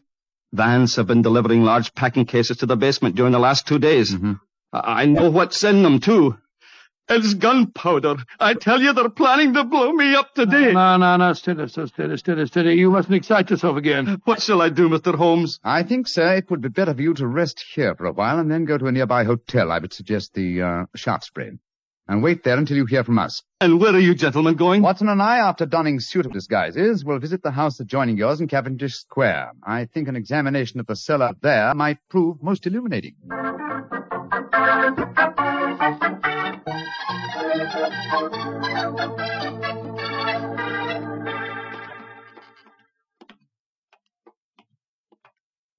Vans 0.53 0.95
have 0.95 1.07
been 1.07 1.23
delivering 1.23 1.63
large 1.63 1.93
packing 1.93 2.25
cases 2.25 2.57
to 2.57 2.67
the 2.67 2.77
basement 2.77 3.15
during 3.15 3.33
the 3.33 3.39
last 3.39 3.67
two 3.67 3.79
days. 3.79 4.13
Mm-hmm. 4.13 4.33
I 4.71 5.01
I 5.01 5.05
know 5.07 5.29
what's 5.29 5.61
in 5.65 5.83
them, 5.83 5.99
too. 5.99 6.37
It's 7.09 7.33
gunpowder. 7.33 8.15
I 8.39 8.53
tell 8.53 8.81
you, 8.81 8.93
they're 8.93 9.09
planning 9.09 9.53
to 9.55 9.65
blow 9.65 9.91
me 9.91 10.15
up 10.15 10.33
today. 10.33 10.71
No, 10.71 10.97
no, 10.97 11.17
no, 11.17 11.33
steady, 11.33 11.67
so 11.67 11.85
steady, 11.85 12.15
steady, 12.17 12.45
steady. 12.47 12.73
You 12.75 12.91
mustn't 12.91 13.13
excite 13.13 13.49
yourself 13.49 13.75
again. 13.77 14.21
What 14.23 14.41
shall 14.41 14.61
I 14.61 14.69
do, 14.69 14.87
Mr. 14.89 15.13
Holmes? 15.15 15.59
I 15.63 15.83
think, 15.83 16.07
sir, 16.07 16.35
it 16.37 16.49
would 16.49 16.61
be 16.61 16.69
better 16.69 16.93
for 16.93 17.01
you 17.01 17.13
to 17.15 17.27
rest 17.27 17.63
here 17.75 17.93
for 17.95 18.05
a 18.05 18.13
while 18.13 18.39
and 18.39 18.49
then 18.49 18.65
go 18.65 18.77
to 18.77 18.87
a 18.87 18.91
nearby 18.91 19.25
hotel. 19.25 19.71
I 19.71 19.79
would 19.79 19.93
suggest 19.93 20.33
the 20.33 20.61
uh, 20.61 20.85
Shaftesbury. 20.95 21.59
and 22.07 22.23
wait 22.23 22.43
there 22.43 22.57
until 22.57 22.77
you 22.77 22.85
hear 22.85 23.03
from 23.03 23.19
us. 23.19 23.43
And 23.59 23.79
where 23.81 23.93
are 23.93 23.99
you 23.99 24.15
gentlemen 24.15 24.55
going? 24.55 24.81
Watson 24.81 25.09
and 25.09 25.21
I, 25.21 25.37
after 25.37 25.65
donning 25.65 25.99
suitable 25.99 26.33
disguises, 26.33 27.03
will 27.05 27.19
visit 27.19 27.43
the 27.43 27.51
house 27.51 27.79
adjoining 27.81 28.17
yours 28.17 28.39
in 28.41 28.47
Cavendish 28.47 28.95
Square. 28.95 29.51
I 29.65 29.85
think 29.85 30.07
an 30.07 30.15
examination 30.15 30.79
of 30.79 30.87
the 30.87 30.95
cellar 30.95 31.31
there 31.41 31.73
might 31.75 31.97
prove 32.09 32.41
most 32.41 32.65
illuminating. 32.65 33.15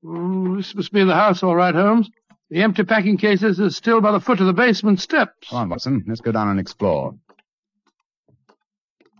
Mm, 0.04 0.56
this 0.56 0.74
must 0.74 0.92
be 0.92 1.04
the 1.04 1.14
house, 1.14 1.42
all 1.42 1.56
right, 1.56 1.74
Holmes. 1.74 2.10
The 2.50 2.62
empty 2.62 2.84
packing 2.84 3.16
cases 3.16 3.60
are 3.60 3.70
still 3.70 4.00
by 4.00 4.12
the 4.12 4.20
foot 4.20 4.40
of 4.40 4.46
the 4.46 4.52
basement 4.52 5.00
steps. 5.00 5.48
Come 5.48 5.58
on, 5.58 5.68
Watson. 5.70 6.04
Let's 6.06 6.20
go 6.20 6.32
down 6.32 6.48
and 6.48 6.60
explore. 6.60 7.14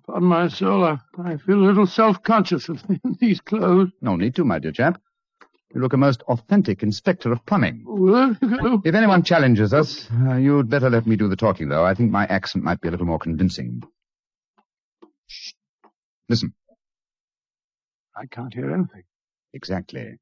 Upon 0.07 0.25
my 0.25 0.49
soul, 0.49 0.85
I, 0.85 0.99
I 1.19 1.37
feel 1.39 1.59
a 1.59 1.67
little 1.67 1.87
self-conscious 1.87 2.69
in 2.89 3.17
these 3.21 3.41
clothes. 3.41 3.91
No 4.03 4.17
need 4.17 4.35
to, 4.37 4.45
my 4.45 4.59
dear 4.59 4.73
chap. 4.73 5.01
You 5.75 5.81
look 5.81 5.93
a 5.93 5.97
most 5.97 6.23
authentic 6.23 6.85
inspector 6.85 7.33
of 7.33 7.45
plumbing. 7.47 7.85
If 8.85 8.95
anyone 8.95 9.25
challenges 9.25 9.75
us, 9.75 10.09
uh, 10.13 10.37
you'd 10.37 10.71
better 10.71 10.89
let 10.89 11.05
me 11.05 11.17
do 11.17 11.29
the 11.29 11.35
talking, 11.37 11.69
though. 11.69 11.85
I 11.85 11.95
think 11.95 12.13
my 12.13 12.27
accent 12.27 12.65
might 12.65 12.81
be 12.81 12.87
a 12.87 12.91
little 12.93 13.07
more 13.07 13.19
convincing. 13.19 13.83
Shh. 15.27 15.53
Listen. 16.29 16.55
I 18.17 18.27
can't 18.27 18.55
hear 18.55 18.73
anything. 18.73 19.03
Exactly. 19.53 20.19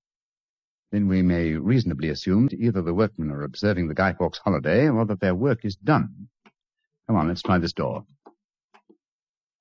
Then 0.91 1.07
we 1.09 1.21
may 1.21 1.53
reasonably 1.53 2.09
assume 2.09 2.49
that 2.49 2.59
either 2.59 2.81
the 2.81 2.95
workmen 2.95 3.31
are 3.31 3.43
observing 3.43 3.89
the 3.89 3.95
Guy 3.95 4.15
Fawkes 4.15 4.39
holiday 4.39 4.89
or 4.89 5.05
that 5.05 5.21
their 5.21 5.35
work 5.35 5.65
is 5.67 5.77
done. 5.77 6.29
Come 7.07 7.17
on, 7.17 7.29
let's 7.29 7.43
try 7.43 7.59
this 7.59 7.75
door. 7.75 8.07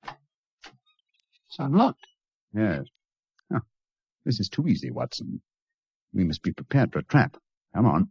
It's 0.06 1.60
unlocked. 1.60 2.06
Yes. 2.54 2.86
Huh. 3.52 3.60
This 4.26 4.40
is 4.40 4.48
too 4.48 4.68
easy, 4.68 4.90
Watson. 4.90 5.42
We 6.14 6.24
must 6.24 6.44
be 6.44 6.52
prepared 6.54 6.92
for 6.92 7.00
a 7.00 7.04
trap. 7.04 7.38
Come 7.76 7.86
on. 7.86 8.10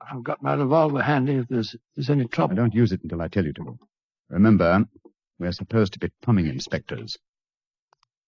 I've 0.00 0.22
got 0.24 0.42
my 0.42 0.54
revolver 0.54 1.02
handy 1.02 1.34
if 1.34 1.48
there's, 1.48 1.74
if 1.74 1.80
there's 1.94 2.10
any 2.10 2.24
I 2.24 2.26
trouble. 2.26 2.56
don't 2.56 2.74
use 2.74 2.92
it 2.92 3.02
until 3.02 3.22
I 3.22 3.28
tell 3.28 3.44
you 3.44 3.52
to. 3.54 3.78
Remember, 4.28 4.84
we're 5.38 5.52
supposed 5.52 5.92
to 5.94 5.98
be 5.98 6.10
plumbing 6.22 6.46
inspectors. 6.46 7.16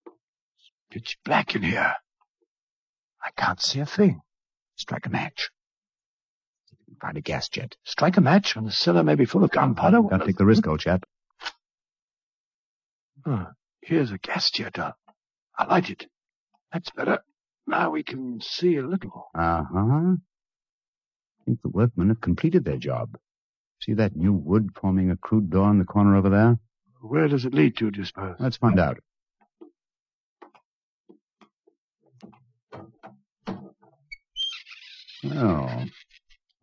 It's 0.06 0.70
pitch 0.90 1.18
black 1.24 1.54
in 1.54 1.62
here. 1.62 1.94
I 3.24 3.30
can't 3.36 3.60
see 3.60 3.80
a 3.80 3.86
thing. 3.86 4.20
Strike 4.76 5.06
a 5.06 5.10
match. 5.10 5.50
Find 7.00 7.16
a 7.16 7.20
gas 7.20 7.48
jet. 7.48 7.76
Strike 7.84 8.16
a 8.16 8.20
match 8.20 8.54
and 8.56 8.66
the 8.66 8.72
cellar 8.72 9.02
may 9.02 9.14
be 9.14 9.24
full 9.24 9.44
of 9.44 9.50
gunpowder. 9.50 10.02
Don't 10.08 10.24
take 10.24 10.36
the 10.36 10.44
risk, 10.44 10.66
old 10.66 10.80
chap. 10.80 11.04
Oh, 13.24 13.46
here's 13.80 14.10
a 14.10 14.18
gas 14.18 14.50
jet. 14.50 14.78
Uh, 14.78 14.92
I 15.56 15.64
light 15.66 15.90
it. 15.90 16.06
That's 16.72 16.90
better. 16.90 17.20
Now 17.72 17.88
we 17.88 18.02
can 18.02 18.38
see 18.42 18.76
a 18.76 18.86
little. 18.86 19.30
Uh-huh. 19.34 20.12
I 20.14 21.44
think 21.46 21.62
the 21.62 21.70
workmen 21.70 22.10
have 22.10 22.20
completed 22.20 22.66
their 22.66 22.76
job. 22.76 23.16
See 23.80 23.94
that 23.94 24.14
new 24.14 24.34
wood 24.34 24.68
forming 24.78 25.10
a 25.10 25.16
crude 25.16 25.48
door 25.48 25.70
in 25.70 25.78
the 25.78 25.86
corner 25.86 26.14
over 26.14 26.28
there? 26.28 26.58
Where 27.00 27.28
does 27.28 27.46
it 27.46 27.54
lead 27.54 27.78
to, 27.78 27.90
do 27.90 28.00
you 28.00 28.04
suppose? 28.04 28.36
Let's 28.38 28.58
find 28.58 28.78
out. 28.78 28.98
Oh, 35.24 35.84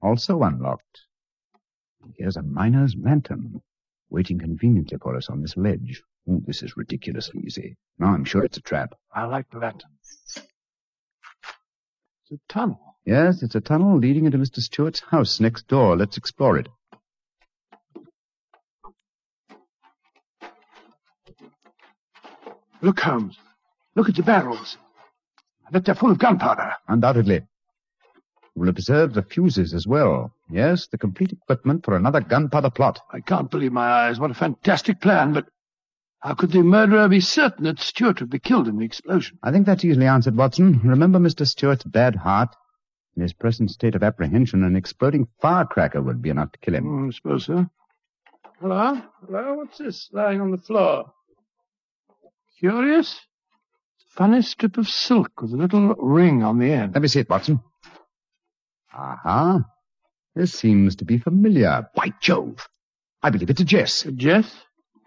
also 0.03 0.43
unlocked. 0.43 1.01
Here's 2.19 2.37
a 2.37 2.43
miner's 2.43 2.95
lantern, 2.95 3.63
waiting 4.11 4.37
conveniently 4.37 4.99
for 5.01 5.15
us 5.17 5.27
on 5.27 5.41
this 5.41 5.57
ledge. 5.57 6.03
Oh, 6.29 6.39
this 6.45 6.61
is 6.61 6.77
ridiculously 6.77 7.41
easy. 7.47 7.77
Now 7.97 8.13
I'm 8.13 8.25
sure 8.25 8.43
it's 8.43 8.57
a 8.57 8.61
trap. 8.61 8.93
I 9.11 9.25
like 9.25 9.49
the 9.49 9.57
lantern. 9.57 9.89
It's 12.31 12.39
a 12.47 12.53
tunnel. 12.53 12.79
Yes, 13.05 13.41
it's 13.41 13.55
a 13.55 13.61
tunnel 13.61 13.97
leading 13.97 14.25
into 14.25 14.37
Mr. 14.37 14.59
Stewart's 14.59 14.99
house 14.99 15.39
next 15.39 15.67
door. 15.67 15.97
Let's 15.97 16.15
explore 16.17 16.59
it. 16.59 16.67
Look, 22.81 22.99
Holmes. 22.99 23.37
Look 23.95 24.09
at 24.09 24.15
the 24.15 24.21
barrels. 24.21 24.77
I 25.67 25.71
bet 25.71 25.85
they're 25.85 25.95
full 25.95 26.11
of 26.11 26.19
gunpowder. 26.19 26.73
Undoubtedly. 26.87 27.41
We'll 28.55 28.69
observe 28.69 29.13
the 29.13 29.23
fuses 29.23 29.73
as 29.73 29.87
well. 29.87 30.31
Yes, 30.51 30.87
the 30.87 30.97
complete 30.99 31.31
equipment 31.31 31.83
for 31.83 31.95
another 31.95 32.21
gunpowder 32.21 32.69
plot. 32.69 32.99
I 33.11 33.21
can't 33.21 33.49
believe 33.49 33.71
my 33.71 33.87
eyes. 33.89 34.19
What 34.19 34.31
a 34.31 34.35
fantastic 34.35 35.01
plan, 35.01 35.33
but 35.33 35.47
how 36.19 36.33
could 36.33 36.51
the 36.51 36.61
murderer 36.61 37.07
be 37.07 37.21
certain 37.21 37.63
that 37.63 37.79
Stewart 37.79 38.19
would 38.19 38.29
be 38.29 38.39
killed 38.39 38.67
in 38.67 38.77
the 38.77 38.85
explosion? 38.85 39.39
I 39.41 39.51
think 39.51 39.65
that's 39.65 39.85
easily 39.85 40.05
answered, 40.05 40.35
Watson. 40.35 40.81
Remember 40.83 41.19
Mr. 41.19 41.47
Stewart's 41.47 41.85
bad 41.85 42.15
heart? 42.15 42.55
In 43.15 43.21
his 43.21 43.33
present 43.33 43.71
state 43.71 43.95
of 43.95 44.03
apprehension, 44.03 44.63
an 44.63 44.75
exploding 44.75 45.27
firecracker 45.41 46.01
would 46.01 46.21
be 46.21 46.29
enough 46.29 46.51
to 46.51 46.59
kill 46.59 46.75
him. 46.75 47.05
Oh, 47.05 47.07
I 47.07 47.11
suppose 47.11 47.45
so. 47.45 47.65
Hello? 48.59 49.01
Hello? 49.25 49.53
What's 49.55 49.77
this 49.77 50.09
lying 50.11 50.41
on 50.41 50.51
the 50.51 50.57
floor? 50.57 51.11
Curious? 52.59 53.19
It's 53.95 54.05
a 54.11 54.17
Funny 54.17 54.41
strip 54.41 54.77
of 54.77 54.87
silk 54.87 55.41
with 55.41 55.53
a 55.53 55.57
little 55.57 55.95
ring 55.95 56.43
on 56.43 56.59
the 56.59 56.71
end. 56.71 56.93
Let 56.93 57.01
me 57.01 57.07
see 57.07 57.21
it, 57.21 57.29
Watson. 57.29 57.61
Aha. 58.93 59.63
This 60.35 60.53
seems 60.53 60.97
to 60.97 61.05
be 61.05 61.17
familiar. 61.17 61.87
By 61.95 62.13
Jove! 62.21 62.67
I 63.23 63.29
believe 63.29 63.49
it's 63.49 63.61
a 63.61 63.65
Jess. 63.65 64.05
A 64.05 64.11
Jess? 64.11 64.53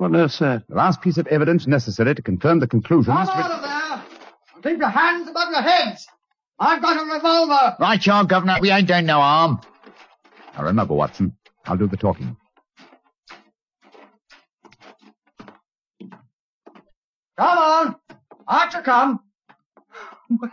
What 0.02 0.16
on 0.16 0.16
earth's 0.16 0.40
that? 0.40 0.66
The 0.66 0.74
last 0.74 1.00
piece 1.00 1.16
of 1.16 1.28
evidence 1.28 1.68
necessary 1.68 2.12
to 2.12 2.22
confirm 2.22 2.58
the 2.58 2.66
conclusion 2.66 3.14
Come 3.14 3.28
out 3.28 3.50
of 3.52 3.62
there! 3.62 4.72
Keep 4.72 4.80
your 4.80 4.88
hands 4.88 5.28
above 5.28 5.50
your 5.52 5.62
heads! 5.62 6.08
I've 6.58 6.82
got 6.82 6.96
a 6.96 7.14
revolver! 7.14 7.76
Right, 7.78 8.04
you 8.04 8.12
are, 8.12 8.24
Governor. 8.24 8.58
We 8.60 8.72
ain't 8.72 8.88
doing 8.88 9.06
no 9.06 9.20
harm. 9.20 9.60
Now 10.56 10.64
remember, 10.64 10.94
Watson, 10.94 11.36
I'll 11.66 11.76
do 11.76 11.86
the 11.86 11.96
talking. 11.96 12.36
Come 17.38 17.58
on! 17.58 17.96
Out 18.48 18.74
you 18.74 18.80
come! 18.80 19.20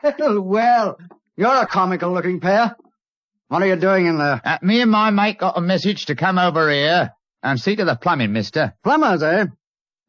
Well, 0.03 0.41
well, 0.41 0.97
you're 1.35 1.55
a 1.55 1.65
comical 1.65 2.13
looking 2.13 2.39
pair. 2.39 2.75
What 3.47 3.63
are 3.63 3.67
you 3.67 3.77
doing 3.77 4.05
in 4.05 4.19
there? 4.19 4.41
Uh, 4.45 4.59
me 4.61 4.81
and 4.81 4.91
my 4.91 5.09
mate 5.09 5.39
got 5.39 5.57
a 5.57 5.61
message 5.61 6.05
to 6.05 6.15
come 6.15 6.37
over 6.37 6.69
here 6.69 7.15
and 7.43 7.59
see 7.59 7.75
to 7.75 7.85
the 7.85 7.95
plumbing, 7.95 8.33
mister. 8.33 8.73
Plumbers, 8.83 9.23
eh? 9.23 9.45
Do 9.45 9.51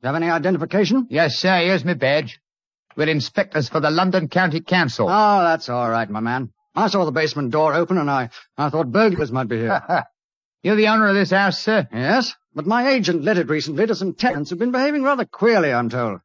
you 0.03 0.07
have 0.07 0.15
any 0.17 0.31
identification? 0.31 1.07
Yes, 1.11 1.37
sir, 1.37 1.59
here's 1.59 1.85
my 1.85 1.95
badge. 1.95 2.41
We're 2.97 3.09
inspectors 3.09 3.69
for 3.69 3.81
the 3.81 3.91
London 3.91 4.29
County 4.29 4.61
Council. 4.61 5.07
Oh, 5.09 5.43
that's 5.43 5.69
all 5.69 5.89
right, 5.89 6.09
my 6.09 6.21
man. 6.21 6.53
I 6.75 6.89
saw 6.89 7.05
the 7.05 7.13
basement 7.13 7.51
door 7.51 7.75
open 7.75 7.99
and 7.99 8.11
I, 8.11 8.31
I 8.57 8.71
thought 8.71 8.91
burglars 8.93 9.33
might 9.33 9.49
be 9.49 9.59
here. 9.59 9.83
You're 10.63 10.77
the 10.77 10.89
owner 10.89 11.09
of 11.09 11.15
this 11.15 11.31
house, 11.31 11.59
sir? 11.59 11.89
yes, 11.93 12.35
but 12.55 12.67
my 12.67 12.91
agent 12.91 13.23
let 13.25 13.39
it 13.39 13.49
recently 13.49 13.87
to 13.87 13.95
some 13.95 14.15
tenants 14.15 14.51
who've 14.51 14.59
been 14.59 14.73
behaving 14.73 15.03
rather 15.03 15.25
queerly, 15.25 15.73
I'm 15.73 15.89
told. 15.89 16.21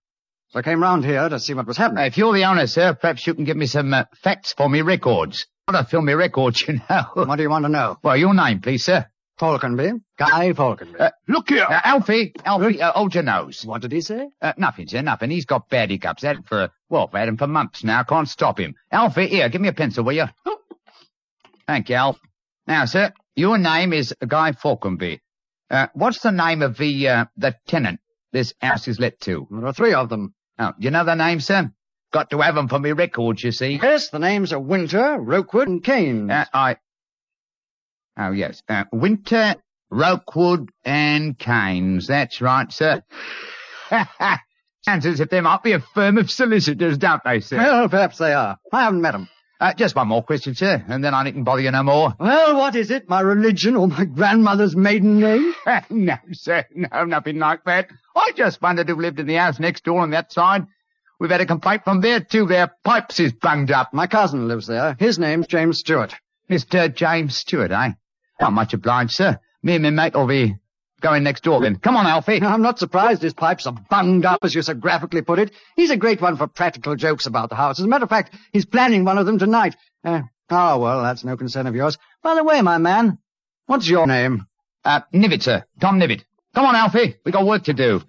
So 0.49 0.59
I 0.59 0.61
came 0.61 0.81
round 0.81 1.05
here 1.05 1.27
to 1.27 1.39
see 1.39 1.53
what 1.53 1.67
was 1.67 1.77
happening. 1.77 2.05
If 2.05 2.17
you're 2.17 2.33
the 2.33 2.45
owner, 2.45 2.67
sir, 2.67 2.93
perhaps 2.93 3.25
you 3.25 3.33
can 3.33 3.45
give 3.45 3.57
me 3.57 3.65
some 3.65 3.93
uh, 3.93 4.03
facts 4.21 4.53
for 4.53 4.69
me 4.69 4.81
records. 4.81 5.47
I 5.67 5.71
want 5.73 5.85
to 5.85 5.89
fill 5.89 6.01
me 6.01 6.13
records, 6.13 6.61
you 6.67 6.79
know. 6.89 7.03
What 7.13 7.35
do 7.37 7.43
you 7.43 7.49
want 7.49 7.65
to 7.65 7.69
know? 7.69 7.97
Well, 8.03 8.17
your 8.17 8.33
name, 8.33 8.61
please, 8.61 8.83
sir. 8.85 9.07
Falconby. 9.37 9.91
Guy 10.17 10.53
Falconby. 10.53 10.97
Uh, 10.99 11.09
Look 11.27 11.49
here! 11.49 11.65
Uh, 11.67 11.81
Alfie, 11.83 12.33
Alfie, 12.45 12.81
uh, 12.81 12.91
hold 12.93 13.13
your 13.13 13.23
nose. 13.23 13.65
what 13.65 13.81
did 13.81 13.91
he 13.91 14.01
say? 14.01 14.29
Uh, 14.41 14.53
nothing, 14.57 14.87
sir, 14.87 15.01
nothing. 15.01 15.29
He's 15.29 15.45
got 15.45 15.69
bad 15.69 15.89
hiccups. 15.89 16.23
Had 16.23 16.45
for, 16.45 16.69
well, 16.89 17.09
I've 17.13 17.19
had 17.19 17.27
'em 17.27 17.37
for 17.37 17.47
months 17.47 17.83
now. 17.83 18.03
Can't 18.03 18.29
stop 18.29 18.59
him. 18.59 18.75
Alfie, 18.91 19.27
here, 19.27 19.49
give 19.49 19.61
me 19.61 19.67
a 19.67 19.73
pencil, 19.73 20.03
will 20.05 20.13
you? 20.13 20.25
Thank 21.67 21.89
you, 21.89 21.95
Alf. 21.95 22.19
Now, 22.67 22.85
sir, 22.85 23.11
your 23.35 23.57
name 23.57 23.91
is 23.93 24.13
Guy 24.25 24.53
Falconby. 24.53 25.19
Uh, 25.69 25.87
what's 25.93 26.19
the 26.21 26.31
name 26.31 26.61
of 26.61 26.77
the, 26.77 27.07
uh, 27.09 27.25
the 27.37 27.55
tenant 27.67 27.99
this 28.31 28.53
house 28.61 28.87
is 28.87 28.99
let 28.99 29.19
to? 29.21 29.47
There 29.51 29.65
are 29.65 29.73
three 29.73 29.93
of 29.93 30.09
them. 30.09 30.33
Oh, 30.59 30.71
do 30.79 30.85
you 30.85 30.91
know 30.91 31.03
the 31.03 31.15
name, 31.15 31.39
sir? 31.39 31.71
Got 32.13 32.29
to 32.29 32.39
have 32.39 32.57
'em 32.57 32.67
for 32.69 32.79
me 32.79 32.91
records, 32.93 33.43
you 33.43 33.51
see. 33.51 33.79
Yes, 33.81 34.09
the 34.09 34.19
names 34.19 34.53
are 34.53 34.59
Winter, 34.59 35.17
Rookwood, 35.19 35.67
and 35.67 35.83
Kane. 35.83 36.29
Uh, 36.31 36.45
I. 36.53 36.77
Oh 38.17 38.31
yes, 38.31 38.63
uh, 38.69 38.85
Winter, 38.91 39.55
Rookwood, 39.89 40.69
and 40.83 41.37
Keynes. 41.37 42.07
That's 42.07 42.41
right, 42.41 42.71
sir. 42.71 43.03
Sounds 44.81 45.05
as 45.05 45.19
if 45.19 45.29
there 45.29 45.41
might 45.41 45.63
be 45.63 45.71
a 45.73 45.79
firm 45.79 46.17
of 46.17 46.29
solicitors, 46.29 46.97
don't 46.97 47.23
they, 47.23 47.39
sir? 47.39 47.57
well, 47.57 47.89
perhaps 47.89 48.17
they 48.19 48.33
are. 48.33 48.57
I 48.71 48.83
haven't 48.83 49.01
met 49.01 49.13
them. 49.13 49.27
Uh, 49.59 49.73
just 49.73 49.95
one 49.95 50.07
more 50.09 50.21
question, 50.21 50.53
sir, 50.53 50.83
and 50.87 51.03
then 51.03 51.13
I 51.13 51.23
needn't 51.23 51.45
bother 51.45 51.61
you 51.61 51.71
no 51.71 51.81
more. 51.81 52.13
Well, 52.19 52.57
what 52.57 52.75
is 52.75 52.91
it? 52.91 53.09
My 53.09 53.21
religion 53.21 53.75
or 53.75 53.87
my 53.87 54.05
grandmother's 54.05 54.75
maiden 54.75 55.19
name? 55.19 55.53
no, 55.89 56.17
sir, 56.33 56.65
no, 56.75 57.05
nothing 57.05 57.39
like 57.39 57.63
that. 57.63 57.89
I 58.15 58.31
just 58.35 58.61
wondered 58.61 58.89
who 58.89 58.95
lived 58.95 59.19
in 59.19 59.27
the 59.27 59.35
house 59.35 59.59
next 59.59 59.85
door 59.85 60.01
on 60.01 60.11
that 60.11 60.31
side. 60.33 60.67
We've 61.19 61.31
had 61.31 61.41
a 61.41 61.45
complaint 61.45 61.83
from 61.85 62.01
there 62.01 62.19
too. 62.19 62.45
Their 62.45 62.69
pipes 62.83 63.19
is 63.19 63.31
bunged 63.31 63.71
up. 63.71 63.93
My 63.93 64.07
cousin 64.07 64.47
lives 64.49 64.67
there. 64.67 64.95
His 64.99 65.17
name's 65.17 65.47
James 65.47 65.79
Stewart. 65.79 66.13
Mr. 66.49 66.93
James 66.93 67.37
Stewart, 67.37 67.71
eh? 67.71 67.91
Not 68.39 68.53
much 68.53 68.73
obliged, 68.73 69.11
sir. 69.11 69.39
Me 69.63 69.75
and 69.75 69.83
my 69.83 69.89
mate 69.89 70.13
will 70.13 70.27
be 70.27 70.55
going 71.01 71.23
next 71.23 71.43
door 71.43 71.61
then. 71.61 71.77
Come 71.77 71.95
on, 71.97 72.05
Alfie. 72.07 72.41
I'm 72.41 72.61
not 72.61 72.79
surprised 72.79 73.21
his 73.21 73.33
pipes 73.33 73.67
are 73.67 73.75
bunged 73.89 74.25
up, 74.25 74.39
as 74.43 74.53
you 74.55 74.61
so 74.61 74.73
graphically 74.73 75.21
put 75.21 75.39
it. 75.39 75.51
He's 75.75 75.91
a 75.91 75.97
great 75.97 76.21
one 76.21 76.37
for 76.37 76.47
practical 76.47 76.95
jokes 76.95 77.25
about 77.25 77.49
the 77.49 77.55
house. 77.55 77.79
As 77.79 77.85
a 77.85 77.87
matter 77.87 78.03
of 78.03 78.09
fact, 78.09 78.35
he's 78.51 78.65
planning 78.65 79.05
one 79.05 79.17
of 79.17 79.25
them 79.25 79.39
tonight. 79.39 79.75
Uh, 80.03 80.21
oh, 80.49 80.79
well, 80.79 81.03
that's 81.03 81.23
no 81.23 81.37
concern 81.37 81.67
of 81.67 81.75
yours. 81.75 81.97
By 82.23 82.35
the 82.35 82.43
way, 82.43 82.61
my 82.61 82.77
man, 82.77 83.17
what's 83.65 83.87
your 83.87 84.07
name? 84.07 84.47
Uh, 84.83 85.01
Nivet, 85.13 85.43
sir. 85.43 85.63
Tom 85.79 85.99
Nivet. 85.99 86.23
Come 86.53 86.65
on, 86.65 86.75
Alfie. 86.75 87.15
We 87.25 87.31
got 87.31 87.45
work 87.45 87.63
to 87.65 87.73
do. 87.73 88.01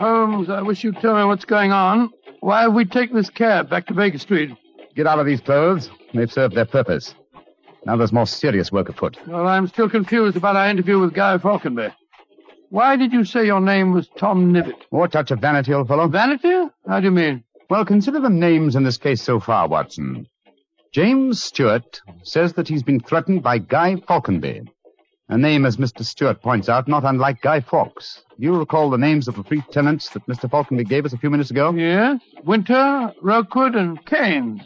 Holmes, 0.00 0.48
I 0.48 0.62
wish 0.62 0.82
you'd 0.82 0.98
tell 0.98 1.14
me 1.14 1.24
what's 1.24 1.44
going 1.44 1.72
on. 1.72 2.10
Why 2.40 2.62
have 2.62 2.72
we 2.72 2.86
taken 2.86 3.16
this 3.16 3.28
cab 3.28 3.68
back 3.68 3.86
to 3.88 3.94
Baker 3.94 4.16
Street? 4.16 4.50
Get 4.96 5.06
out 5.06 5.18
of 5.18 5.26
these 5.26 5.42
clothes. 5.42 5.90
They've 6.14 6.32
served 6.32 6.54
their 6.54 6.64
purpose. 6.64 7.14
Now 7.84 7.96
there's 7.96 8.10
more 8.10 8.26
serious 8.26 8.72
work 8.72 8.88
afoot. 8.88 9.18
Well, 9.26 9.46
I'm 9.46 9.66
still 9.66 9.90
confused 9.90 10.38
about 10.38 10.56
our 10.56 10.70
interview 10.70 10.98
with 10.98 11.12
Guy 11.12 11.36
Falconby. 11.36 11.88
Why 12.70 12.96
did 12.96 13.12
you 13.12 13.26
say 13.26 13.44
your 13.44 13.60
name 13.60 13.92
was 13.92 14.08
Tom 14.16 14.54
Nivet? 14.54 14.86
More 14.90 15.06
touch 15.06 15.32
of 15.32 15.40
vanity, 15.40 15.74
old 15.74 15.88
fellow. 15.88 16.08
Vanity? 16.08 16.70
How 16.88 17.00
do 17.00 17.04
you 17.04 17.10
mean? 17.10 17.44
Well, 17.68 17.84
consider 17.84 18.20
the 18.20 18.30
names 18.30 18.76
in 18.76 18.84
this 18.84 18.96
case 18.96 19.20
so 19.20 19.38
far, 19.38 19.68
Watson. 19.68 20.26
James 20.92 21.42
Stewart 21.42 22.00
says 22.22 22.54
that 22.54 22.68
he's 22.68 22.82
been 22.82 23.00
threatened 23.00 23.42
by 23.42 23.58
Guy 23.58 23.96
Falconby. 23.96 24.62
A 25.30 25.38
name, 25.38 25.64
as 25.64 25.76
Mr. 25.76 26.04
Stewart 26.04 26.42
points 26.42 26.68
out, 26.68 26.88
not 26.88 27.04
unlike 27.04 27.40
Guy 27.40 27.60
Fawkes. 27.60 28.24
Do 28.40 28.44
you 28.44 28.58
recall 28.58 28.90
the 28.90 28.98
names 28.98 29.28
of 29.28 29.36
the 29.36 29.44
three 29.44 29.62
tenants 29.70 30.10
that 30.10 30.26
Mr. 30.26 30.50
Falconby 30.50 30.82
gave 30.82 31.06
us 31.06 31.12
a 31.12 31.18
few 31.18 31.30
minutes 31.30 31.52
ago? 31.52 31.72
Yes. 31.72 32.20
Winter, 32.44 33.12
Rookwood, 33.22 33.76
and 33.76 34.04
Keynes. 34.06 34.62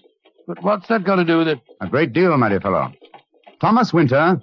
But 0.47 0.63
what's 0.63 0.89
that 0.89 1.05
got 1.05 1.17
to 1.17 1.25
do 1.25 1.37
with 1.37 1.49
it? 1.49 1.61
A 1.83 1.87
great 1.87 2.15
deal, 2.15 2.35
my 2.39 2.49
dear 2.49 2.63
fellow. 2.63 2.95
Thomas 3.61 3.93
Winter, 3.93 4.41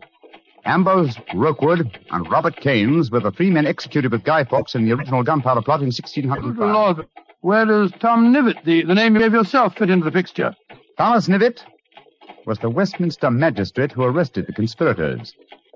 Ambrose 0.63 1.17
Rookwood, 1.33 1.99
and 2.11 2.29
Robert 2.29 2.55
Keynes 2.57 3.09
were 3.09 3.19
the 3.19 3.31
three 3.31 3.49
men 3.49 3.65
executed 3.65 4.11
with 4.11 4.23
Guy 4.23 4.43
Fawkes 4.43 4.75
in 4.75 4.85
the 4.85 4.91
original 4.91 5.23
gunpowder 5.23 5.63
plot 5.63 5.79
in 5.79 5.87
1605. 5.87 6.55
Good 6.55 6.71
Lord. 6.71 7.07
Where 7.39 7.65
does 7.65 7.91
Tom 7.99 8.31
Nivet, 8.31 8.63
the, 8.63 8.83
the 8.83 8.93
name 8.93 9.15
you 9.15 9.21
gave 9.21 9.33
yourself, 9.33 9.75
fit 9.75 9.89
into 9.89 10.05
the 10.05 10.11
picture? 10.11 10.55
Thomas 10.99 11.27
Nivet 11.27 11.63
was 12.45 12.59
the 12.59 12.69
Westminster 12.69 13.31
magistrate 13.31 13.91
who 13.91 14.03
arrested 14.03 14.45
the 14.45 14.53
conspirators. 14.53 15.33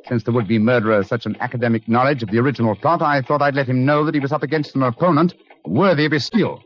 Since 0.07 0.23
the 0.23 0.31
would-be 0.31 0.59
murderer 0.59 0.97
has 0.97 1.07
such 1.07 1.25
an 1.25 1.35
academic 1.39 1.87
knowledge 1.87 2.21
of 2.21 2.29
the 2.29 2.37
original 2.37 2.75
plot, 2.75 3.01
I 3.01 3.21
thought 3.21 3.41
I'd 3.41 3.55
let 3.55 3.67
him 3.67 3.85
know 3.85 4.05
that 4.05 4.13
he 4.13 4.19
was 4.19 4.31
up 4.31 4.43
against 4.43 4.75
an 4.75 4.83
opponent 4.83 5.33
worthy 5.65 6.05
of 6.05 6.11
his 6.11 6.25
skill. 6.25 6.61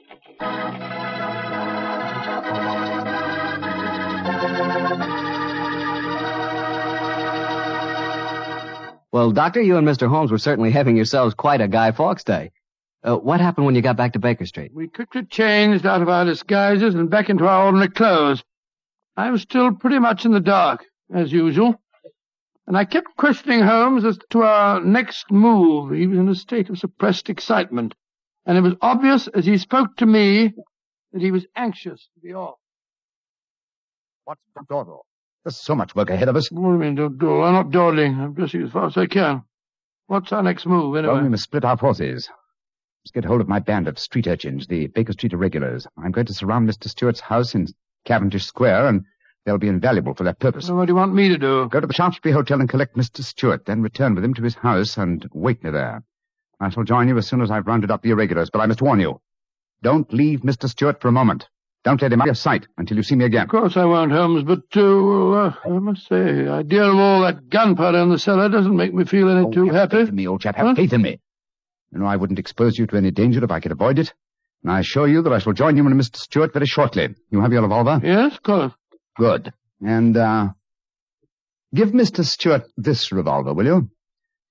Well, 9.12 9.32
Doctor, 9.32 9.62
you 9.62 9.78
and 9.78 9.88
Mr. 9.88 10.08
Holmes 10.08 10.32
were 10.32 10.38
certainly 10.38 10.72
having 10.72 10.96
yourselves 10.96 11.34
quite 11.34 11.62
a 11.62 11.68
Guy 11.68 11.92
Fawkes 11.92 12.24
day. 12.24 12.52
Uh, 13.04 13.16
what 13.16 13.40
happened 13.40 13.66
when 13.66 13.76
you 13.76 13.82
got 13.82 13.98
back 13.98 14.14
to 14.14 14.20
Baker 14.20 14.46
Street? 14.46 14.72
We 14.74 14.88
quickly 14.88 15.24
changed 15.24 15.86
out 15.86 16.02
of 16.02 16.10
our 16.10 16.26
disguises 16.26 16.94
and 16.94 17.10
back 17.10 17.30
into 17.30 17.48
our 17.48 17.66
ordinary 17.66 17.90
clothes. 17.90 18.44
I 19.16 19.32
was 19.32 19.42
still 19.42 19.72
pretty 19.72 20.00
much 20.00 20.26
in 20.26 20.32
the 20.32 20.40
dark, 20.42 20.86
as 21.14 21.32
usual. 21.32 21.82
And 22.70 22.78
I 22.78 22.86
kept 22.86 23.18
questioning 23.18 23.62
Holmes 23.62 24.06
as 24.06 24.20
to 24.30 24.44
our 24.44 24.80
next 24.80 25.32
move. 25.32 25.92
He 25.92 26.06
was 26.06 26.20
in 26.20 26.30
a 26.30 26.36
state 26.36 26.70
of 26.70 26.78
suppressed 26.78 27.28
excitement. 27.28 27.96
And 28.46 28.60
it 28.60 28.62
was 28.62 28.76
obvious 28.80 29.28
as 29.28 29.44
he 29.44 29.58
spoke 29.58 29.98
to 29.98 30.06
me 30.06 30.54
that 31.12 31.20
he 31.20 31.32
was 31.32 31.48
anxious 31.56 32.08
to 32.14 32.20
be 32.22 32.32
off. 32.32 32.60
What's 34.26 34.44
the 34.56 34.62
dawdle? 34.70 35.04
There's 35.44 35.58
so 35.58 35.74
much 35.74 35.96
work 35.96 36.12
ahead 36.12 36.30
of 36.30 36.36
us. 36.36 36.52
What 36.52 36.62
do 36.62 36.74
you 36.74 36.78
mean, 36.78 36.94
don't 36.94 37.18
dawdle? 37.18 37.42
I'm 37.44 37.54
not 37.54 37.72
dawdling. 37.72 38.20
I'm 38.20 38.36
dressing 38.36 38.62
as 38.62 38.72
fast 38.72 38.98
as 38.98 39.02
I 39.02 39.08
can. 39.08 39.42
What's 40.06 40.32
our 40.32 40.44
next 40.44 40.68
move, 40.68 40.96
anyway? 40.96 41.16
Well, 41.16 41.24
we 41.24 41.30
must 41.30 41.46
split 41.46 41.66
our 41.66 41.76
forces. 41.76 42.30
Let's 43.04 43.12
get 43.12 43.26
hold 43.26 43.42
of 43.42 43.48
my 43.48 43.58
band 43.58 43.88
of 43.88 43.98
street 43.98 44.28
urchins, 44.28 44.68
the 44.68 44.86
Baker 44.86 45.14
Street 45.14 45.34
Irregulars. 45.34 45.88
I'm 45.98 46.12
going 46.12 46.28
to 46.28 46.36
surround 46.36 46.70
Mr. 46.70 46.88
Stewart's 46.88 47.20
house 47.20 47.56
in 47.56 47.66
Cavendish 48.06 48.46
Square, 48.46 48.90
and 48.90 49.06
they'll 49.46 49.58
be 49.58 49.68
invaluable 49.68 50.14
for 50.14 50.24
that 50.26 50.40
purpose. 50.40 50.68
So 50.68 50.76
what 50.76 50.86
do 50.86 50.92
you 50.92 50.96
want 50.96 51.14
me 51.14 51.30
to 51.30 51.38
do? 51.38 51.68
Go 51.70 51.80
to 51.80 51.88
the 51.88 51.94
Shaftesbury 51.94 52.34
Hotel 52.34 52.60
and 52.60 52.70
collect 52.70 52.96
Mr. 52.96 53.24
Stewart, 53.24 53.66
then 53.66 53.82
return 53.82 54.16
with 54.16 54.24
him 54.24 54.34
to 54.36 54.44
his 54.44 54.56
house 54.56 54.98
and 54.98 55.28
wait 55.34 55.64
me 55.64 55.72
there. 55.72 56.04
I 56.60 56.70
shall 56.70 56.84
join 56.84 57.08
you 57.08 57.18
as 57.18 57.28
soon 57.28 57.42
as 57.42 57.50
I've 57.52 57.68
rounded 57.68 57.90
up 57.92 58.02
the 58.02 58.12
irregulars, 58.12 58.50
but 58.52 58.60
I 58.60 58.66
must 58.66 58.82
warn 58.82 59.00
you. 59.00 59.22
Don't 59.82 60.12
leave 60.14 60.42
Mr. 60.42 60.68
Stewart 60.70 61.02
for 61.02 61.08
a 61.08 61.12
moment. 61.14 61.48
Don't 61.86 62.02
let 62.02 62.12
him 62.12 62.20
out 62.22 62.26
of 62.26 62.28
your 62.28 62.36
sight 62.36 62.68
until 62.78 62.98
you 62.98 63.04
see 63.04 63.16
me 63.16 63.24
again. 63.24 63.44
Of 63.44 63.50
course 63.50 63.78
I 63.78 63.86
won't, 63.86 64.12
Holmes, 64.12 64.44
but, 64.44 64.64
uh, 64.76 65.32
uh, 65.32 65.54
I 65.64 65.70
must 65.70 66.02
say, 66.10 66.44
the 66.44 66.52
idea 66.52 66.84
of 66.84 66.96
all 66.98 67.22
that 67.22 67.50
gunpowder 67.50 68.00
in 68.00 68.10
the 68.10 68.20
cellar 68.20 68.50
doesn't 68.50 68.76
make 68.76 68.94
me 68.94 69.06
feel 69.06 69.30
any 69.30 69.46
Oh, 69.46 69.52
too 69.52 69.66
have 69.68 69.74
happy. 69.90 69.98
faith 70.00 70.10
in 70.10 70.16
me, 70.16 70.28
old 70.28 70.42
chap. 70.42 70.58
Have 70.58 70.66
What? 70.66 70.76
faith 70.76 70.92
in 70.92 71.02
me. 71.02 71.22
You 71.94 72.00
know, 72.00 72.06
I 72.06 72.18
wouldn't 72.18 72.38
expose 72.40 72.78
you 72.78 72.86
to 72.88 72.98
any 72.98 73.12
danger 73.12 73.42
if 73.42 73.50
I 73.50 73.62
could 73.62 73.72
avoid 73.72 73.98
it. 73.98 74.14
And 74.64 74.72
I 74.74 74.80
assure 74.82 75.08
you 75.08 75.22
that 75.22 75.32
I 75.32 75.40
shall 75.40 75.54
join 75.54 75.78
you 75.78 75.88
and 75.88 75.98
Mr. 75.98 76.18
Stewart 76.18 76.52
very 76.52 76.66
shortly. 76.66 77.16
You 77.32 77.40
have 77.40 77.54
your 77.54 77.62
revolver? 77.62 78.02
Yes, 78.04 78.36
of 78.36 78.44
course. 78.44 78.74
Good. 79.18 79.54
And, 79.82 80.16
uh, 80.18 80.50
give 81.74 81.90
Mr. 81.90 82.24
Stewart 82.24 82.64
this 82.78 83.12
revolver, 83.12 83.54
will 83.54 83.66
you? 83.66 83.90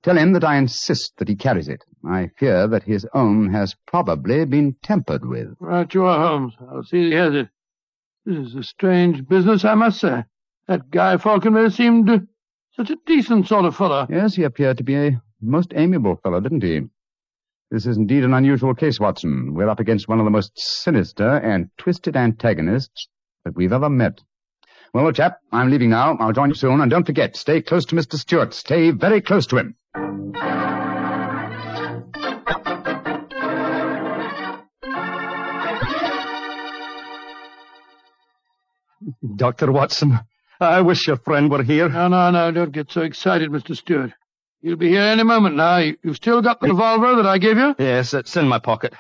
Tell 0.03 0.17
him 0.17 0.33
that 0.35 0.45
I 0.45 0.57
insist 0.57 1.15
that 1.19 1.29
he 1.29 1.35
carries 1.35 1.69
it. 1.69 1.85
I 2.09 2.31
fear 2.39 2.69
that 2.69 2.85
his 2.85 3.07
own 3.15 3.53
has 3.53 3.75
probably 3.87 4.45
been 4.45 4.77
tampered 4.83 5.25
with. 5.27 5.55
Right 5.59 5.93
you 5.93 6.05
are, 6.05 6.29
Holmes. 6.29 6.55
I'll 6.71 6.85
see 6.85 7.11
he 7.11 7.13
has 7.15 7.35
it. 7.35 7.49
This 8.25 8.49
is 8.49 8.55
a 8.55 8.63
strange 8.63 9.27
business, 9.27 9.65
I 9.65 9.75
must 9.75 10.01
say. 10.01 10.25
That 10.69 10.91
guy 10.91 11.17
Falconby 11.17 11.71
seemed 11.71 12.29
such 12.77 12.91
a 12.91 12.97
decent 13.07 13.49
sort 13.49 13.65
of 13.65 13.75
fellow. 13.75 14.07
Yes, 14.09 14.35
he 14.37 14.45
appeared 14.45 14.79
to 14.79 14.85
be 14.85 14.95
a 14.95 15.23
most 15.41 15.73
amiable 15.75 16.17
fellow, 16.23 16.41
didn't 16.41 16.63
he? 16.63 16.83
This 17.71 17.87
is 17.87 17.97
indeed 17.97 18.25
an 18.25 18.35
unusual 18.35 18.75
case, 18.75 19.01
Watson. 19.01 19.55
We're 19.55 19.69
up 19.69 19.81
against 19.81 20.09
one 20.09 20.21
of 20.21 20.25
the 20.25 20.31
most 20.31 20.53
sinister 20.55 21.39
and 21.39 21.71
twisted 21.77 22.17
antagonists 22.17 23.09
that 23.45 23.57
we've 23.57 23.73
ever 23.73 23.91
met. 23.91 24.23
Well, 24.95 25.07
old 25.07 25.17
chap, 25.17 25.39
I'm 25.53 25.71
leaving 25.71 25.91
now. 25.91 26.17
I'll 26.19 26.33
join 26.33 26.49
you 26.49 26.55
soon, 26.55 26.81
and 26.81 26.91
don't 26.91 27.05
forget, 27.07 27.37
stay 27.37 27.61
close 27.63 27.85
to 27.87 27.95
Mr. 27.95 28.15
Stewart. 28.17 28.55
Stay 28.55 28.91
very 28.91 29.21
close 29.21 29.47
to 29.49 29.57
him. 29.59 29.77
Dr. 39.37 39.71
Watson, 39.73 40.19
I 40.61 40.81
wish 40.81 41.07
your 41.07 41.17
friend 41.19 41.51
were 41.51 41.63
here. 41.63 41.89
No, 41.89 42.09
no, 42.09 42.31
no, 42.31 42.51
don't 42.51 42.73
get 42.73 42.91
so 42.91 43.03
excited, 43.03 43.51
Mr. 43.51 43.77
Stewart. 43.77 44.13
He'll 44.61 44.77
be 44.77 44.89
here 44.89 45.03
any 45.03 45.23
moment 45.23 45.57
now. 45.57 45.79
You- 45.79 45.97
You've 46.03 46.17
still 46.17 46.43
got 46.43 46.61
the 46.61 46.69
revolver 46.69 47.15
that 47.17 47.27
I 47.27 47.39
gave 47.39 47.57
you? 47.59 47.75
Yes, 47.79 48.13
it's 48.13 48.37
in 48.37 48.49
my 48.49 48.59
pocket. 48.59 48.95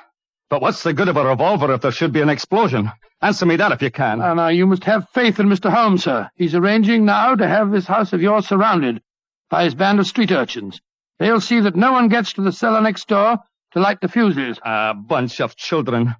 But 0.50 0.62
what's 0.62 0.82
the 0.82 0.94
good 0.94 1.08
of 1.08 1.16
a 1.16 1.26
revolver 1.26 1.72
if 1.74 1.82
there 1.82 1.92
should 1.92 2.12
be 2.12 2.22
an 2.22 2.30
explosion? 2.30 2.90
Answer 3.20 3.44
me 3.44 3.56
that 3.56 3.72
if 3.72 3.82
you 3.82 3.90
can. 3.90 4.20
Now, 4.20 4.34
now, 4.34 4.48
you 4.48 4.66
must 4.66 4.84
have 4.84 5.08
faith 5.10 5.38
in 5.40 5.48
Mr. 5.48 5.70
Holmes, 5.70 6.04
sir. 6.04 6.30
He's 6.36 6.54
arranging 6.54 7.04
now 7.04 7.34
to 7.34 7.46
have 7.46 7.70
this 7.70 7.86
house 7.86 8.12
of 8.12 8.22
yours 8.22 8.46
surrounded 8.48 9.02
by 9.50 9.64
his 9.64 9.74
band 9.74 10.00
of 10.00 10.06
street 10.06 10.30
urchins. 10.32 10.80
They'll 11.18 11.40
see 11.40 11.60
that 11.60 11.76
no 11.76 11.92
one 11.92 12.08
gets 12.08 12.32
to 12.34 12.42
the 12.42 12.52
cellar 12.52 12.80
next 12.80 13.08
door 13.08 13.38
to 13.72 13.80
light 13.80 14.00
the 14.00 14.08
fuses. 14.08 14.58
A 14.64 14.94
bunch 14.94 15.40
of 15.40 15.56
children. 15.56 16.14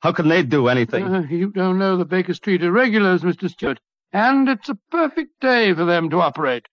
How 0.00 0.12
can 0.12 0.28
they 0.28 0.42
do 0.42 0.68
anything? 0.68 1.04
Uh, 1.04 1.22
you 1.30 1.50
don't 1.50 1.78
know 1.78 1.96
the 1.96 2.04
Baker 2.04 2.34
Street 2.34 2.62
irregulars, 2.62 3.22
Mr. 3.22 3.48
Stewart. 3.48 3.80
And 4.12 4.48
it's 4.48 4.68
a 4.68 4.78
perfect 4.90 5.40
day 5.40 5.72
for 5.72 5.84
them 5.84 6.10
to 6.10 6.20
operate. 6.20 6.66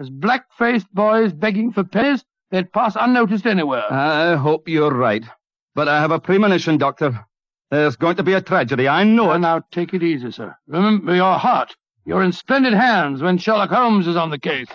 As 0.00 0.10
black-faced 0.10 0.92
boys 0.92 1.32
begging 1.32 1.72
for 1.72 1.84
pennies, 1.84 2.24
they'd 2.50 2.72
pass 2.72 2.96
unnoticed 2.98 3.46
anywhere. 3.46 3.90
I 3.90 4.34
hope 4.34 4.68
you're 4.68 4.90
right. 4.94 5.24
But 5.74 5.88
I 5.88 6.00
have 6.00 6.10
a 6.12 6.20
premonition, 6.20 6.78
Doctor. 6.78 7.26
There's 7.70 7.96
going 7.96 8.16
to 8.16 8.22
be 8.22 8.34
a 8.34 8.40
tragedy. 8.40 8.86
I 8.88 9.04
know 9.04 9.26
Now, 9.26 9.32
it. 9.32 9.38
now, 9.40 9.62
take 9.72 9.94
it 9.94 10.02
easy, 10.02 10.30
sir. 10.30 10.54
Remember 10.68 11.14
your 11.14 11.34
heart. 11.38 11.74
You're 12.04 12.22
in 12.22 12.32
splendid 12.32 12.74
hands 12.74 13.22
when 13.22 13.38
Sherlock 13.38 13.70
Holmes 13.70 14.06
is 14.06 14.16
on 14.16 14.30
the 14.30 14.38
case. 14.38 14.68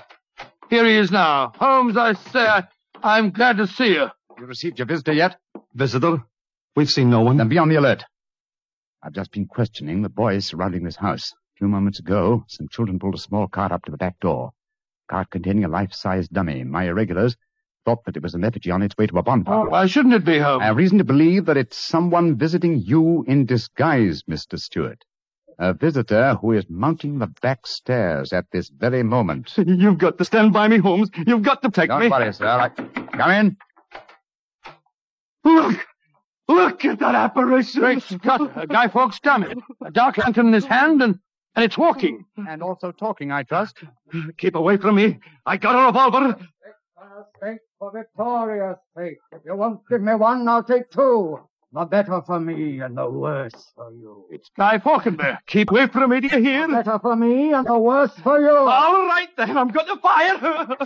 Here 0.69 0.85
he 0.85 0.95
is 0.95 1.11
now. 1.11 1.53
Holmes, 1.55 1.95
I 1.95 2.13
say, 2.13 2.45
I, 2.45 2.63
I'm 3.01 3.31
glad 3.31 3.57
to 3.57 3.67
see 3.67 3.93
you. 3.93 4.07
You 4.37 4.45
received 4.45 4.79
your 4.79 4.87
visitor 4.87 5.13
yet? 5.13 5.37
Visitor? 5.73 6.23
We've 6.75 6.89
seen 6.89 7.09
no 7.09 7.21
one. 7.21 7.37
Then 7.37 7.49
be 7.49 7.57
on 7.57 7.69
the 7.69 7.75
alert. 7.75 8.03
I've 9.03 9.13
just 9.13 9.31
been 9.31 9.45
questioning 9.45 10.01
the 10.01 10.09
boys 10.09 10.45
surrounding 10.47 10.83
this 10.83 10.95
house. 10.97 11.31
A 11.31 11.57
few 11.57 11.67
moments 11.67 11.99
ago, 11.99 12.43
some 12.47 12.67
children 12.67 12.99
pulled 12.99 13.15
a 13.15 13.19
small 13.19 13.47
cart 13.47 13.71
up 13.71 13.85
to 13.85 13.91
the 13.91 13.97
back 13.97 14.19
door. 14.19 14.51
Cart 15.09 15.29
containing 15.29 15.63
a 15.65 15.69
life-size 15.69 16.27
dummy. 16.27 16.63
My 16.63 16.85
irregulars 16.87 17.37
thought 17.89 18.05
that 18.05 18.15
it 18.15 18.21
was 18.21 18.35
an 18.35 18.43
effigy 18.43 18.69
on 18.69 18.83
its 18.83 18.95
way 18.97 19.07
to 19.07 19.17
a 19.17 19.23
bonfire. 19.23 19.65
Oh, 19.65 19.69
why 19.69 19.87
shouldn't 19.87 20.13
it 20.13 20.23
be, 20.23 20.37
Holmes? 20.37 20.61
I 20.61 20.65
have 20.67 20.77
reason 20.77 20.99
to 20.99 21.03
believe 21.03 21.45
that 21.45 21.57
it's 21.57 21.75
someone 21.75 22.37
visiting 22.37 22.77
you 22.77 23.25
in 23.27 23.47
disguise, 23.47 24.21
Mr. 24.29 24.59
Stewart. 24.59 25.03
A 25.57 25.73
visitor 25.73 26.35
who 26.39 26.51
is 26.51 26.65
mounting 26.69 27.17
the 27.17 27.27
back 27.41 27.65
stairs 27.65 28.31
at 28.31 28.45
this 28.51 28.69
very 28.69 29.01
moment. 29.01 29.51
You've 29.57 29.97
got 29.97 30.19
to 30.19 30.25
stand 30.25 30.53
by 30.53 30.67
me, 30.67 30.77
Holmes. 30.77 31.09
You've 31.25 31.41
got 31.41 31.63
to 31.63 31.69
protect 31.69 31.89
Don't 31.89 32.01
me. 32.01 32.09
worry, 32.09 32.31
sir. 32.31 32.45
I... 32.45 32.69
Come 32.69 33.31
in. 33.31 33.57
Look! 35.43 35.87
Look 36.47 36.85
at 36.85 36.99
that 36.99 37.15
apparition! 37.15 37.81
Great 37.81 38.03
Scott, 38.03 38.51
a 38.55 38.67
Guy 38.67 38.87
Fawkes 38.87 39.19
dummy. 39.19 39.47
A 39.83 39.89
dark 39.89 40.17
lantern 40.17 40.47
in 40.47 40.53
his 40.53 40.65
hand, 40.65 41.01
and, 41.01 41.17
and 41.55 41.65
it's 41.65 41.77
walking. 41.77 42.25
And 42.37 42.61
also 42.61 42.91
talking, 42.91 43.31
I 43.31 43.43
trust. 43.43 43.77
Keep 44.37 44.55
away 44.55 44.77
from 44.77 44.95
me. 44.95 45.19
I 45.45 45.57
got 45.57 45.75
a 45.75 45.87
revolver. 45.87 46.37
Sake 47.41 47.59
for 47.77 47.91
Victoria's 47.91 48.77
sake. 48.97 49.17
If 49.31 49.41
you 49.45 49.55
won't 49.55 49.81
give 49.89 50.01
me 50.01 50.15
one, 50.15 50.47
I'll 50.47 50.63
take 50.63 50.89
two. 50.91 51.39
The 51.71 51.85
better 51.85 52.21
for 52.25 52.39
me 52.39 52.79
and 52.81 52.97
the 52.97 53.09
worse 53.09 53.71
for 53.75 53.91
you. 53.91 54.25
It's 54.31 54.49
Guy 54.57 54.79
Falconby. 54.79 55.37
Keep 55.47 55.69
away 55.71 55.87
from 55.87 56.09
me, 56.09 56.19
do 56.19 56.27
you 56.27 56.43
hear? 56.43 56.67
Better 56.67 56.97
for 56.99 57.15
me 57.15 57.53
and 57.53 57.65
the 57.67 57.77
worse 57.77 58.13
for 58.23 58.39
you. 58.39 58.49
All 58.49 59.05
right, 59.05 59.29
then. 59.37 59.55
I'm 59.55 59.67
going 59.69 59.85
to 59.85 59.97
fire. 59.97 60.77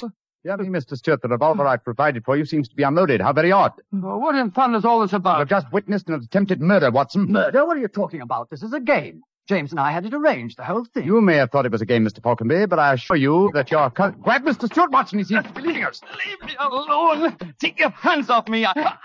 Dearly, 0.44 0.68
Mr. 0.68 0.96
Stewart, 0.96 1.22
the 1.22 1.28
revolver 1.28 1.66
I've 1.66 1.82
provided 1.82 2.24
for 2.24 2.36
you 2.36 2.44
seems 2.44 2.68
to 2.68 2.76
be 2.76 2.84
unloaded. 2.84 3.20
How 3.20 3.32
very 3.32 3.50
odd. 3.50 3.72
Oh, 3.92 4.18
what 4.18 4.36
in 4.36 4.52
thunder's 4.52 4.84
all 4.84 5.00
this 5.00 5.12
about? 5.12 5.40
You've 5.40 5.48
just 5.48 5.72
witnessed 5.72 6.08
an 6.08 6.14
attempted 6.14 6.60
murder, 6.60 6.92
Watson. 6.92 7.26
Murder? 7.30 7.66
What 7.66 7.76
are 7.76 7.80
you 7.80 7.88
talking 7.88 8.20
about? 8.20 8.48
This 8.48 8.62
is 8.62 8.72
a 8.72 8.78
game. 8.80 9.22
James 9.46 9.70
and 9.70 9.78
I 9.78 9.92
had 9.92 10.04
it 10.04 10.12
arranged, 10.12 10.58
the 10.58 10.64
whole 10.64 10.84
thing. 10.84 11.04
You 11.06 11.20
may 11.20 11.36
have 11.36 11.50
thought 11.52 11.66
it 11.66 11.72
was 11.72 11.80
a 11.80 11.86
game, 11.86 12.04
Mr. 12.04 12.20
Falconby, 12.20 12.66
but 12.66 12.78
I 12.80 12.94
assure 12.94 13.16
you 13.16 13.50
that 13.54 13.70
your... 13.70 13.90
Co- 13.90 14.10
Grab 14.10 14.42
Mr. 14.44 14.66
Stewart 14.66 14.90
Watson. 14.90 15.18
He 15.18 15.24
seems 15.24 15.44
to 15.46 15.52
be 15.52 15.62
leaving 15.62 15.84
us. 15.84 16.00
Leave 16.26 16.42
me 16.42 16.56
alone. 16.58 17.36
Take 17.60 17.78
your 17.78 17.90
hands 17.90 18.28
off 18.28 18.48
me. 18.48 18.66
I, 18.66 18.96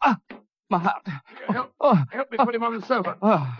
I, 0.00 0.16
my 0.68 0.78
heart. 0.78 1.02
Help, 1.48 1.72
oh, 1.80 1.92
oh, 1.92 2.04
help 2.12 2.30
me 2.30 2.38
put 2.38 2.54
him 2.54 2.62
on 2.62 2.78
the 2.80 2.86
sofa. 2.86 3.16
Oh, 3.20 3.56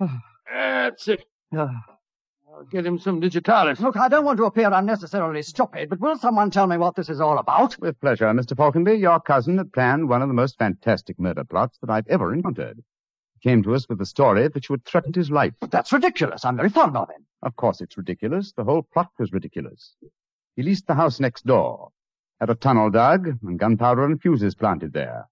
oh. 0.00 0.18
That's 0.52 1.08
it. 1.08 1.24
I'll 1.52 2.64
get 2.70 2.86
him 2.86 3.00
some 3.00 3.18
digitalis. 3.18 3.80
Look, 3.80 3.96
I 3.96 4.08
don't 4.08 4.24
want 4.24 4.36
to 4.38 4.44
appear 4.44 4.72
unnecessarily 4.72 5.42
stupid, 5.42 5.90
but 5.90 5.98
will 5.98 6.16
someone 6.16 6.52
tell 6.52 6.68
me 6.68 6.76
what 6.76 6.94
this 6.94 7.08
is 7.08 7.20
all 7.20 7.38
about? 7.38 7.76
With 7.80 8.00
pleasure, 8.00 8.26
Mr. 8.26 8.56
Falconby. 8.56 8.94
Your 8.94 9.18
cousin 9.18 9.58
had 9.58 9.72
planned 9.72 10.08
one 10.08 10.22
of 10.22 10.28
the 10.28 10.34
most 10.34 10.56
fantastic 10.56 11.18
murder 11.18 11.42
plots 11.42 11.78
that 11.80 11.90
I've 11.90 12.06
ever 12.06 12.32
encountered. 12.32 12.80
Came 13.44 13.62
to 13.64 13.74
us 13.74 13.86
with 13.90 13.98
the 13.98 14.06
story 14.06 14.48
that 14.48 14.68
you 14.70 14.72
had 14.72 14.86
threatened 14.86 15.14
his 15.14 15.30
life. 15.30 15.52
But 15.60 15.70
that's 15.70 15.92
ridiculous. 15.92 16.46
I'm 16.46 16.56
very 16.56 16.70
fond 16.70 16.96
of 16.96 17.10
him. 17.10 17.26
Of 17.42 17.56
course 17.56 17.82
it's 17.82 17.98
ridiculous. 17.98 18.52
The 18.56 18.64
whole 18.64 18.82
plot 18.82 19.10
was 19.18 19.34
ridiculous. 19.34 19.94
He 20.56 20.62
leased 20.62 20.86
the 20.86 20.94
house 20.94 21.20
next 21.20 21.44
door, 21.44 21.90
had 22.40 22.48
a 22.48 22.54
tunnel 22.54 22.88
dug, 22.88 23.28
and 23.42 23.58
gunpowder 23.58 24.02
and 24.02 24.18
fuses 24.18 24.54
planted 24.54 24.94
there. 24.94 25.28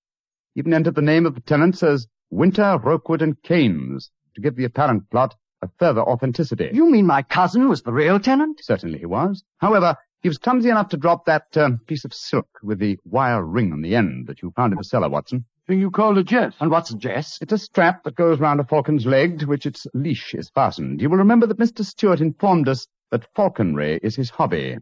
Even 0.55 0.75
entered 0.75 0.95
the 0.95 1.01
name 1.01 1.25
of 1.25 1.35
the 1.35 1.41
tenants 1.41 1.83
as 1.83 2.07
Winter, 2.29 2.79
Rookwood, 2.85 3.23
and 3.23 3.43
Kames 3.43 4.11
to 4.35 4.43
give 4.43 4.57
the 4.57 4.67
apparent 4.67 5.09
plot 5.09 5.35
a 5.63 5.71
further 5.79 6.03
authenticity. 6.03 6.69
You 6.71 6.91
mean 6.91 7.07
my 7.07 7.23
cousin 7.23 7.67
was 7.67 7.81
the 7.81 7.95
real 7.95 8.21
tenant? 8.21 8.63
Certainly 8.63 8.99
he 8.99 9.07
was. 9.07 9.43
However, 9.57 9.97
he 10.21 10.29
was 10.29 10.37
clumsy 10.37 10.69
enough 10.69 10.91
to 10.91 10.99
drop 10.99 11.25
that 11.25 11.57
uh, 11.57 11.71
piece 11.87 12.05
of 12.05 12.13
silk 12.13 12.59
with 12.63 12.79
the 12.79 12.99
wire 13.07 13.43
ring 13.43 13.73
on 13.73 13.81
the 13.81 13.97
end 13.97 14.27
that 14.27 14.43
you 14.43 14.53
found 14.55 14.75
in 14.75 14.77
the 14.77 14.85
cellar, 14.85 15.09
Watson. 15.09 15.47
Thing 15.69 15.79
you 15.79 15.93
called 15.93 16.19
a 16.19 16.25
jess. 16.25 16.55
And 16.59 16.73
what's 16.73 16.91
a 16.91 16.97
jess? 16.97 17.39
It's 17.41 17.53
a 17.53 17.59
strap 17.59 18.03
that 18.03 18.17
goes 18.17 18.41
round 18.41 18.59
a 18.59 18.65
falcon's 18.65 19.07
leg 19.07 19.39
to 19.39 19.47
which 19.47 19.65
its 19.65 19.87
leash 19.95 20.35
is 20.35 20.51
fastened. 20.51 21.01
You 21.01 21.09
will 21.09 21.19
remember 21.19 21.47
that 21.47 21.59
Mr. 21.59 21.85
Stewart 21.85 22.21
informed 22.21 22.69
us 22.69 22.89
that 23.13 23.29
falconry 23.37 24.01
is 24.03 24.17
his 24.17 24.31
hobby, 24.31 24.79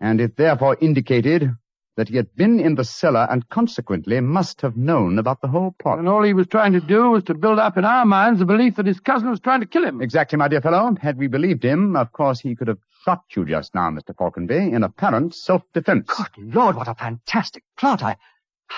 and 0.00 0.20
it 0.20 0.36
therefore 0.36 0.76
indicated 0.80 1.50
that 1.96 2.08
he 2.08 2.16
had 2.16 2.32
been 2.36 2.60
in 2.60 2.76
the 2.76 2.84
cellar 2.84 3.26
and 3.28 3.48
consequently 3.48 4.20
must 4.20 4.60
have 4.60 4.76
known 4.76 5.18
about 5.18 5.40
the 5.40 5.48
whole 5.48 5.74
plot. 5.80 5.98
And 5.98 6.08
all 6.08 6.22
he 6.22 6.32
was 6.32 6.46
trying 6.46 6.74
to 6.74 6.80
do 6.80 7.10
was 7.10 7.24
to 7.24 7.34
build 7.34 7.58
up 7.58 7.76
in 7.76 7.84
our 7.84 8.06
minds 8.06 8.38
the 8.38 8.46
belief 8.46 8.76
that 8.76 8.86
his 8.86 9.00
cousin 9.00 9.28
was 9.28 9.40
trying 9.40 9.60
to 9.62 9.66
kill 9.66 9.84
him. 9.84 10.00
Exactly, 10.00 10.38
my 10.38 10.46
dear 10.46 10.60
fellow. 10.60 10.94
Had 11.00 11.18
we 11.18 11.26
believed 11.26 11.64
him, 11.64 11.96
of 11.96 12.12
course 12.12 12.38
he 12.38 12.54
could 12.54 12.68
have 12.68 12.78
shot 13.04 13.24
you 13.34 13.44
just 13.44 13.74
now, 13.74 13.90
Mr. 13.90 14.16
Falconby, 14.16 14.72
in 14.72 14.84
apparent 14.84 15.34
self-defense. 15.34 16.06
Good 16.06 16.54
Lord, 16.54 16.76
what 16.76 16.86
a 16.86 16.94
fantastic 16.94 17.64
plot. 17.76 18.00
I, 18.04 18.16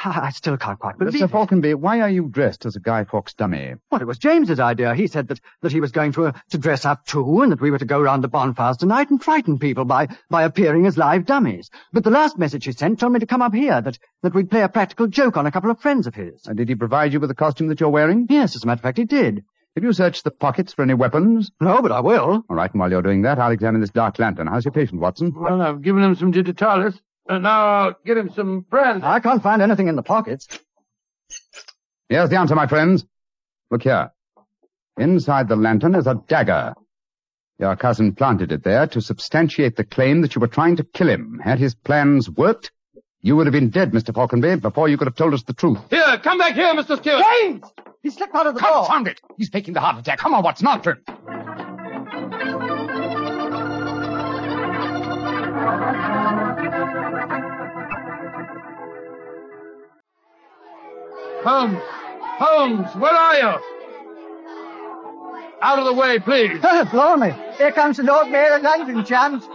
I 0.05 0.30
still 0.30 0.57
can't 0.57 0.78
quite 0.78 0.99
believe 0.99 1.14
Mr. 1.14 1.22
it. 1.24 1.28
Mr. 1.28 1.30
Falconby, 1.30 1.74
why 1.74 2.01
are 2.01 2.09
you 2.09 2.28
dressed 2.28 2.64
as 2.64 2.76
a 2.76 2.80
Guy 2.80 3.05
Fawkes 3.05 3.34
dummy? 3.34 3.74
Well, 3.91 4.01
it 4.01 4.07
was 4.07 4.18
James's 4.18 4.61
idea. 4.61 4.95
He 4.95 5.07
said 5.07 5.28
that, 5.28 5.41
that 5.62 5.72
he 5.72 5.80
was 5.80 5.93
going 5.93 6.12
to, 6.12 6.26
uh, 6.26 6.32
to 6.51 6.59
dress 6.59 6.84
up 6.84 7.05
too, 7.05 7.43
and 7.43 7.53
that 7.53 7.61
we 7.61 7.70
were 7.70 7.78
to 7.78 7.84
go 7.84 8.01
round 8.01 8.24
the 8.24 8.28
bonfires 8.28 8.78
tonight 8.78 9.11
and 9.11 9.22
frighten 9.22 9.59
people 9.59 9.84
by, 9.84 10.09
by 10.30 10.45
appearing 10.45 10.86
as 10.86 10.97
live 10.97 11.26
dummies. 11.26 11.70
But 11.93 12.05
the 12.05 12.11
last 12.11 12.38
message 12.38 12.64
he 12.64 12.72
sent 12.72 13.01
told 13.01 13.12
me 13.12 13.20
to 13.20 13.26
come 13.26 13.43
up 13.43 13.55
here, 13.55 13.80
that, 13.80 13.99
that 14.22 14.34
we'd 14.34 14.51
play 14.51 14.62
a 14.62 14.68
practical 14.68 15.07
joke 15.07 15.36
on 15.36 15.47
a 15.47 15.51
couple 15.53 15.70
of 15.70 15.80
friends 15.80 16.07
of 16.07 16.14
his. 16.14 16.47
And 16.47 16.57
did 16.57 16.68
he 16.68 16.74
provide 16.74 17.12
you 17.12 17.20
with 17.20 17.28
the 17.28 17.34
costume 17.34 17.68
that 17.68 17.80
you're 17.80 17.91
wearing? 17.91 18.26
Yes, 18.30 18.57
as 18.57 18.64
a 18.64 18.66
matter 18.66 18.78
of 18.78 18.82
fact, 18.82 18.99
he 18.99 19.05
did. 19.05 19.45
Have 19.76 19.84
you 19.84 19.93
searched 19.93 20.24
the 20.24 20.32
pockets 20.32 20.72
for 20.72 20.82
any 20.82 20.95
weapons? 20.95 21.51
No, 21.61 21.80
but 21.80 21.93
I 21.93 22.01
will. 22.01 22.45
All 22.49 22.57
right, 22.57 22.70
and 22.72 22.80
while 22.80 22.91
you're 22.91 23.03
doing 23.03 23.22
that, 23.22 23.38
I'll 23.38 23.53
examine 23.53 23.80
this 23.80 23.91
dark 23.91 24.18
lantern. 24.18 24.49
How's 24.49 24.64
your 24.64 24.72
patient, 24.72 25.01
Watson? 25.01 25.32
Well, 25.36 25.62
I've 25.62 25.82
given 25.82 26.03
him 26.03 26.16
some 26.16 26.32
digitalis, 26.32 27.01
and 27.31 27.45
now 27.45 27.66
I'll 27.66 27.97
get 28.05 28.18
him 28.18 28.31
some 28.31 28.61
brandy. 28.68 29.07
I 29.07 29.20
can't 29.20 29.43
find 29.43 29.62
anything 29.62 29.87
in 29.87 29.95
the 29.95 30.03
pockets. 30.03 30.49
Here's 32.09 32.28
the 32.28 32.37
answer, 32.39 32.57
my 32.57 32.66
friends. 32.66 33.07
Look 33.70 33.85
here. 33.85 34.11
Inside 34.99 35.49
the 35.49 35.55
lantern 35.55 35.95
is 35.95 36.09
a 36.09 36.20
dagger. 36.26 36.74
Your 37.59 37.76
cousin 37.76 38.14
planted 38.14 38.51
it 38.51 38.64
there 38.64 38.89
to 38.89 39.01
substantiate 39.01 39.76
the 39.76 39.85
claim 39.85 40.22
that 40.22 40.35
you 40.35 40.41
were 40.41 40.49
trying 40.49 40.76
to 40.76 40.85
kill 40.85 41.09
him. 41.09 41.41
Had 41.43 41.61
his 41.61 41.74
plans 41.74 42.28
worked, 42.28 42.72
you 43.20 43.37
would 43.37 43.47
have 43.47 43.53
been 43.53 43.70
dead, 43.70 43.93
Mr. 43.93 44.12
Falconby, 44.12 44.57
before 44.57 44.89
you 44.89 44.99
could 44.99 45.07
have 45.07 45.14
told 45.14 45.33
us 45.33 45.45
the 45.45 45.53
truth. 45.53 45.78
Here, 45.89 46.18
come 46.24 46.39
back 46.39 46.55
here, 46.55 46.74
Mr. 46.74 46.97
Stewart. 46.99 47.22
James! 47.43 47.62
He 48.03 48.11
slipped 48.11 48.35
out 48.35 48.47
of 48.47 48.55
the 48.55 48.61
door. 48.61 48.87
Confound 48.87 49.07
it! 49.07 49.20
He's 49.37 49.51
faking 49.51 49.74
the 49.74 49.81
heart 49.81 49.99
attack. 49.99 50.18
Come 50.18 50.35
on, 50.35 50.43
Watson, 50.43 50.66
after 50.66 50.93
him. 50.93 51.05
Holmes! 61.45 61.78
Holmes, 61.82 62.95
where 62.97 63.12
are 63.12 63.36
you? 63.36 63.61
Out 65.62 65.78
of 65.78 65.84
the 65.84 65.93
way, 65.93 66.18
please. 66.18 66.59
Oh, 66.64 66.84
Blimey. 66.91 67.34
Here 67.59 67.72
comes 67.72 67.99
the 67.99 68.03
Lord 68.03 68.28
Mayor 68.28 68.55
of 68.57 68.62
London, 68.62 69.05
chums. 69.05 69.47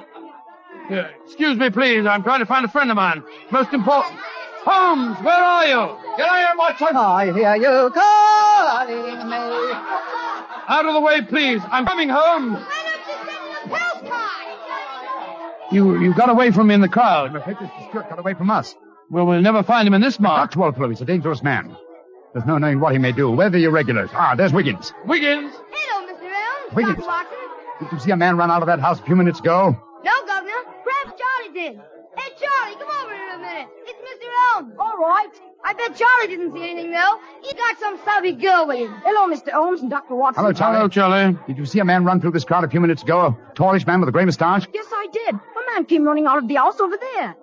Here, 0.87 1.11
excuse 1.25 1.57
me, 1.57 1.69
please. 1.69 2.05
I'm 2.05 2.21
trying 2.23 2.39
to 2.41 2.45
find 2.45 2.63
a 2.65 2.67
friend 2.67 2.91
of 2.91 2.95
mine. 2.95 3.23
Most 3.51 3.73
important. 3.73 4.19
Holmes, 4.63 5.17
where 5.23 5.33
are 5.33 5.65
you? 5.65 5.97
Get 6.17 6.27
out 6.27 6.37
here, 6.37 6.47
Watson. 6.57 6.95
I 6.95 7.25
hear 7.25 7.55
you 7.55 7.91
calling 7.91 9.29
me. 9.29 9.35
Out 10.67 10.85
of 10.85 10.93
the 10.93 11.01
way, 11.01 11.21
please. 11.21 11.61
I'm 11.71 11.85
coming 11.85 12.09
home. 12.09 12.63
You 15.71 15.99
you 15.99 16.13
got 16.13 16.29
away 16.29 16.51
from 16.51 16.67
me 16.67 16.75
in 16.75 16.81
the 16.81 16.89
crowd. 16.89 17.31
I'm 17.31 17.35
afraid 17.37 17.57
Mr. 17.57 18.09
Got 18.09 18.19
away 18.19 18.33
from 18.35 18.49
us. 18.51 18.75
Well, 19.09 19.25
we'll 19.25 19.41
never 19.41 19.63
find 19.63 19.87
him 19.87 19.93
in 19.93 20.01
this 20.01 20.19
mark. 20.19 20.55
Not 20.55 20.57
Walpole. 20.57 20.89
He's 20.89 21.01
a 21.01 21.05
dangerous 21.05 21.43
man. 21.43 21.75
There's 22.33 22.45
no 22.45 22.57
knowing 22.57 22.79
what 22.79 22.93
he 22.93 22.97
may 22.99 23.11
do. 23.11 23.29
Where 23.31 23.47
are 23.47 23.49
the 23.49 23.63
irregulars? 23.63 24.09
Ah, 24.13 24.35
there's 24.35 24.51
Wiggins. 24.51 24.93
Wiggins. 25.05 25.53
Hello, 25.71 26.13
Mr. 26.13 26.23
Elms. 26.25 26.75
Wiggins. 26.75 26.97
Dr. 26.97 27.07
Watson. 27.07 27.37
Did 27.79 27.91
you 27.91 27.99
see 27.99 28.11
a 28.11 28.17
man 28.17 28.35
run 28.37 28.51
out 28.51 28.61
of 28.61 28.67
that 28.67 28.79
house 28.79 28.99
a 28.99 29.03
few 29.03 29.15
minutes 29.15 29.39
ago? 29.39 29.75
No, 30.03 30.11
Governor. 30.27 30.51
Perhaps 30.83 31.21
Charlie 31.21 31.53
did. 31.53 31.79
Hey, 32.17 32.31
Charlie, 32.39 32.75
come 32.77 32.89
over 33.03 33.13
here 33.13 33.35
a 33.35 33.37
minute. 33.37 33.67
It's 33.85 33.99
Mr. 33.99 34.27
Elms. 34.55 34.73
All 34.79 34.97
right. 34.97 35.29
I 35.63 35.73
bet 35.73 35.95
Charlie 35.95 36.27
didn't 36.27 36.53
see 36.53 36.69
anything, 36.69 36.91
though. 36.91 37.19
He's 37.41 37.53
got 37.53 37.79
some 37.79 37.99
savvy 38.05 38.33
girl 38.33 38.67
with 38.67 38.77
him. 38.79 38.93
Hello, 39.03 39.33
Mr. 39.33 39.51
Holmes 39.51 39.81
and 39.81 39.89
Dr. 39.89 40.15
Watson. 40.15 40.41
Hello, 40.43 40.53
Charlie. 40.53 40.77
Hello, 40.77 40.87
Charlie. 40.89 41.37
Did 41.47 41.57
you 41.57 41.65
see 41.65 41.79
a 41.79 41.85
man 41.85 42.05
run 42.05 42.21
through 42.21 42.31
this 42.31 42.43
crowd 42.43 42.63
a 42.63 42.69
few 42.69 42.79
minutes 42.81 43.03
ago? 43.03 43.37
A 43.49 43.53
tallish 43.53 43.85
man 43.87 43.99
with 43.99 44.09
a 44.09 44.11
grey 44.11 44.25
moustache? 44.25 44.67
Yes, 44.73 44.85
I 44.91 45.07
did. 45.11 45.35
A 45.35 45.73
man 45.73 45.85
came 45.85 46.03
running 46.03 46.25
out 46.27 46.37
of 46.37 46.47
the 46.47 46.55
house 46.55 46.79
over 46.79 46.97
there. 46.97 47.35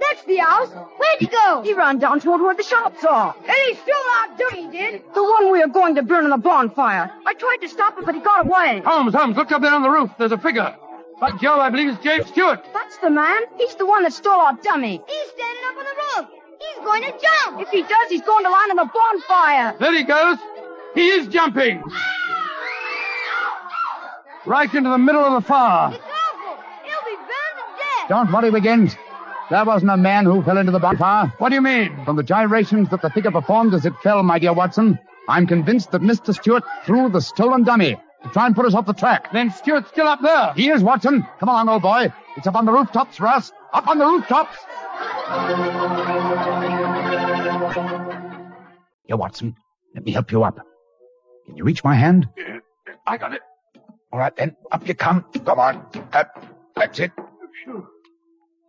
That's 0.00 0.24
the 0.24 0.36
house. 0.38 0.70
Where'd 0.70 1.18
he 1.18 1.26
go? 1.26 1.62
He 1.62 1.74
ran 1.74 1.98
down 1.98 2.20
toward 2.20 2.40
where 2.40 2.54
the 2.54 2.62
shops 2.62 3.04
are. 3.04 3.34
And 3.38 3.56
he's 3.66 3.78
still 3.78 3.94
out 4.16 4.38
doing, 4.38 4.72
he 4.72 4.78
did? 4.78 5.02
The 5.14 5.22
one 5.22 5.52
we 5.52 5.62
are 5.62 5.68
going 5.68 5.94
to 5.96 6.02
burn 6.02 6.24
in 6.24 6.30
the 6.30 6.38
bonfire. 6.38 7.10
I 7.26 7.34
tried 7.34 7.58
to 7.60 7.68
stop 7.68 7.98
him, 7.98 8.04
but 8.06 8.14
he 8.14 8.20
got 8.20 8.46
away. 8.46 8.82
Holmes, 8.84 9.14
Holmes, 9.14 9.36
look 9.36 9.52
up 9.52 9.60
there 9.62 9.74
on 9.74 9.82
the 9.82 9.90
roof. 9.90 10.10
There's 10.18 10.32
a 10.32 10.38
figure. 10.38 10.74
By 11.20 11.32
Joe, 11.32 11.60
I 11.60 11.68
believe 11.68 11.90
it's 11.90 12.02
James 12.02 12.26
Stewart. 12.28 12.64
That's 12.72 12.96
the 12.98 13.10
man. 13.10 13.42
He's 13.58 13.74
the 13.74 13.84
one 13.84 14.04
that 14.04 14.12
stole 14.14 14.40
our 14.40 14.56
dummy. 14.62 15.02
He's 15.06 15.30
standing 15.32 15.64
up 15.66 15.76
on 15.76 15.84
the 15.84 15.96
roof. 16.22 16.40
He's 16.60 16.84
going 16.84 17.02
to 17.02 17.10
jump. 17.10 17.60
If 17.60 17.68
he 17.68 17.82
does, 17.82 18.08
he's 18.08 18.22
going 18.22 18.44
to 18.44 18.50
land 18.50 18.70
in 18.70 18.76
the 18.76 18.90
bonfire. 18.92 19.76
There 19.78 19.94
he 19.94 20.04
goes. 20.04 20.38
He 20.94 21.08
is 21.08 21.26
jumping. 21.28 21.82
Right 24.46 24.72
into 24.72 24.88
the 24.88 24.98
middle 24.98 25.22
of 25.22 25.42
the 25.42 25.46
fire. 25.46 25.92
It's 25.92 26.02
awful. 26.02 26.56
He'll 26.84 27.04
be 27.04 27.16
burned 27.16 27.28
to 27.28 27.76
death. 27.76 28.08
Don't 28.08 28.32
worry, 28.32 28.50
Wiggins. 28.50 28.96
That 29.50 29.66
wasn't 29.66 29.90
a 29.90 29.96
man 29.96 30.26
who 30.26 30.42
fell 30.42 30.58
into 30.58 30.70
the 30.70 30.78
bonfire. 30.78 31.32
What 31.38 31.48
do 31.48 31.56
you 31.56 31.60
mean? 31.60 32.04
From 32.04 32.14
the 32.14 32.22
gyrations 32.22 32.88
that 32.90 33.02
the 33.02 33.10
figure 33.10 33.32
performed 33.32 33.74
as 33.74 33.84
it 33.84 33.92
fell, 34.00 34.22
my 34.22 34.38
dear 34.38 34.52
Watson, 34.52 34.96
I'm 35.28 35.46
convinced 35.46 35.90
that 35.90 36.02
Mr. 36.02 36.32
Stewart 36.32 36.62
threw 36.84 37.08
the 37.08 37.20
stolen 37.20 37.64
dummy 37.64 37.96
to 38.22 38.28
try 38.30 38.46
and 38.46 38.54
put 38.54 38.64
us 38.66 38.74
off 38.74 38.86
the 38.86 38.92
track. 38.92 39.32
Then 39.32 39.50
Stewart's 39.50 39.88
still 39.88 40.06
up 40.06 40.20
there. 40.22 40.52
He 40.54 40.68
is, 40.68 40.84
Watson. 40.84 41.26
Come 41.40 41.48
along, 41.48 41.68
old 41.68 41.82
boy. 41.82 42.12
It's 42.36 42.46
up 42.46 42.54
on 42.54 42.64
the 42.64 42.72
rooftops 42.72 43.16
for 43.16 43.26
us. 43.26 43.50
Up 43.72 43.88
on 43.88 43.98
the 43.98 44.06
rooftops. 44.06 44.56
Here, 49.06 49.16
Watson. 49.16 49.56
Let 49.96 50.04
me 50.04 50.12
help 50.12 50.30
you 50.30 50.44
up. 50.44 50.60
Can 51.46 51.56
you 51.56 51.64
reach 51.64 51.82
my 51.82 51.94
hand? 51.94 52.28
I 53.04 53.16
got 53.16 53.32
it. 53.34 53.40
All 54.12 54.18
right, 54.20 54.34
then. 54.36 54.54
Up 54.70 54.86
you 54.86 54.94
come. 54.94 55.24
Come 55.44 55.58
on. 55.58 55.84
Up. 56.12 56.44
That's 56.76 57.00
it. 57.00 57.10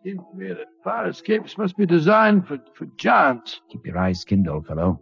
To 0.03 0.25
me 0.33 0.47
that 0.47 0.67
fire 0.83 1.09
escapes 1.09 1.57
must 1.57 1.77
be 1.77 1.85
designed 1.85 2.47
for, 2.47 2.57
for 2.75 2.87
giants. 2.97 3.61
Keep 3.71 3.85
your 3.85 3.99
eyes 3.99 4.21
skinned, 4.21 4.49
old 4.49 4.65
fellow. 4.65 4.99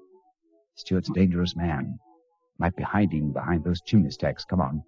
Stewart's 0.75 1.09
a 1.09 1.13
dangerous 1.13 1.55
man. 1.55 1.97
Might 2.57 2.75
be 2.75 2.83
hiding 2.83 3.31
behind 3.31 3.63
those 3.63 3.81
chimney 3.81 4.11
stacks. 4.11 4.43
Come 4.43 4.59
on. 4.59 4.83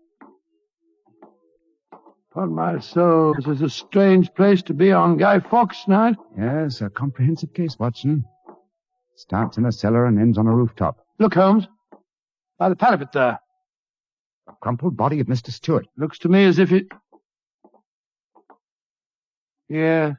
Upon 2.32 2.54
my 2.54 2.80
soul, 2.80 3.34
this 3.36 3.48
is 3.48 3.62
a 3.62 3.70
strange 3.70 4.34
place 4.34 4.62
to 4.64 4.74
be 4.74 4.92
on 4.92 5.18
Guy 5.18 5.40
Fawkes 5.40 5.88
night. 5.88 6.18
Yes, 6.38 6.82
a 6.82 6.90
comprehensive 6.90 7.54
case, 7.54 7.78
Watson. 7.80 8.26
Starts 9.16 9.58
in 9.58 9.66
a 9.66 9.72
cellar 9.72 10.06
and 10.06 10.20
ends 10.20 10.38
on 10.38 10.48
a 10.48 10.56
rooftop. 10.56 11.06
Look, 11.20 11.34
Holmes. 11.34 11.68
By 12.58 12.70
the 12.70 12.76
parapet 12.76 13.12
there. 13.14 13.40
A 14.48 14.54
crumpled 14.62 14.98
body 14.98 15.20
of 15.20 15.28
Mr. 15.28 15.52
Stewart. 15.52 15.88
Looks 15.98 16.20
to 16.20 16.30
me 16.30 16.46
as 16.46 16.60
if 16.60 16.72
it... 16.72 16.88
Yeah. 19.72 20.16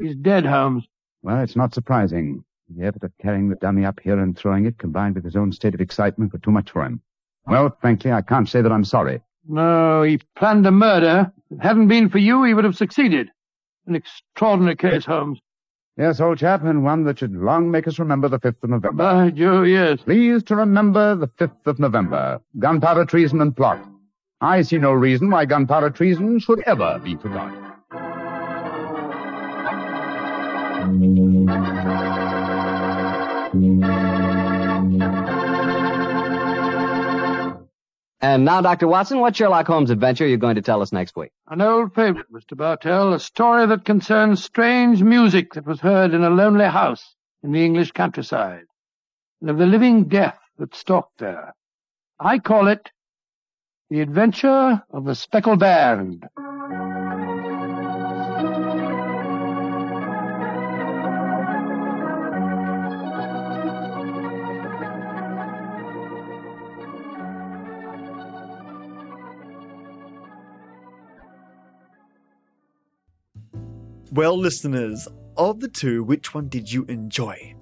He's 0.00 0.14
dead, 0.14 0.46
Holmes. 0.46 0.84
Well, 1.22 1.42
it's 1.42 1.56
not 1.56 1.74
surprising. 1.74 2.44
The 2.68 2.86
effort 2.86 3.02
of 3.02 3.12
carrying 3.20 3.48
the 3.48 3.56
dummy 3.56 3.84
up 3.84 3.98
here 3.98 4.20
and 4.20 4.38
throwing 4.38 4.64
it, 4.64 4.78
combined 4.78 5.16
with 5.16 5.24
his 5.24 5.34
own 5.34 5.50
state 5.50 5.74
of 5.74 5.80
excitement, 5.80 6.32
were 6.32 6.38
too 6.38 6.52
much 6.52 6.70
for 6.70 6.84
him. 6.84 7.02
Well, 7.48 7.76
frankly, 7.80 8.12
I 8.12 8.22
can't 8.22 8.48
say 8.48 8.62
that 8.62 8.70
I'm 8.70 8.84
sorry. 8.84 9.22
No, 9.48 10.04
he 10.04 10.20
planned 10.36 10.66
a 10.66 10.70
murder. 10.70 11.32
If 11.50 11.58
it 11.58 11.62
hadn't 11.62 11.88
been 11.88 12.08
for 12.08 12.18
you, 12.18 12.44
he 12.44 12.54
would 12.54 12.62
have 12.64 12.76
succeeded. 12.76 13.28
An 13.86 13.96
extraordinary 13.96 14.76
case, 14.76 15.04
Holmes. 15.04 15.40
Yes, 15.96 16.20
old 16.20 16.38
chap, 16.38 16.62
and 16.62 16.84
one 16.84 17.02
that 17.04 17.18
should 17.18 17.34
long 17.34 17.72
make 17.72 17.88
us 17.88 17.98
remember 17.98 18.28
the 18.28 18.38
5th 18.38 18.62
of 18.62 18.70
November. 18.70 19.02
By 19.02 19.30
Joe, 19.30 19.62
yes. 19.62 20.00
Please 20.02 20.44
to 20.44 20.54
remember 20.54 21.16
the 21.16 21.26
5th 21.26 21.66
of 21.66 21.80
November. 21.80 22.40
Gunpowder 22.60 23.04
treason 23.04 23.40
and 23.40 23.56
plot. 23.56 23.84
I 24.40 24.62
see 24.62 24.78
no 24.78 24.92
reason 24.92 25.28
why 25.28 25.44
gunpowder 25.44 25.90
treason 25.90 26.38
should 26.38 26.60
ever 26.66 27.00
be 27.02 27.16
forgotten. 27.16 27.69
And 38.22 38.44
now, 38.44 38.60
Dr. 38.60 38.88
Watson, 38.88 39.20
what 39.20 39.36
Sherlock 39.36 39.68
Holmes 39.68 39.90
adventure 39.90 40.24
are 40.24 40.28
you 40.28 40.36
going 40.36 40.56
to 40.56 40.62
tell 40.62 40.82
us 40.82 40.92
next 40.92 41.16
week? 41.16 41.30
An 41.48 41.60
old 41.60 41.94
favorite, 41.94 42.32
Mr. 42.32 42.56
Bartell, 42.56 43.14
a 43.14 43.20
story 43.20 43.66
that 43.66 43.84
concerns 43.84 44.42
strange 44.42 45.02
music 45.02 45.54
that 45.54 45.64
was 45.64 45.80
heard 45.80 46.12
in 46.12 46.24
a 46.24 46.30
lonely 46.30 46.66
house 46.66 47.14
in 47.44 47.52
the 47.52 47.64
English 47.64 47.92
countryside, 47.92 48.64
and 49.40 49.48
of 49.48 49.58
the 49.58 49.66
living 49.66 50.04
death 50.04 50.38
that 50.58 50.74
stalked 50.74 51.18
there. 51.18 51.54
I 52.18 52.40
call 52.40 52.66
it 52.66 52.90
The 53.90 54.00
Adventure 54.00 54.82
of 54.90 55.04
the 55.04 55.14
Speckled 55.14 55.60
Band. 55.60 56.28
Well, 74.12 74.36
listeners, 74.36 75.06
of 75.36 75.60
the 75.60 75.68
two, 75.68 76.02
which 76.02 76.34
one 76.34 76.48
did 76.48 76.70
you 76.70 76.84
enjoy? 76.86 77.54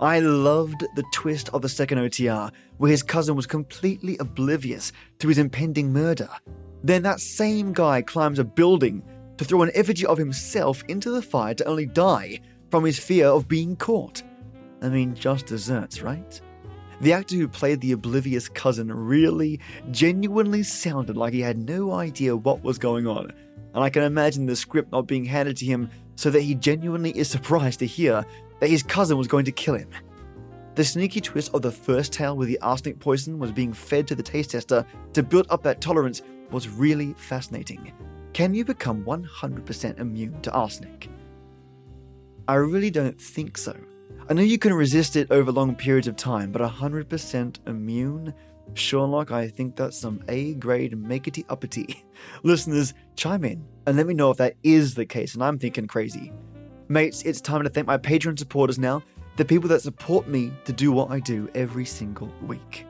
I 0.00 0.18
loved 0.20 0.82
the 0.96 1.04
twist 1.12 1.50
of 1.50 1.60
the 1.60 1.68
second 1.68 1.98
OTR, 1.98 2.50
where 2.78 2.90
his 2.90 3.02
cousin 3.02 3.36
was 3.36 3.46
completely 3.46 4.16
oblivious 4.16 4.92
to 5.18 5.28
his 5.28 5.36
impending 5.36 5.92
murder. 5.92 6.30
Then 6.82 7.02
that 7.02 7.20
same 7.20 7.74
guy 7.74 8.00
climbs 8.00 8.38
a 8.38 8.44
building 8.44 9.02
to 9.36 9.44
throw 9.44 9.60
an 9.60 9.72
effigy 9.74 10.06
of 10.06 10.16
himself 10.16 10.82
into 10.88 11.10
the 11.10 11.20
fire 11.20 11.52
to 11.52 11.64
only 11.66 11.84
die 11.84 12.40
from 12.70 12.82
his 12.82 12.98
fear 12.98 13.26
of 13.26 13.46
being 13.46 13.76
caught. 13.76 14.22
I 14.80 14.88
mean, 14.88 15.14
just 15.14 15.44
desserts, 15.44 16.00
right? 16.00 16.40
The 17.02 17.12
actor 17.12 17.36
who 17.36 17.46
played 17.46 17.82
the 17.82 17.92
oblivious 17.92 18.48
cousin 18.48 18.90
really, 18.90 19.60
genuinely 19.90 20.62
sounded 20.62 21.18
like 21.18 21.34
he 21.34 21.40
had 21.42 21.58
no 21.58 21.92
idea 21.92 22.34
what 22.34 22.62
was 22.62 22.78
going 22.78 23.06
on, 23.06 23.34
and 23.74 23.82
I 23.82 23.90
can 23.90 24.04
imagine 24.04 24.46
the 24.46 24.56
script 24.56 24.92
not 24.92 25.06
being 25.06 25.24
handed 25.24 25.56
to 25.58 25.66
him 25.66 25.90
so 26.16 26.30
that 26.30 26.42
he 26.42 26.54
genuinely 26.54 27.10
is 27.10 27.28
surprised 27.28 27.80
to 27.80 27.86
hear 27.86 28.24
that 28.60 28.70
his 28.70 28.82
cousin 28.82 29.18
was 29.18 29.26
going 29.26 29.44
to 29.44 29.52
kill 29.52 29.74
him. 29.74 29.90
The 30.76 30.84
sneaky 30.84 31.20
twist 31.20 31.54
of 31.54 31.62
the 31.62 31.70
first 31.70 32.12
tale 32.12 32.36
where 32.36 32.46
the 32.46 32.60
arsenic 32.60 32.98
poison 32.98 33.38
was 33.38 33.52
being 33.52 33.72
fed 33.72 34.06
to 34.08 34.14
the 34.14 34.22
taste 34.22 34.50
tester 34.50 34.86
to 35.12 35.22
build 35.22 35.46
up 35.50 35.62
that 35.64 35.80
tolerance 35.80 36.22
was 36.50 36.68
really 36.68 37.14
fascinating. 37.14 37.92
Can 38.32 38.54
you 38.54 38.64
become 38.64 39.04
100% 39.04 39.98
immune 39.98 40.40
to 40.42 40.52
arsenic? 40.52 41.08
I 42.48 42.54
really 42.54 42.90
don't 42.90 43.20
think 43.20 43.56
so. 43.56 43.76
I 44.28 44.34
know 44.34 44.42
you 44.42 44.58
can 44.58 44.74
resist 44.74 45.16
it 45.16 45.30
over 45.30 45.52
long 45.52 45.74
periods 45.74 46.08
of 46.08 46.16
time, 46.16 46.50
but 46.50 46.62
100% 46.62 47.58
immune? 47.66 48.34
Sherlock, 48.72 49.30
I 49.30 49.48
think 49.48 49.76
that's 49.76 49.98
some 49.98 50.22
A 50.28 50.54
grade 50.54 50.92
makety 50.92 51.44
uppity. 51.48 52.04
Listeners, 52.42 52.94
chime 53.16 53.44
in 53.44 53.64
and 53.86 53.96
let 53.96 54.06
me 54.06 54.14
know 54.14 54.30
if 54.30 54.38
that 54.38 54.54
is 54.62 54.94
the 54.94 55.06
case 55.06 55.34
and 55.34 55.44
I'm 55.44 55.58
thinking 55.58 55.86
crazy. 55.86 56.32
Mates, 56.88 57.22
it's 57.22 57.40
time 57.40 57.62
to 57.62 57.68
thank 57.68 57.86
my 57.86 57.98
Patreon 57.98 58.38
supporters 58.38 58.78
now, 58.78 59.02
the 59.36 59.44
people 59.44 59.68
that 59.68 59.82
support 59.82 60.28
me 60.28 60.52
to 60.64 60.72
do 60.72 60.92
what 60.92 61.10
I 61.10 61.20
do 61.20 61.48
every 61.54 61.84
single 61.84 62.32
week. 62.46 62.86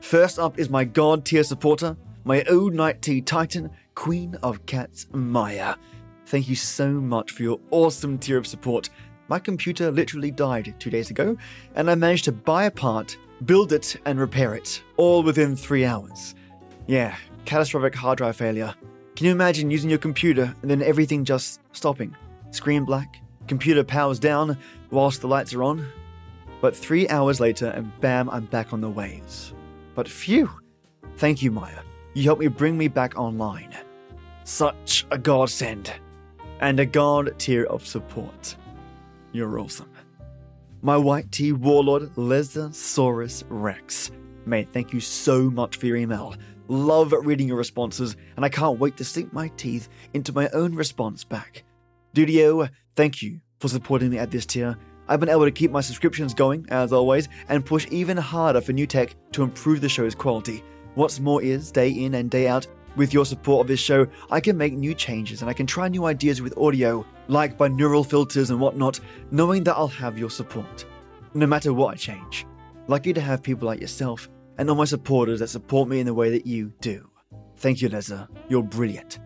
First 0.00 0.38
up 0.38 0.58
is 0.58 0.68
my 0.68 0.84
God 0.84 1.24
tier 1.24 1.42
supporter, 1.42 1.96
my 2.24 2.42
old 2.44 2.74
night 2.74 3.02
tea 3.02 3.20
titan, 3.20 3.70
Queen 3.94 4.36
of 4.42 4.64
Cats, 4.66 5.06
Maya. 5.12 5.76
Thank 6.26 6.48
you 6.48 6.56
so 6.56 6.88
much 6.88 7.32
for 7.32 7.42
your 7.42 7.60
awesome 7.70 8.18
tier 8.18 8.38
of 8.38 8.46
support. 8.46 8.90
My 9.28 9.38
computer 9.38 9.90
literally 9.90 10.30
died 10.30 10.74
two 10.78 10.90
days 10.90 11.10
ago, 11.10 11.36
and 11.74 11.90
I 11.90 11.94
managed 11.94 12.24
to 12.24 12.32
buy 12.32 12.64
a 12.64 12.70
part, 12.70 13.16
build 13.46 13.72
it, 13.72 13.96
and 14.04 14.18
repair 14.18 14.54
it, 14.54 14.82
all 14.96 15.22
within 15.22 15.56
three 15.56 15.84
hours. 15.84 16.34
Yeah, 16.86 17.16
catastrophic 17.44 17.94
hard 17.94 18.18
drive 18.18 18.36
failure. 18.36 18.74
Can 19.16 19.26
you 19.26 19.32
imagine 19.32 19.70
using 19.70 19.90
your 19.90 19.98
computer 19.98 20.54
and 20.62 20.70
then 20.70 20.82
everything 20.82 21.24
just 21.24 21.60
stopping? 21.72 22.14
Screen 22.50 22.84
black, 22.84 23.20
computer 23.46 23.84
powers 23.84 24.18
down 24.18 24.58
whilst 24.90 25.20
the 25.20 25.28
lights 25.28 25.54
are 25.54 25.62
on? 25.62 25.86
But 26.60 26.74
three 26.74 27.08
hours 27.08 27.40
later, 27.40 27.68
and 27.68 27.92
bam, 28.00 28.30
I'm 28.30 28.46
back 28.46 28.72
on 28.72 28.80
the 28.80 28.90
waves. 28.90 29.52
But 29.94 30.08
phew! 30.08 30.50
Thank 31.16 31.42
you, 31.42 31.50
Maya. 31.50 31.80
You 32.14 32.24
helped 32.24 32.40
me 32.40 32.48
bring 32.48 32.76
me 32.78 32.88
back 32.88 33.18
online. 33.18 33.76
Such 34.44 35.06
a 35.10 35.18
godsend. 35.18 35.92
And 36.60 36.80
a 36.80 36.86
god 36.86 37.34
tier 37.38 37.64
of 37.64 37.86
support. 37.86 38.56
You're 39.32 39.58
awesome. 39.58 39.90
My 40.84 40.98
white 40.98 41.32
tea 41.32 41.52
warlord, 41.52 42.14
Lesasaurus 42.16 43.42
Rex. 43.48 44.10
Mate, 44.44 44.68
thank 44.70 44.92
you 44.92 45.00
so 45.00 45.50
much 45.50 45.78
for 45.78 45.86
your 45.86 45.96
email. 45.96 46.34
Love 46.68 47.14
reading 47.22 47.48
your 47.48 47.56
responses, 47.56 48.18
and 48.36 48.44
I 48.44 48.50
can't 48.50 48.78
wait 48.78 48.94
to 48.98 49.04
sink 49.04 49.32
my 49.32 49.48
teeth 49.56 49.88
into 50.12 50.34
my 50.34 50.50
own 50.50 50.74
response 50.74 51.24
back. 51.24 51.64
Dudio, 52.14 52.68
thank 52.96 53.22
you 53.22 53.40
for 53.60 53.68
supporting 53.68 54.10
me 54.10 54.18
at 54.18 54.30
this 54.30 54.44
tier. 54.44 54.76
I've 55.08 55.20
been 55.20 55.30
able 55.30 55.46
to 55.46 55.50
keep 55.50 55.70
my 55.70 55.80
subscriptions 55.80 56.34
going, 56.34 56.66
as 56.68 56.92
always, 56.92 57.30
and 57.48 57.64
push 57.64 57.86
even 57.90 58.18
harder 58.18 58.60
for 58.60 58.74
new 58.74 58.86
tech 58.86 59.16
to 59.32 59.42
improve 59.42 59.80
the 59.80 59.88
show's 59.88 60.14
quality. 60.14 60.62
What's 60.96 61.18
more 61.18 61.40
is, 61.40 61.72
day 61.72 61.88
in 61.88 62.12
and 62.12 62.30
day 62.30 62.46
out, 62.46 62.66
with 62.96 63.12
your 63.12 63.24
support 63.24 63.64
of 63.64 63.68
this 63.68 63.80
show, 63.80 64.06
I 64.30 64.40
can 64.40 64.56
make 64.56 64.74
new 64.74 64.94
changes 64.94 65.40
and 65.40 65.50
I 65.50 65.54
can 65.54 65.66
try 65.66 65.88
new 65.88 66.04
ideas 66.04 66.40
with 66.40 66.56
audio, 66.58 67.04
like 67.28 67.58
binaural 67.58 68.08
filters 68.08 68.50
and 68.50 68.60
whatnot, 68.60 69.00
knowing 69.30 69.64
that 69.64 69.76
I'll 69.76 69.88
have 69.88 70.18
your 70.18 70.30
support. 70.30 70.84
No 71.34 71.46
matter 71.46 71.72
what 71.72 71.94
I 71.94 71.96
change. 71.96 72.46
Lucky 72.86 73.12
to 73.12 73.20
have 73.20 73.42
people 73.42 73.66
like 73.66 73.80
yourself 73.80 74.28
and 74.58 74.68
all 74.68 74.76
my 74.76 74.84
supporters 74.84 75.40
that 75.40 75.48
support 75.48 75.88
me 75.88 76.00
in 76.00 76.06
the 76.06 76.14
way 76.14 76.30
that 76.30 76.46
you 76.46 76.72
do. 76.80 77.10
Thank 77.56 77.82
you, 77.82 77.88
Leza. 77.88 78.28
You're 78.48 78.62
brilliant. 78.62 79.18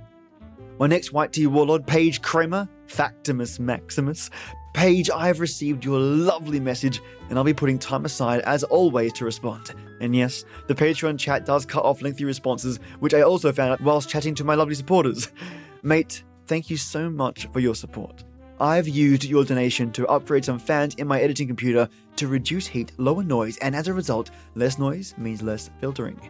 My 0.78 0.86
next 0.86 1.12
White 1.12 1.32
Tea 1.32 1.46
Warlord, 1.46 1.86
Paige 1.86 2.22
Kramer, 2.22 2.68
Factimus 2.86 3.58
Maximus. 3.58 4.30
Paige, 4.72 5.10
I 5.10 5.26
have 5.26 5.40
received 5.40 5.84
your 5.84 5.98
lovely 5.98 6.60
message, 6.60 7.00
and 7.28 7.38
I'll 7.38 7.44
be 7.44 7.54
putting 7.54 7.78
time 7.78 8.04
aside, 8.04 8.40
as 8.40 8.64
always, 8.64 9.12
to 9.14 9.24
respond. 9.24 9.74
And 10.00 10.14
yes, 10.14 10.44
the 10.66 10.74
Patreon 10.74 11.18
chat 11.18 11.44
does 11.44 11.66
cut 11.66 11.84
off 11.84 12.02
lengthy 12.02 12.24
responses, 12.24 12.78
which 13.00 13.14
I 13.14 13.22
also 13.22 13.52
found 13.52 13.72
out 13.72 13.80
whilst 13.80 14.08
chatting 14.08 14.34
to 14.36 14.44
my 14.44 14.54
lovely 14.54 14.74
supporters. 14.74 15.32
Mate, 15.82 16.22
thank 16.46 16.70
you 16.70 16.76
so 16.76 17.10
much 17.10 17.46
for 17.52 17.60
your 17.60 17.74
support. 17.74 18.24
I've 18.60 18.88
used 18.88 19.24
your 19.24 19.44
donation 19.44 19.92
to 19.92 20.06
upgrade 20.08 20.44
some 20.44 20.58
fans 20.58 20.96
in 20.96 21.06
my 21.06 21.20
editing 21.20 21.46
computer 21.46 21.88
to 22.16 22.26
reduce 22.26 22.66
heat, 22.66 22.92
lower 22.98 23.22
noise, 23.22 23.56
and 23.58 23.74
as 23.74 23.86
a 23.86 23.94
result, 23.94 24.30
less 24.56 24.78
noise 24.78 25.14
means 25.16 25.42
less 25.42 25.70
filtering. 25.80 26.20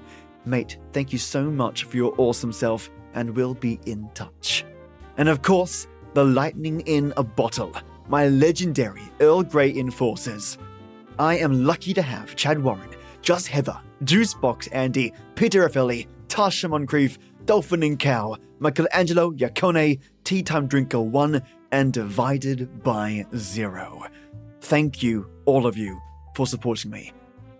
Mate, 0.44 0.78
thank 0.92 1.12
you 1.12 1.18
so 1.18 1.50
much 1.50 1.84
for 1.84 1.96
your 1.96 2.14
awesome 2.18 2.52
self, 2.52 2.90
and 3.14 3.34
we'll 3.34 3.54
be 3.54 3.80
in 3.86 4.10
touch. 4.14 4.64
And 5.16 5.28
of 5.28 5.42
course, 5.42 5.86
the 6.12 6.24
lightning 6.24 6.80
in 6.80 7.12
a 7.16 7.22
bottle, 7.22 7.74
my 8.08 8.28
legendary 8.28 9.02
Earl 9.20 9.42
Grey 9.42 9.76
enforcers. 9.76 10.58
I 11.18 11.38
am 11.38 11.64
lucky 11.64 11.92
to 11.94 12.02
have 12.02 12.36
Chad 12.36 12.62
Warren, 12.62 12.88
Just 13.22 13.48
Heather, 13.48 13.78
Juicebox 14.04 14.68
Andy, 14.72 15.12
Peter 15.34 15.68
Raffelli, 15.68 16.06
Tasha 16.28 16.70
Moncrief, 16.70 17.18
Dolphin 17.44 17.82
and 17.82 17.98
Cow, 17.98 18.36
Michelangelo 18.58 19.32
Yacone, 19.32 20.00
Tea 20.24 20.42
Time 20.42 20.66
Drinker 20.66 21.00
1, 21.00 21.42
and 21.72 21.92
divided 21.92 22.82
by 22.82 23.26
zero. 23.36 24.06
Thank 24.60 25.02
you, 25.02 25.28
all 25.44 25.66
of 25.66 25.76
you, 25.76 26.00
for 26.34 26.46
supporting 26.46 26.90
me. 26.90 27.12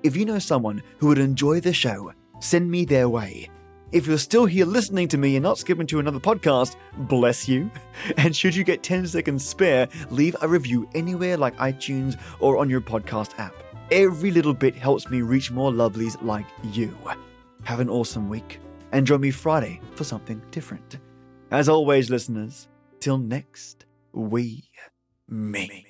If 0.02 0.16
you 0.16 0.24
know 0.24 0.38
someone 0.38 0.82
who 0.98 1.08
would 1.08 1.18
enjoy 1.18 1.60
the 1.60 1.72
show, 1.72 2.12
send 2.40 2.70
me 2.70 2.84
their 2.84 3.08
way. 3.08 3.50
If 3.90 4.06
you're 4.06 4.18
still 4.18 4.44
here 4.44 4.66
listening 4.66 5.08
to 5.08 5.18
me 5.18 5.36
and 5.36 5.42
not 5.42 5.56
skipping 5.56 5.86
to 5.86 5.98
another 5.98 6.20
podcast, 6.20 6.76
bless 7.08 7.48
you. 7.48 7.70
And 8.16 8.36
should 8.36 8.54
you 8.54 8.62
get 8.62 8.82
10 8.82 9.06
seconds 9.06 9.48
spare, 9.48 9.88
leave 10.10 10.36
a 10.40 10.48
review 10.48 10.88
anywhere 10.94 11.36
like 11.36 11.56
iTunes 11.56 12.20
or 12.38 12.58
on 12.58 12.70
your 12.70 12.80
podcast 12.80 13.38
app. 13.38 13.54
Every 13.90 14.30
little 14.30 14.54
bit 14.54 14.76
helps 14.76 15.08
me 15.08 15.22
reach 15.22 15.50
more 15.50 15.72
lovelies 15.72 16.22
like 16.22 16.46
you. 16.72 16.96
Have 17.64 17.80
an 17.80 17.88
awesome 17.88 18.28
week 18.28 18.60
and 18.92 19.06
join 19.06 19.20
me 19.20 19.30
Friday 19.30 19.80
for 19.94 20.04
something 20.04 20.40
different. 20.50 20.98
As 21.50 21.68
always, 21.68 22.10
listeners, 22.10 22.68
till 23.00 23.18
next 23.18 23.86
we 24.12 24.64
meet. 25.28 25.87